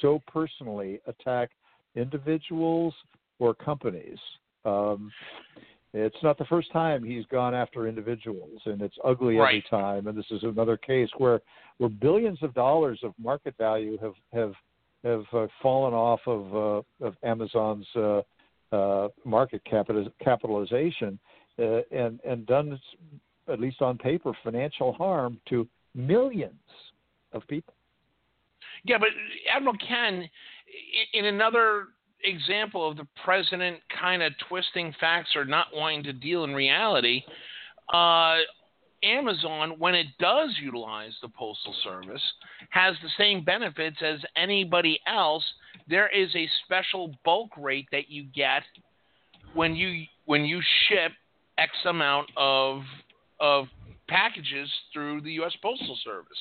[0.00, 1.50] so personally attack
[1.96, 2.94] individuals
[3.38, 4.18] or companies.
[4.64, 5.12] Um,
[5.92, 9.48] it's not the first time he's gone after individuals, and it's ugly right.
[9.48, 10.06] every time.
[10.06, 11.40] And this is another case where
[11.78, 14.52] where billions of dollars of market value have have
[15.04, 18.22] have uh, fallen off of uh, of Amazon's uh,
[18.72, 21.18] uh, market capital, capitalization,
[21.58, 22.78] uh, and and done
[23.48, 26.54] at least on paper financial harm to millions
[27.32, 27.74] of people.
[28.84, 29.08] Yeah, but
[29.54, 30.28] Admiral Ken,
[31.12, 31.88] in another
[32.24, 37.22] example of the president kind of twisting facts or not wanting to deal in reality.
[37.92, 38.38] Uh,
[39.02, 42.22] Amazon, when it does utilize the Postal Service,
[42.70, 45.44] has the same benefits as anybody else.
[45.88, 48.62] There is a special bulk rate that you get
[49.54, 51.12] when you when you ship
[51.58, 52.82] X amount of
[53.40, 53.66] of
[54.08, 55.52] packages through the U.S.
[55.62, 56.38] Postal Service.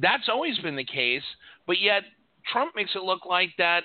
[0.00, 1.22] That's always been the case,
[1.66, 2.02] but yet
[2.50, 3.84] Trump makes it look like that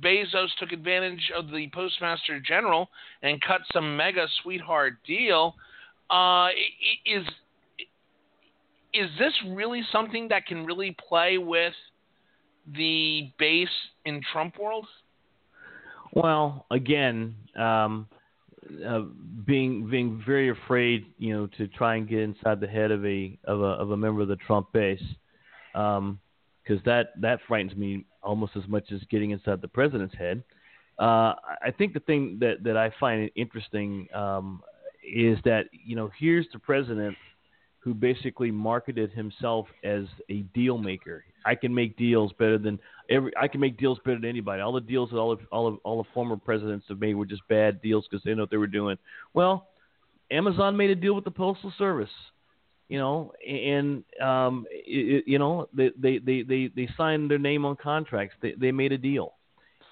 [0.00, 2.88] Bezos took advantage of the Postmaster General
[3.22, 5.54] and cut some mega sweetheart deal.
[6.10, 6.48] Uh,
[7.06, 7.24] is
[8.94, 11.74] is this really something that can really play with
[12.76, 13.68] the base
[14.04, 14.86] in Trump world?
[16.12, 18.06] Well, again, um,
[18.86, 19.02] uh,
[19.44, 23.38] being being very afraid, you know, to try and get inside the head of a
[23.44, 25.02] of a of a member of the Trump base,
[25.72, 26.18] because um,
[26.84, 30.42] that that frightens me almost as much as getting inside the president's head.
[30.98, 34.62] Uh, I think the thing that that I find interesting um,
[35.04, 37.16] is that you know here's the president
[37.84, 41.22] who basically marketed himself as a deal maker.
[41.44, 42.80] I can make deals better than
[43.10, 43.30] every.
[43.36, 44.62] I can make deals better than anybody.
[44.62, 47.26] All the deals that all of all of all the former presidents have made were
[47.26, 48.96] just bad deals because they know what they were doing.
[49.34, 49.68] Well,
[50.30, 52.08] Amazon made a deal with the Postal Service,
[52.88, 57.66] you know, and um, it, you know they, they they they they signed their name
[57.66, 58.34] on contracts.
[58.40, 59.34] They they made a deal,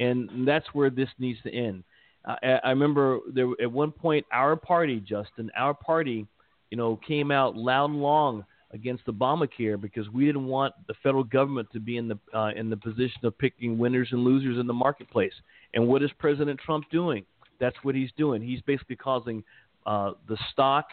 [0.00, 1.84] and that's where this needs to end.
[2.24, 6.26] I, I remember there at one point our party, Justin, our party,
[6.72, 11.22] you know, came out loud and long against Obamacare because we didn't want the federal
[11.22, 14.66] government to be in the uh, in the position of picking winners and losers in
[14.66, 15.34] the marketplace.
[15.74, 17.26] And what is President Trump doing?
[17.60, 18.40] That's what he's doing.
[18.40, 19.44] He's basically causing
[19.84, 20.86] uh, the stock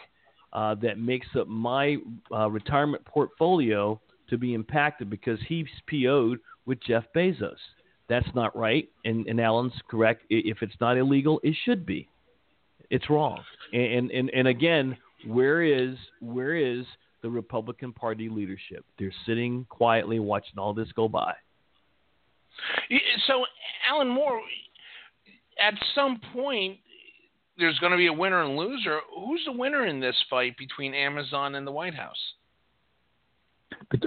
[0.52, 1.96] uh, that makes up my
[2.30, 3.98] uh, retirement portfolio
[4.28, 7.56] to be impacted because he's PO'd with Jeff Bezos.
[8.10, 10.24] That's not right, and, and Alan's correct.
[10.28, 12.06] If it's not illegal, it should be.
[12.90, 13.40] It's wrong.
[13.72, 16.84] And and and again, where is where is
[17.22, 18.84] the Republican Party leadership.
[18.98, 21.34] They're sitting quietly watching all this go by.
[23.26, 23.44] So,
[23.88, 24.40] Alan Moore,
[25.60, 26.78] at some point,
[27.58, 29.00] there's going to be a winner and loser.
[29.14, 32.16] Who's the winner in this fight between Amazon and the White House?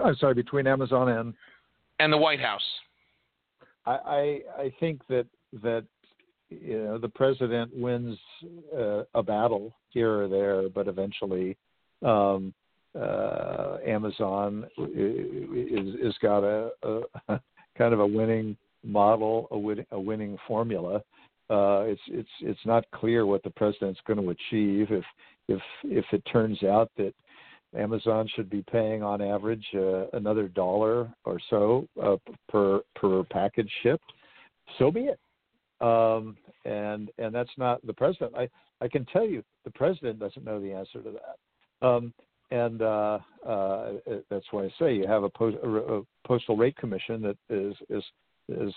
[0.03, 1.33] I'm sorry, between Amazon and
[1.99, 2.63] and the White House.
[3.85, 5.25] I I, I think that
[5.61, 5.85] that
[6.61, 8.17] you know the president wins
[8.77, 11.57] uh, a battle here or there, but eventually
[12.03, 12.53] um,
[12.99, 17.01] uh, Amazon is is got a, a
[17.77, 21.01] kind of a winning model, a, win, a winning formula.
[21.49, 25.05] Uh, it's it's it's not clear what the president's going to achieve if
[25.47, 27.13] if if it turns out that
[27.77, 32.15] Amazon should be paying on average uh, another dollar or so uh,
[32.49, 34.11] per per package shipped.
[34.77, 35.19] So be it.
[35.83, 38.33] Um, and and that's not the president.
[38.37, 38.49] I
[38.79, 41.87] I can tell you the president doesn't know the answer to that.
[41.87, 42.13] Um,
[42.51, 43.91] and uh, uh,
[44.29, 48.03] that's why I say you have a, post, a, postal rate commission that is is
[48.47, 48.73] is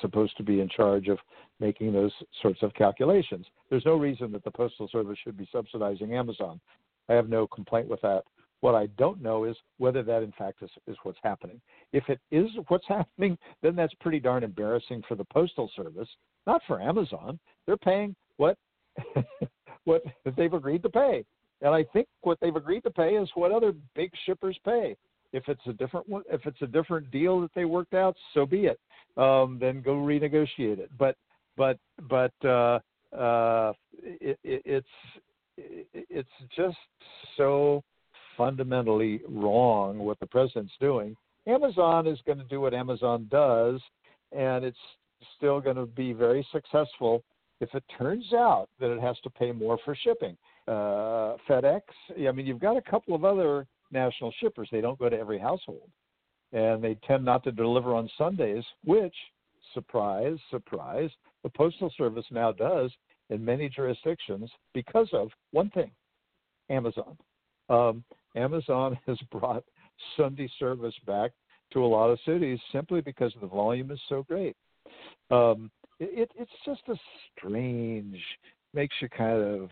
[0.00, 1.18] supposed to be in charge of
[1.60, 3.44] making those sorts of calculations.
[3.68, 6.60] There's no reason that the postal service should be subsidizing Amazon.
[7.08, 8.22] I have no complaint with that.
[8.62, 11.60] What I don't know is whether that in fact is, is what's happening.
[11.92, 16.08] If it is what's happening, then that's pretty darn embarrassing for the postal service,
[16.46, 17.38] not for Amazon.
[17.66, 18.56] They're paying what
[19.84, 20.02] what
[20.36, 21.24] they've agreed to pay.
[21.60, 24.96] And I think what they've agreed to pay is what other big shippers pay.
[25.32, 28.46] If it's a different one, if it's a different deal that they worked out, so
[28.46, 28.78] be it.
[29.16, 30.90] Um, then go renegotiate it.
[30.98, 31.16] But
[31.56, 31.78] but
[32.08, 32.78] but uh,
[33.16, 33.72] uh,
[34.02, 34.86] it, it, it's
[35.56, 36.76] it's just
[37.36, 37.82] so
[38.36, 41.16] fundamentally wrong what the president's doing.
[41.46, 43.80] Amazon is going to do what Amazon does,
[44.30, 44.76] and it's
[45.36, 47.22] still going to be very successful
[47.60, 50.36] if it turns out that it has to pay more for shipping
[50.68, 51.80] uh, FedEx.
[52.10, 54.68] I mean, you've got a couple of other national shippers.
[54.70, 55.88] They don't go to every household,
[56.52, 59.14] and they tend not to deliver on Sundays, which,
[59.74, 61.10] surprise, surprise,
[61.42, 62.90] the Postal Service now does
[63.30, 65.90] in many jurisdictions because of one thing
[66.70, 67.16] Amazon.
[67.68, 68.04] Um,
[68.36, 69.64] Amazon has brought
[70.16, 71.32] Sunday service back
[71.72, 74.56] to a lot of cities simply because the volume is so great.
[75.30, 76.94] Um, it, it's just a
[77.36, 78.20] strange,
[78.74, 79.68] makes you kind of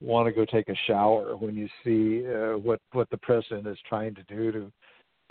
[0.00, 3.78] want to go take a shower when you see uh, what what the president is
[3.88, 4.72] trying to do to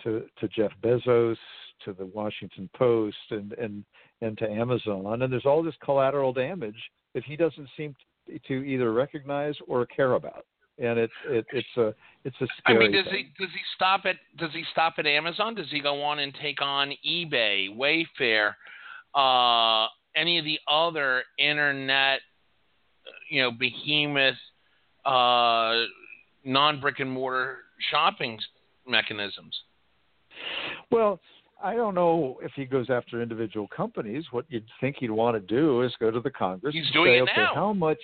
[0.04, 1.38] to to Jeff Bezos,
[1.86, 3.84] to the Washington Post, and and
[4.22, 5.22] and to Amazon.
[5.22, 6.78] And there's all this collateral damage
[7.14, 7.96] that he doesn't seem
[8.48, 10.46] to either recognize or care about.
[10.80, 11.94] And it's it, it's a
[12.24, 12.78] it's a scary.
[12.78, 13.30] I mean, does thing.
[13.38, 15.56] he does he stop at does he stop at Amazon?
[15.56, 18.54] Does he go on and take on eBay, Wayfair,
[19.14, 22.22] uh, any of the other internet,
[23.30, 24.36] you know, behemoth
[25.06, 25.84] uh,
[26.46, 27.58] non brick and mortar
[27.90, 28.40] shopping
[28.88, 29.56] mechanisms.
[30.92, 31.20] Well,
[31.64, 34.26] I don't know if he goes after individual companies.
[34.32, 36.74] What you'd think he'd want to do is go to the Congress.
[36.74, 37.52] He's and doing say, it okay, now.
[37.54, 38.00] how much?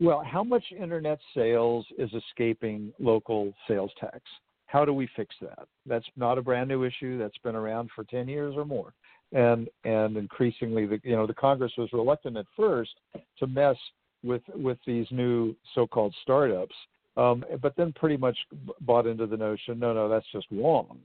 [0.00, 4.20] Well, how much internet sales is escaping local sales tax?
[4.66, 5.66] How do we fix that?
[5.86, 7.18] That's not a brand new issue.
[7.18, 8.92] That's been around for 10 years or more.
[9.32, 12.94] And and increasingly the you know the Congress was reluctant at first
[13.38, 13.76] to mess
[14.22, 16.74] with with these new so-called startups
[17.16, 18.36] um, but then pretty much
[18.80, 20.98] bought into the notion no no that's just wrong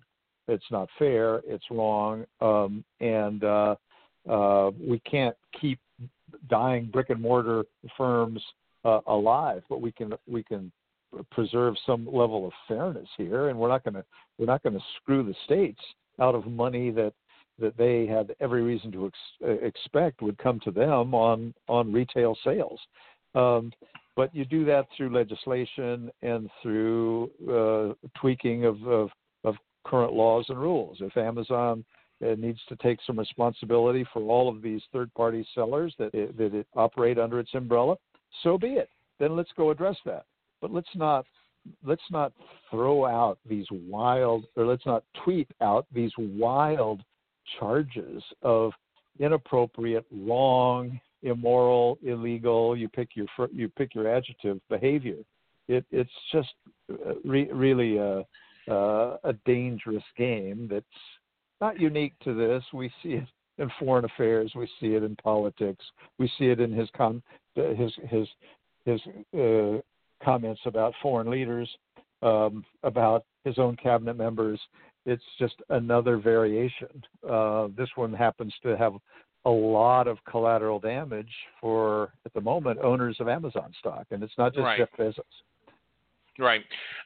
[0.47, 3.75] it's not fair it's wrong um, and uh,
[4.29, 5.79] uh, we can't keep
[6.49, 7.63] dying brick and mortar
[7.97, 8.41] firms
[8.85, 10.71] uh, alive, but we can we can
[11.31, 14.03] preserve some level of fairness here, and we're not going to
[14.37, 15.81] we're not going to screw the states
[16.19, 17.13] out of money that
[17.59, 22.37] that they had every reason to ex- expect would come to them on on retail
[22.43, 22.79] sales.
[23.35, 23.71] Um,
[24.15, 29.09] but you do that through legislation and through uh, tweaking of, of,
[29.43, 29.55] of
[29.85, 30.97] current laws and rules.
[30.99, 31.83] If Amazon
[32.23, 36.53] it needs to take some responsibility for all of these third-party sellers that it, that
[36.53, 37.95] it operate under its umbrella.
[38.41, 38.89] So be it.
[39.19, 40.25] Then let's go address that.
[40.61, 41.25] But let's not
[41.85, 42.33] let's not
[42.69, 47.01] throw out these wild or let's not tweet out these wild
[47.59, 48.71] charges of
[49.19, 52.75] inappropriate, wrong, immoral, illegal.
[52.75, 55.17] You pick your you pick your adjective behavior.
[55.67, 56.53] It, it's just
[56.91, 58.25] uh, re, really a,
[58.67, 60.85] a dangerous game that's
[61.61, 62.63] not unique to this.
[62.73, 63.27] We see it
[63.57, 64.51] in foreign affairs.
[64.55, 65.85] We see it in politics.
[66.19, 67.23] We see it in his com-
[67.55, 68.27] his his
[68.85, 69.01] his
[69.37, 69.79] uh,
[70.23, 71.69] comments about foreign leaders,
[72.21, 74.59] um, about his own cabinet members.
[75.05, 77.03] It's just another variation.
[77.29, 78.93] Uh, this one happens to have
[79.45, 84.37] a lot of collateral damage for, at the moment, owners of Amazon stock, and it's
[84.37, 84.77] not just Right.
[84.77, 85.21] Jeff Bezos.
[86.39, 86.61] Right.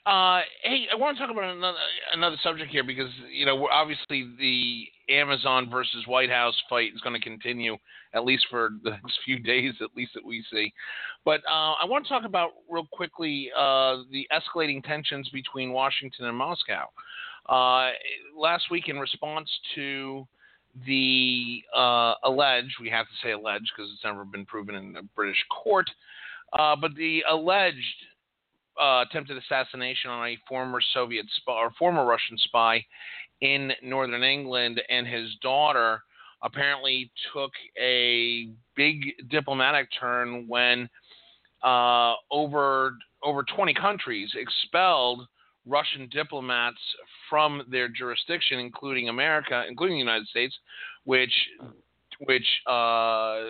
[0.06, 1.78] Uh, hey, I want to talk about another
[2.14, 7.14] another subject here because you know obviously the Amazon versus White House fight is going
[7.14, 7.76] to continue
[8.14, 10.74] at least for the next few days, at least that we see.
[11.26, 16.26] But uh, I want to talk about real quickly uh, the escalating tensions between Washington
[16.26, 16.86] and Moscow.
[17.50, 17.92] Uh,
[18.36, 20.26] last week, in response to
[20.86, 25.04] the uh, alleged, we have to say alleged because it's never been proven in a
[25.04, 25.90] British court,
[26.58, 27.76] uh, but the alleged
[28.82, 32.86] uh, attempted assassination on a former Soviet spy or former Russian spy
[33.42, 36.02] in northern England, and his daughter
[36.44, 40.90] apparently took a big diplomatic turn when
[41.64, 45.28] uh, over over 20 countries expelled
[45.66, 46.78] Russian diplomats
[47.30, 50.56] from their jurisdiction, including America, including the United States,
[51.04, 51.34] which
[52.22, 53.42] which uh,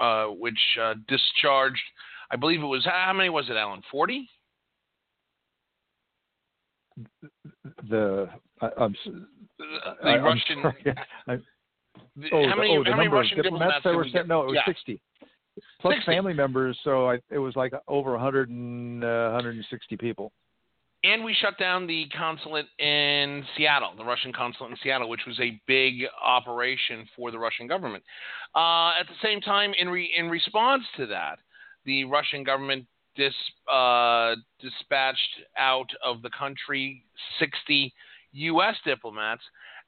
[0.00, 1.82] uh, which uh, discharged.
[2.32, 3.82] I believe it was how many was it, Alan?
[3.90, 4.28] Forty.
[7.88, 8.28] The
[8.60, 8.94] I, I'm
[9.58, 9.64] The
[10.04, 10.62] I- I'm Russian.
[10.62, 10.84] sorry.
[11.28, 11.36] I-
[12.16, 14.28] the- oh, how the, many, oh, the how many Russian diplomats that were sent?
[14.28, 14.64] No, it was yeah.
[14.66, 15.00] 60.
[15.80, 16.10] Plus 60.
[16.10, 20.32] family members, so I, it was like over 100 and, uh, 160 people.
[21.04, 25.38] And we shut down the consulate in Seattle, the Russian consulate in Seattle, which was
[25.40, 28.02] a big operation for the Russian government.
[28.54, 31.38] Uh, at the same time, in re- in response to that,
[31.84, 32.86] the Russian government
[33.16, 33.32] dis-
[33.72, 37.04] uh, dispatched out of the country
[37.38, 37.92] 60
[38.32, 38.76] U.S.
[38.84, 39.42] diplomats,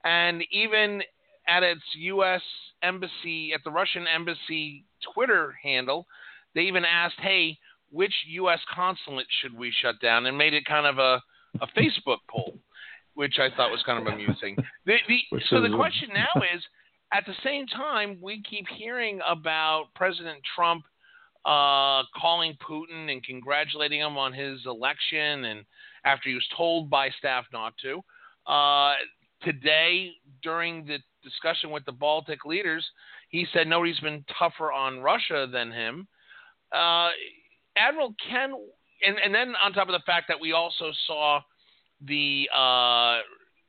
[0.05, 1.03] and even
[1.49, 2.43] at its U.S.
[2.83, 4.85] embassy, at the Russian embassy
[5.15, 6.07] Twitter handle,
[6.55, 7.59] they even asked, "Hey,
[7.91, 8.61] which U.S.
[8.75, 11.23] consulate should we shut down?" and made it kind of a,
[11.61, 12.59] a Facebook poll,
[13.15, 14.57] which I thought was kind of amusing.
[14.87, 16.63] The, the, so the question now is,
[17.13, 20.85] at the same time, we keep hearing about President Trump
[21.45, 25.65] uh, calling Putin and congratulating him on his election, and
[26.05, 28.01] after he was told by staff not to.
[28.51, 28.95] Uh,
[29.43, 30.13] today,
[30.43, 32.85] during the discussion with the Baltic leaders,
[33.29, 36.07] he said nobody's been tougher on Russia than him.
[36.73, 37.11] Uh,
[37.77, 38.53] Admiral Ken,
[39.07, 41.41] and, and then on top of the fact that we also saw
[42.01, 43.19] the, uh,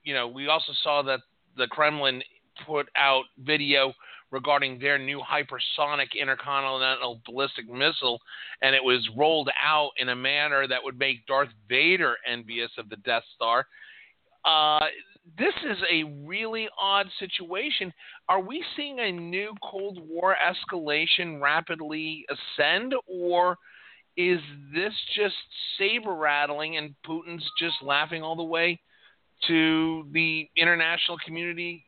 [0.04, 1.20] you know, we also saw that
[1.58, 2.22] the Kremlin
[2.66, 3.94] put out video
[4.36, 8.20] regarding their new hypersonic intercontinental ballistic missile,
[8.62, 12.90] and it was rolled out in a manner that would make Darth Vader envious of
[12.90, 13.66] the Death Star.
[14.44, 14.88] Uh,
[15.40, 17.94] this is a really odd situation.
[18.28, 23.58] Are we seeing a new Cold War escalation rapidly ascend, or
[24.18, 24.42] is
[24.74, 25.36] this just
[25.78, 28.82] saber rattling and Putin's just laughing all the way
[29.48, 31.85] to the international community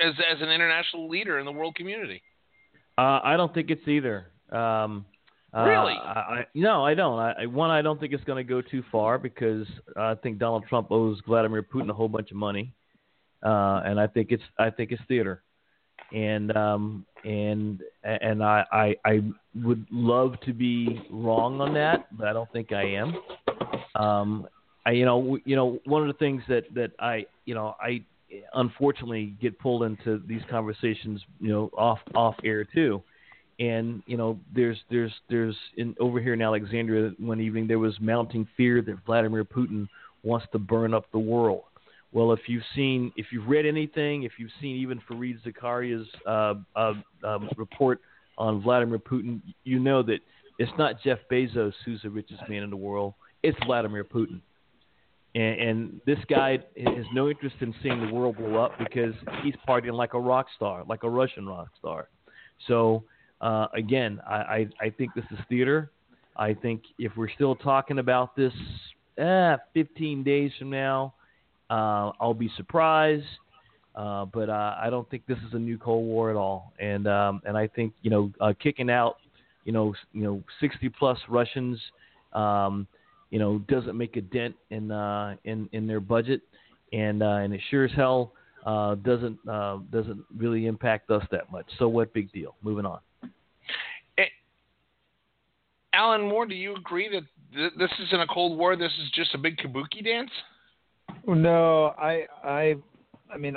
[0.00, 2.22] as as an international leader in the world community?
[2.98, 4.26] Uh, I don't think it's either.
[4.50, 5.04] Um,
[5.54, 5.92] uh, Really?
[5.94, 7.18] I, I, no, I don't.
[7.18, 9.66] I, I- one, I don't think it's going to go too far because
[9.96, 12.72] I think Donald Trump owes Vladimir Putin a whole bunch of money,
[13.42, 15.42] uh, and I think it's I think it's theater.
[16.12, 19.20] and um, and and I, I I
[19.62, 23.14] would love to be wrong on that, but I don't think I am.
[23.94, 24.46] Um,
[24.84, 28.02] I you know you know one of the things that that I you know I
[28.54, 33.02] unfortunately get pulled into these conversations you know off off air too
[33.58, 37.98] and you know there's there's there's in over here in Alexandria one evening there was
[38.00, 39.88] mounting fear that Vladimir Putin
[40.22, 41.62] wants to burn up the world.
[42.12, 46.54] Well, if you've seen, if you've read anything, if you've seen even Fareed Zakaria's uh,
[46.74, 46.94] uh,
[47.24, 48.00] um, report
[48.38, 50.18] on Vladimir Putin, you know that
[50.58, 53.14] it's not Jeff Bezos who's the richest man in the world.
[53.42, 54.40] It's Vladimir Putin.
[55.36, 59.54] And, and this guy has no interest in seeing the world blow up because he's
[59.68, 62.08] partying like a rock star, like a Russian rock star.
[62.66, 63.04] So
[63.42, 65.90] uh, again, I, I, I think this is theater.
[66.36, 68.52] I think if we're still talking about this
[69.18, 71.12] eh, 15 days from now,
[71.68, 73.26] uh, I'll be surprised.
[73.94, 76.72] Uh, but uh, I don't think this is a new Cold War at all.
[76.80, 79.16] And um, and I think you know uh, kicking out
[79.64, 81.78] you know you know 60 plus Russians
[82.32, 82.86] um,
[83.30, 86.42] you know doesn't make a dent in uh, in in their budget,
[86.92, 88.32] and uh, and it sure as hell
[88.64, 91.66] uh, doesn't uh, doesn't really impact us that much.
[91.78, 92.54] So what big deal?
[92.62, 93.00] Moving on.
[95.96, 97.22] Alan Moore, do you agree that
[97.56, 98.76] th- this isn't a Cold War?
[98.76, 100.30] This is just a big kabuki dance?
[101.26, 102.76] No, I, I,
[103.32, 103.56] I mean,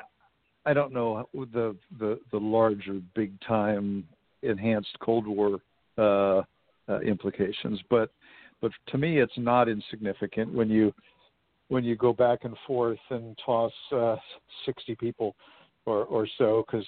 [0.65, 4.05] I don't know the the the larger, big time,
[4.41, 5.59] enhanced Cold War
[5.97, 6.43] uh,
[6.87, 8.11] uh, implications, but
[8.61, 10.93] but to me, it's not insignificant when you
[11.69, 14.15] when you go back and forth and toss uh,
[14.65, 15.35] 60 people
[15.85, 16.85] or or so, because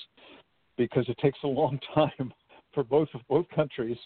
[0.77, 2.33] because it takes a long time
[2.73, 3.97] for both of both countries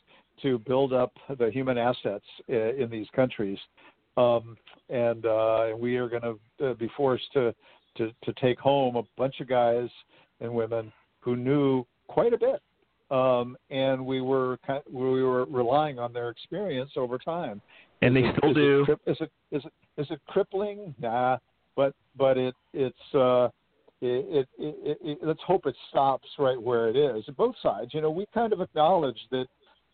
[0.42, 3.58] to build up the human assets in these countries,
[4.18, 4.58] um,
[4.90, 7.54] and uh, we are going to uh, be forced to,
[7.98, 9.90] to to take home a bunch of guys
[10.42, 12.62] and women who knew quite a bit,
[13.12, 17.62] um, and we were kind of, we were relying on their experience over time.
[18.02, 18.86] And is they it, still is do.
[18.88, 20.94] It, is it is it is it crippling?
[21.00, 21.38] Nah,
[21.76, 23.14] but but it it's.
[23.14, 23.50] Uh,
[24.02, 27.24] it, it, it, it, let's hope it stops right where it is.
[27.38, 29.46] Both sides, you know, we kind of acknowledge that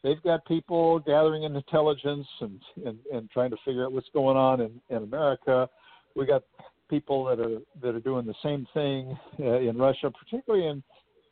[0.03, 4.37] they've got people gathering in intelligence and, and, and trying to figure out what's going
[4.37, 5.69] on in, in America.
[6.15, 6.43] We got
[6.89, 10.83] people that are that are doing the same thing uh, in Russia, particularly in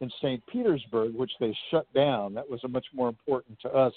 [0.02, 0.46] in St.
[0.48, 2.34] Petersburg, which they shut down.
[2.34, 3.94] That was a much more important to us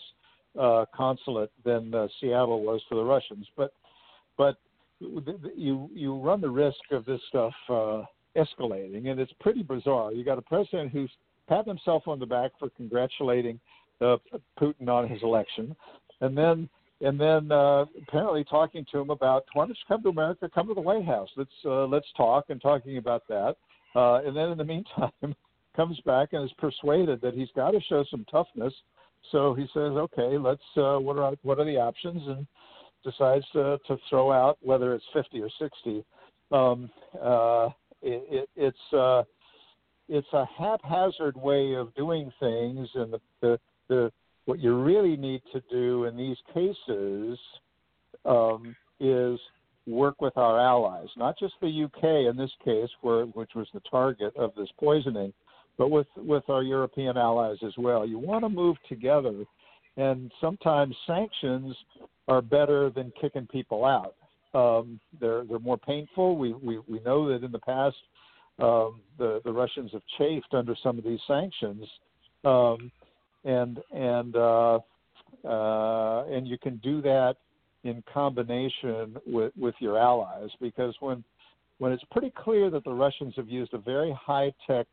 [0.59, 3.47] uh, consulate than uh, Seattle was for the Russians.
[3.57, 3.73] But
[4.37, 4.57] but
[5.01, 8.03] you you run the risk of this stuff uh,
[8.37, 10.13] escalating, and it's pretty bizarre.
[10.13, 11.11] You got a president who's
[11.49, 13.61] patting himself on the back for congratulating
[14.01, 14.17] uh,
[14.61, 15.75] Putin on his election,
[16.21, 16.69] and then
[17.01, 20.69] and then uh, apparently talking to him about why don't you come to America, come
[20.69, 23.57] to the White House, let's uh, let's talk, and talking about that,
[23.97, 25.11] uh, and then in the meantime
[25.75, 28.75] comes back and is persuaded that he's got to show some toughness.
[29.31, 32.47] So he says, okay, let's uh, what are what are the options, and
[33.05, 36.05] decides to, to throw out whether it's 50 or 60.
[36.51, 36.91] Um,
[37.21, 37.69] uh,
[38.03, 39.23] it, it, it's uh,
[40.09, 44.13] it's a haphazard way of doing things, and the, the the
[44.45, 47.39] what you really need to do in these cases
[48.25, 49.39] um, is
[49.87, 53.81] work with our allies, not just the UK in this case, where which was the
[53.91, 55.33] target of this poisoning,
[55.83, 58.07] but with with our European allies as well.
[58.07, 59.45] You want to move together,
[59.97, 61.75] and sometimes sanctions
[62.29, 64.15] are better than kicking people out.
[64.55, 66.37] Um, they're they're more painful.
[66.37, 67.97] We, we we know that in the past
[68.61, 71.85] um, the the Russians have chafed under some of these sanctions,
[72.45, 72.93] um,
[73.45, 74.79] and and uh,
[75.45, 77.35] uh, and you can do that
[77.83, 81.25] in combination with with your allies because when
[81.79, 84.87] when it's pretty clear that the Russians have used a very high tech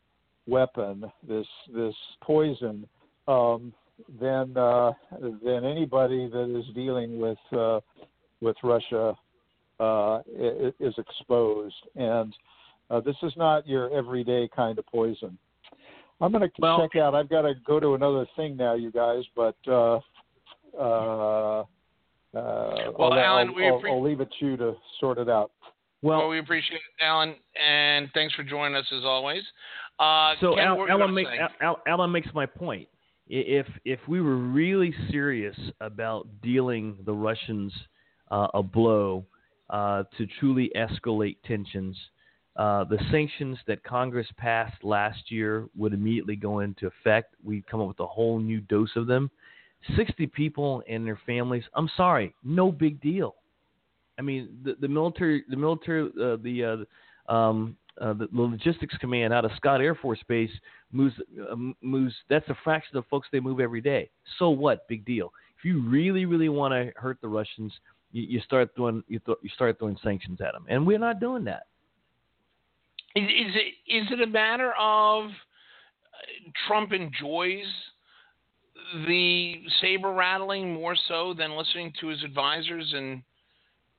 [0.50, 2.88] weapon, this this poison,
[3.28, 3.74] um,
[4.20, 4.92] then uh,
[5.44, 7.80] then anybody that is dealing with uh,
[8.42, 9.16] with Russia
[9.80, 10.20] uh,
[10.80, 12.34] is exposed, and
[12.90, 15.38] uh, this is not your everyday kind of poison.
[16.22, 17.16] I'm going to well, check out.
[17.16, 20.00] I've got to go to another thing now, you guys, but uh,
[20.78, 21.64] uh,
[22.34, 25.30] well, I'll, Alan, I'll, we I'll, appre- I'll leave it to you to sort it
[25.30, 25.52] out.
[26.02, 29.44] Well, we appreciate it, Alan, and thanks for joining us as always.
[30.00, 31.28] Uh, so Ken, Al, what were you Alan, make.
[31.62, 32.88] Al, Alan makes my point.
[33.28, 37.72] If if we were really serious about dealing the Russians
[38.32, 39.26] uh, a blow
[39.70, 41.96] uh, to truly escalate tensions,
[42.56, 47.36] uh, the sanctions that Congress passed last year would immediately go into effect.
[47.44, 49.30] We'd come up with a whole new dose of them.
[49.96, 51.64] 60 people and their families.
[51.74, 53.36] I'm sorry, no big deal.
[54.18, 56.86] I mean, the, the military, the military, uh, the
[57.30, 60.52] uh, um, uh, the, logistics command out of Scott Air Force Base
[60.92, 61.16] moves
[61.52, 62.14] uh, moves.
[62.30, 64.10] That's a fraction of folks they move every day.
[64.38, 64.88] So what?
[64.88, 65.32] Big deal.
[65.58, 67.74] If you really really want to hurt the Russians,
[68.12, 71.20] you, you start doing you, th- you start throwing sanctions at them, and we're not
[71.20, 71.68] doing that.
[73.16, 77.66] Is, is it is it a matter of uh, Trump enjoys
[79.08, 83.22] the saber rattling more so than listening to his advisors and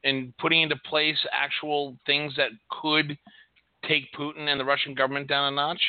[0.05, 2.51] and putting into place actual things that
[2.81, 3.17] could
[3.87, 5.81] take Putin and the Russian government down a notch?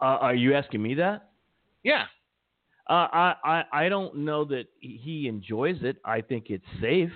[0.00, 1.30] Uh, are you asking me that?
[1.82, 2.04] Yeah.
[2.88, 5.96] Uh, I, I I don't know that he enjoys it.
[6.04, 7.12] I think it's safe.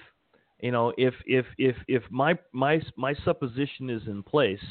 [0.60, 4.62] You know, if if if if my my my supposition is in place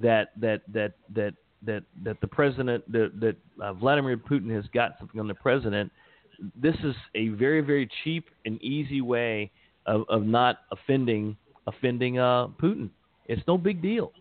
[0.00, 4.92] that that that that that that the president that that uh, Vladimir Putin has got
[4.98, 5.90] something on the president,
[6.54, 9.50] this is a very very cheap and easy way
[9.86, 11.36] of, of not offending
[11.68, 12.90] offending uh, Putin.
[13.26, 14.12] It's no big deal.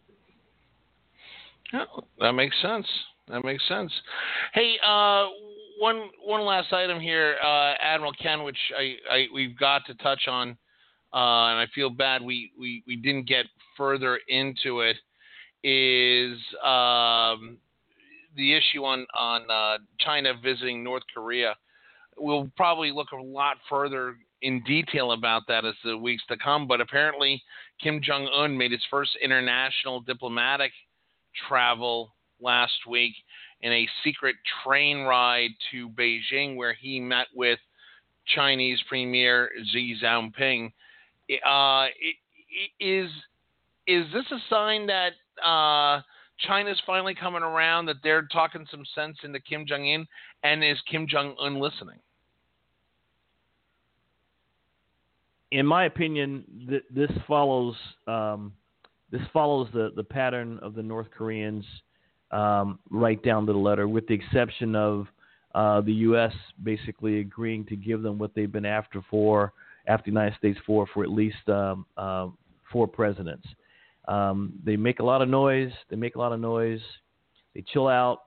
[1.73, 2.87] Oh, that makes sense.
[3.27, 3.91] That makes sense.
[4.53, 5.27] Hey, uh,
[5.79, 10.27] one one last item here, uh, Admiral Ken, which I, I, we've got to touch
[10.27, 10.49] on,
[11.13, 13.45] uh, and I feel bad we, we, we didn't get
[13.75, 14.95] further into it.
[15.63, 17.57] Is um,
[18.35, 21.55] the issue on on uh, China visiting North Korea?
[22.17, 26.67] We'll probably look a lot further in detail about that as the weeks to come.
[26.67, 27.41] But apparently,
[27.81, 30.71] Kim Jong Un made his first international diplomatic
[31.47, 33.13] travel last week
[33.61, 37.59] in a secret train ride to Beijing, where he met with
[38.35, 40.71] Chinese Premier Xi Jinping.
[41.45, 41.87] Uh,
[42.79, 43.09] is
[43.87, 46.01] is this a sign that uh,
[46.39, 50.07] China's finally coming around, that they're talking some sense into Kim Jong Un,
[50.43, 51.99] and is Kim Jong Un listening?
[55.51, 57.75] In my opinion, th- this follows
[58.07, 58.53] um,
[59.11, 61.63] this follows the, the pattern of the North Koreans
[62.31, 65.07] um, right down to the letter, with the exception of
[65.55, 66.33] uh, the U.S.
[66.63, 69.53] basically agreeing to give them what they've been after for
[69.87, 72.27] after the United States for for at least um, uh,
[72.71, 73.47] four presidents.
[74.07, 75.71] Um, they make a lot of noise.
[75.89, 76.81] They make a lot of noise.
[77.53, 78.19] They chill out,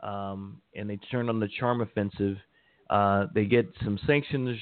[0.00, 2.36] um, and they turn on the charm offensive.
[2.90, 4.58] Uh, they get some sanctions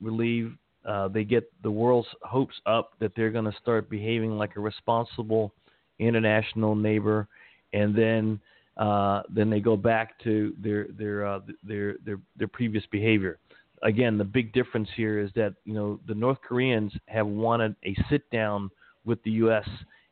[0.00, 0.56] relieved.
[0.84, 4.60] Uh, they get the world's hopes up that they're going to start behaving like a
[4.60, 5.52] responsible
[5.98, 7.28] international neighbor
[7.72, 8.40] and then
[8.76, 13.38] uh, then they go back to their their uh, their their their previous behavior.
[13.82, 17.94] Again, the big difference here is that you know the North Koreans have wanted a
[18.08, 18.70] sit down
[19.04, 19.68] with the U.S.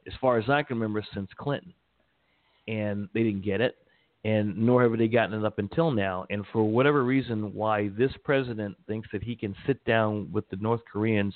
[0.06, 1.72] as far as I can remember since Clinton,
[2.68, 3.76] and they didn't get it,
[4.24, 6.26] and nor have they gotten it up until now.
[6.30, 10.56] And for whatever reason, why this president thinks that he can sit down with the
[10.56, 11.34] North Koreans,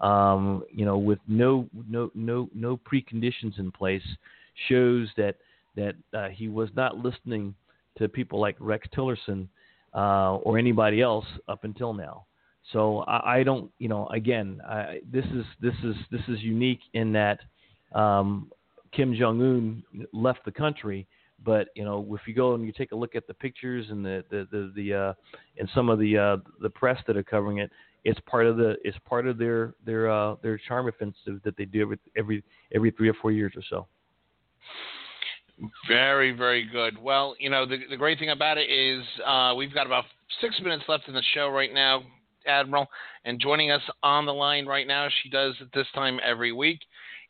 [0.00, 4.06] um, you know, with no no no no preconditions in place,
[4.68, 5.36] shows that
[5.76, 7.54] that uh, he was not listening
[7.98, 9.48] to people like Rex Tillerson
[9.94, 12.24] uh, or anybody else up until now.
[12.72, 16.80] So I, I don't, you know, again, I, this is this is this is unique
[16.94, 17.40] in that
[17.94, 18.50] um,
[18.92, 21.06] Kim Jong Un left the country,
[21.44, 24.04] but you know, if you go and you take a look at the pictures and
[24.04, 25.12] the the the, the uh,
[25.58, 27.70] and some of the uh, the press that are covering it,
[28.04, 31.64] it's part of the it's part of their their uh, their charm offensive that they
[31.64, 32.44] do every every
[32.74, 33.86] every three or four years or so.
[35.86, 37.00] Very, very good.
[37.00, 40.04] Well, you know, the, the great thing about it is uh, we've got about
[40.40, 42.02] six minutes left in the show right now,
[42.46, 42.86] Admiral.
[43.24, 46.80] And joining us on the line right now, she does at this time every week,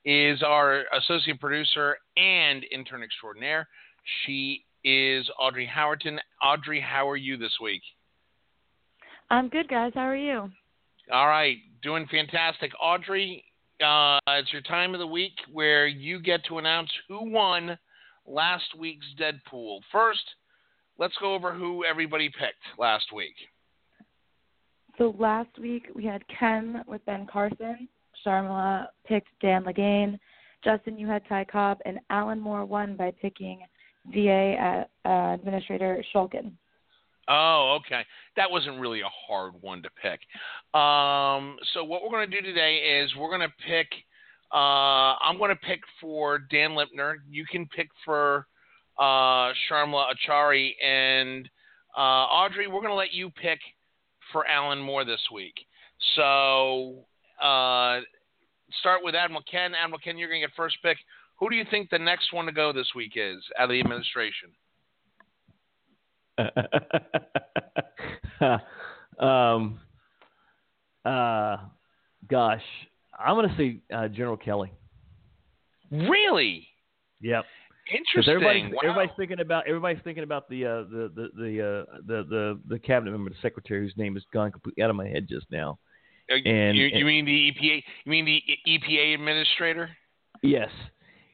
[0.05, 3.69] is our associate producer and intern extraordinaire.
[4.25, 6.19] She is Audrey Howerton.
[6.43, 7.83] Audrey, how are you this week?
[9.31, 9.93] I'm good, guys.
[9.95, 10.51] How are you?
[11.13, 12.71] All right, doing fantastic.
[12.81, 13.45] Audrey,
[13.85, 17.79] uh, it's your time of the week where you get to announce who won–
[18.27, 19.81] last week's Deadpool.
[19.91, 20.23] First,
[20.99, 23.35] let's go over who everybody picked last week.
[24.99, 27.89] So last week we had Ken with Ben Carson.
[28.25, 30.19] Sharmila picked Dan Lagane.
[30.65, 33.63] Justin, you had Ty Cobb, and Alan Moore won by picking
[34.07, 36.53] VA uh, Administrator Shulkin.
[37.29, 38.03] Oh, okay.
[38.37, 40.21] That wasn't really a hard one to pick.
[40.75, 43.89] Um, so what we're going to do today is we're going to pick–
[44.53, 47.17] uh, I'm going to pick for Dan Lipner.
[47.31, 48.47] You can pick for
[48.99, 50.73] uh, Sharmila Achari.
[50.85, 51.49] And
[51.97, 53.61] uh, Audrey, we're going to let you pick
[54.31, 55.55] for Alan Moore this week.
[56.17, 56.97] So
[57.41, 58.01] uh,
[58.81, 59.73] start with Admiral Ken.
[59.75, 60.99] Admiral Ken, you're going to get first pick.
[61.43, 63.81] Who do you think the next one to go this week is out of the
[63.81, 64.51] administration?
[69.19, 69.81] um,
[71.05, 71.57] uh,
[72.31, 72.63] gosh,
[73.19, 74.73] I'm going to see uh, General Kelly.
[75.91, 76.69] Really?
[77.23, 77.45] Yep.
[77.93, 78.35] Interesting.
[78.35, 78.79] Everybody's, wow.
[78.85, 82.79] everybody's thinking about everybody's thinking about the uh, the the the, uh, the the the
[82.79, 85.77] cabinet member, the secretary, whose name has gone completely out of my head just now.
[86.31, 87.83] Uh, and- you, and- mean the EPA?
[88.05, 89.91] You mean the EPA administrator?
[90.45, 90.71] Yes,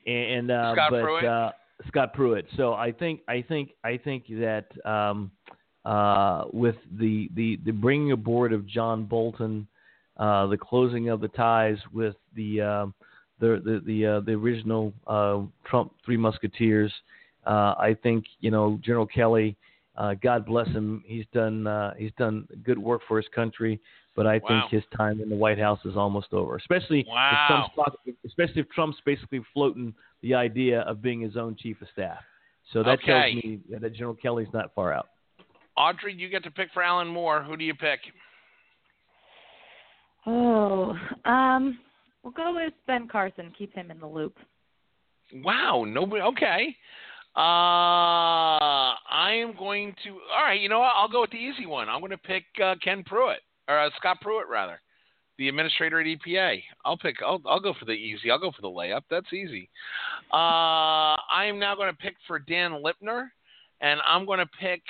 [0.08, 1.24] and uh, Scott but Pruitt?
[1.24, 1.52] Uh,
[1.88, 2.46] Scott Pruitt.
[2.56, 5.30] So I think I think I think that um,
[5.84, 9.66] uh, with the, the the bringing aboard of John Bolton,
[10.16, 12.94] uh, the closing of the ties with the um
[13.40, 16.92] the the the, uh, the original uh, Trump Three Musketeers,
[17.46, 19.56] uh, I think you know General Kelly.
[19.96, 21.02] Uh, God bless him.
[21.06, 23.80] He's done uh, he's done good work for his country,
[24.18, 24.68] but I Wow.
[24.68, 26.56] think his time in the White House is almost over.
[26.56, 27.30] Especially Wow.
[27.32, 31.88] if Trump's especially if Trump's basically floating the idea of being his own chief of
[31.90, 32.18] staff.
[32.72, 33.06] So that Okay.
[33.06, 35.08] tells me that General Kelly's not far out.
[35.76, 37.42] Audrey, you get to pick for Alan Moore.
[37.44, 38.00] Who do you pick?
[40.26, 41.78] Oh, um,
[42.24, 43.52] we'll go with Ben Carson.
[43.56, 44.36] Keep him in the loop.
[45.32, 46.22] Wow, nobody.
[46.22, 46.76] Okay.
[47.36, 50.10] Uh, I am going to.
[50.34, 50.96] All right, you know what?
[50.96, 51.88] I'll go with the easy one.
[51.88, 53.38] I'm going to pick uh, Ken Pruitt
[53.68, 54.80] or uh, Scott Pruitt rather,
[55.36, 56.62] the administrator at EPA.
[56.84, 57.16] I'll pick.
[57.24, 58.30] I'll, I'll go for the easy.
[58.30, 59.02] I'll go for the layup.
[59.10, 59.68] That's easy.
[60.32, 63.28] Uh, I am now going to pick for Dan Lipner,
[63.80, 64.82] and I'm going to pick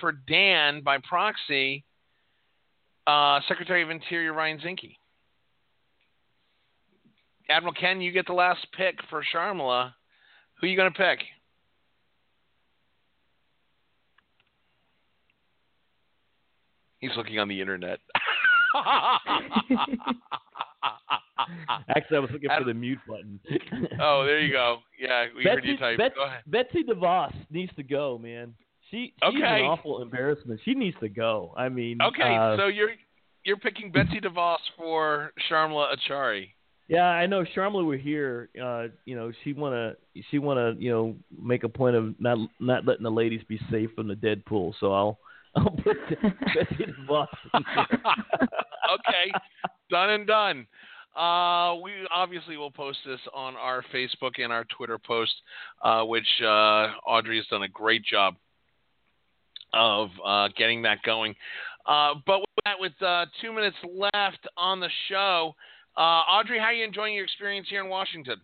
[0.00, 1.84] for Dan by proxy,
[3.06, 4.96] uh, Secretary of Interior Ryan Zinke.
[7.48, 9.92] Admiral Ken, you get the last pick for Sharmila.
[10.60, 11.20] Who are you going to pick?
[16.98, 18.00] He's looking on the internet.
[21.94, 23.38] Actually, I was looking for the mute button.
[24.00, 24.78] oh, there you go.
[24.98, 25.98] Yeah, we heard you type.
[25.98, 26.42] Betsy, Go ahead.
[26.46, 28.54] Betsy DeVos needs to go, man.
[28.90, 29.60] She she's Okay.
[29.60, 30.60] an awful embarrassment.
[30.64, 31.52] She needs to go.
[31.56, 32.90] I mean, Okay, uh, so you're
[33.44, 36.48] you're picking Betsy DeVos for Sharmila Achari.
[36.88, 38.48] Yeah, I know Sharmila were here.
[38.62, 39.94] Uh, you know, she wanna
[40.30, 43.90] she wanna you know make a point of not not letting the ladies be safe
[43.96, 44.74] from the dead pool.
[44.78, 45.18] So I'll
[45.56, 45.96] I'll put
[46.54, 47.26] Betsy DeVos.
[48.94, 49.32] Okay,
[49.90, 50.66] done and done.
[51.16, 55.32] Uh, we obviously will post this on our Facebook and our Twitter post,
[55.82, 58.34] uh, which uh, Audrey has done a great job
[59.72, 61.34] of uh, getting that going.
[61.86, 65.54] Uh, but with that, with uh, two minutes left on the show,
[65.96, 68.36] Audrey, how are you enjoying your experience here in Washington?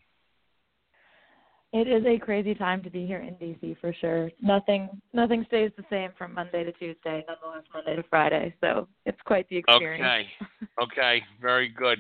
[1.73, 4.31] It is a crazy time to be here in DC for sure.
[4.43, 8.55] Nothing nothing stays the same from Monday to Tuesday, nonetheless Monday to Friday.
[8.61, 10.03] So it's quite the experience.
[10.03, 10.49] Okay.
[10.83, 11.23] Okay.
[11.41, 11.99] Very good.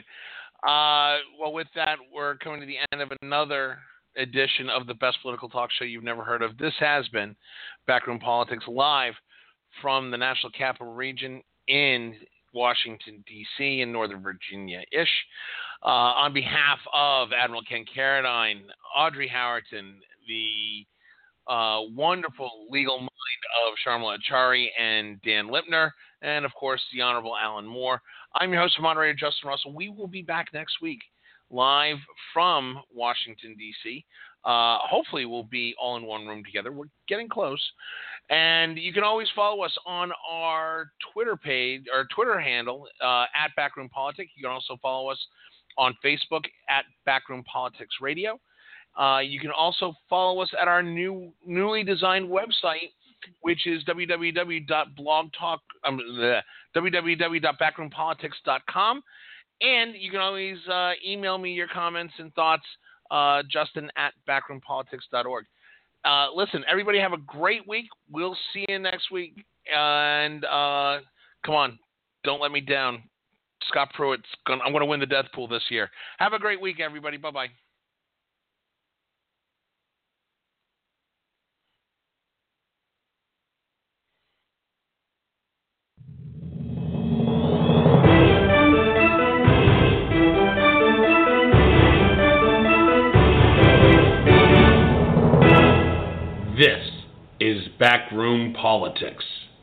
[0.66, 3.78] Uh, well, with that, we're coming to the end of another
[4.16, 6.56] edition of the best political talk show you've never heard of.
[6.58, 7.36] This has been
[7.86, 9.14] Backroom Politics live
[9.80, 12.14] from the National Capital Region in
[12.54, 15.08] Washington, D.C., in Northern Virginia ish.
[15.84, 18.62] Uh, on behalf of Admiral Ken Carradine,
[18.96, 19.94] Audrey Howerton,
[20.28, 20.86] the
[21.48, 23.10] uh, wonderful legal mind
[23.66, 25.90] of Sharmila Achari and Dan Lipner,
[26.22, 28.00] and of course the Honorable Alan Moore.
[28.36, 29.72] I'm your host and moderator, Justin Russell.
[29.72, 31.00] We will be back next week
[31.50, 31.98] live
[32.32, 34.04] from Washington, D.C.
[34.44, 36.72] Uh, hopefully, we'll be all in one room together.
[36.72, 37.60] We're getting close.
[38.30, 43.50] And you can always follow us on our Twitter page, our Twitter handle, uh, at
[43.56, 44.30] Backroom Politics.
[44.36, 45.18] You can also follow us
[45.78, 48.40] on Facebook at Backroom Politics Radio.
[48.98, 52.90] Uh, you can also follow us at our new, newly designed website,
[53.40, 56.00] which is www.blogtalk, um,
[56.76, 59.02] www.backroompolitics.com.
[59.62, 62.64] And you can always uh, email me your comments and thoughts,
[63.10, 65.46] uh, Justin at backroompolitics.org.
[66.04, 67.86] Uh, listen, everybody have a great week.
[68.10, 69.46] We'll see you next week.
[69.72, 70.98] And uh,
[71.46, 71.78] come on,
[72.24, 73.04] don't let me down.
[73.68, 75.90] Scott Pruitt's gonna, I'm going to win the death pool this year.
[76.18, 77.16] Have a great week, everybody.
[77.16, 77.48] Bye bye.
[96.58, 96.86] This
[97.40, 99.24] is Backroom Politics.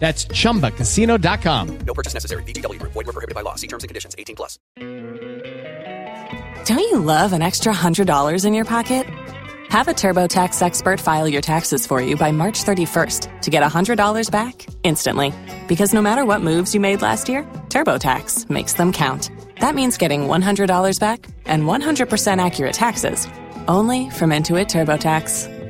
[0.00, 1.78] That's chumbacasino.com.
[1.86, 2.42] No purchase necessary.
[2.44, 2.92] VGW Group.
[2.92, 3.54] Void were prohibited by law.
[3.54, 4.16] See terms and conditions.
[4.18, 4.58] 18 plus.
[6.64, 9.06] Don't you love an extra $100 in your pocket?
[9.68, 14.30] Have a TurboTax expert file your taxes for you by March 31st to get $100
[14.30, 15.32] back instantly.
[15.68, 19.30] Because no matter what moves you made last year, TurboTax makes them count.
[19.60, 23.28] That means getting $100 back and 100% accurate taxes
[23.68, 25.59] only from Intuit TurboTax.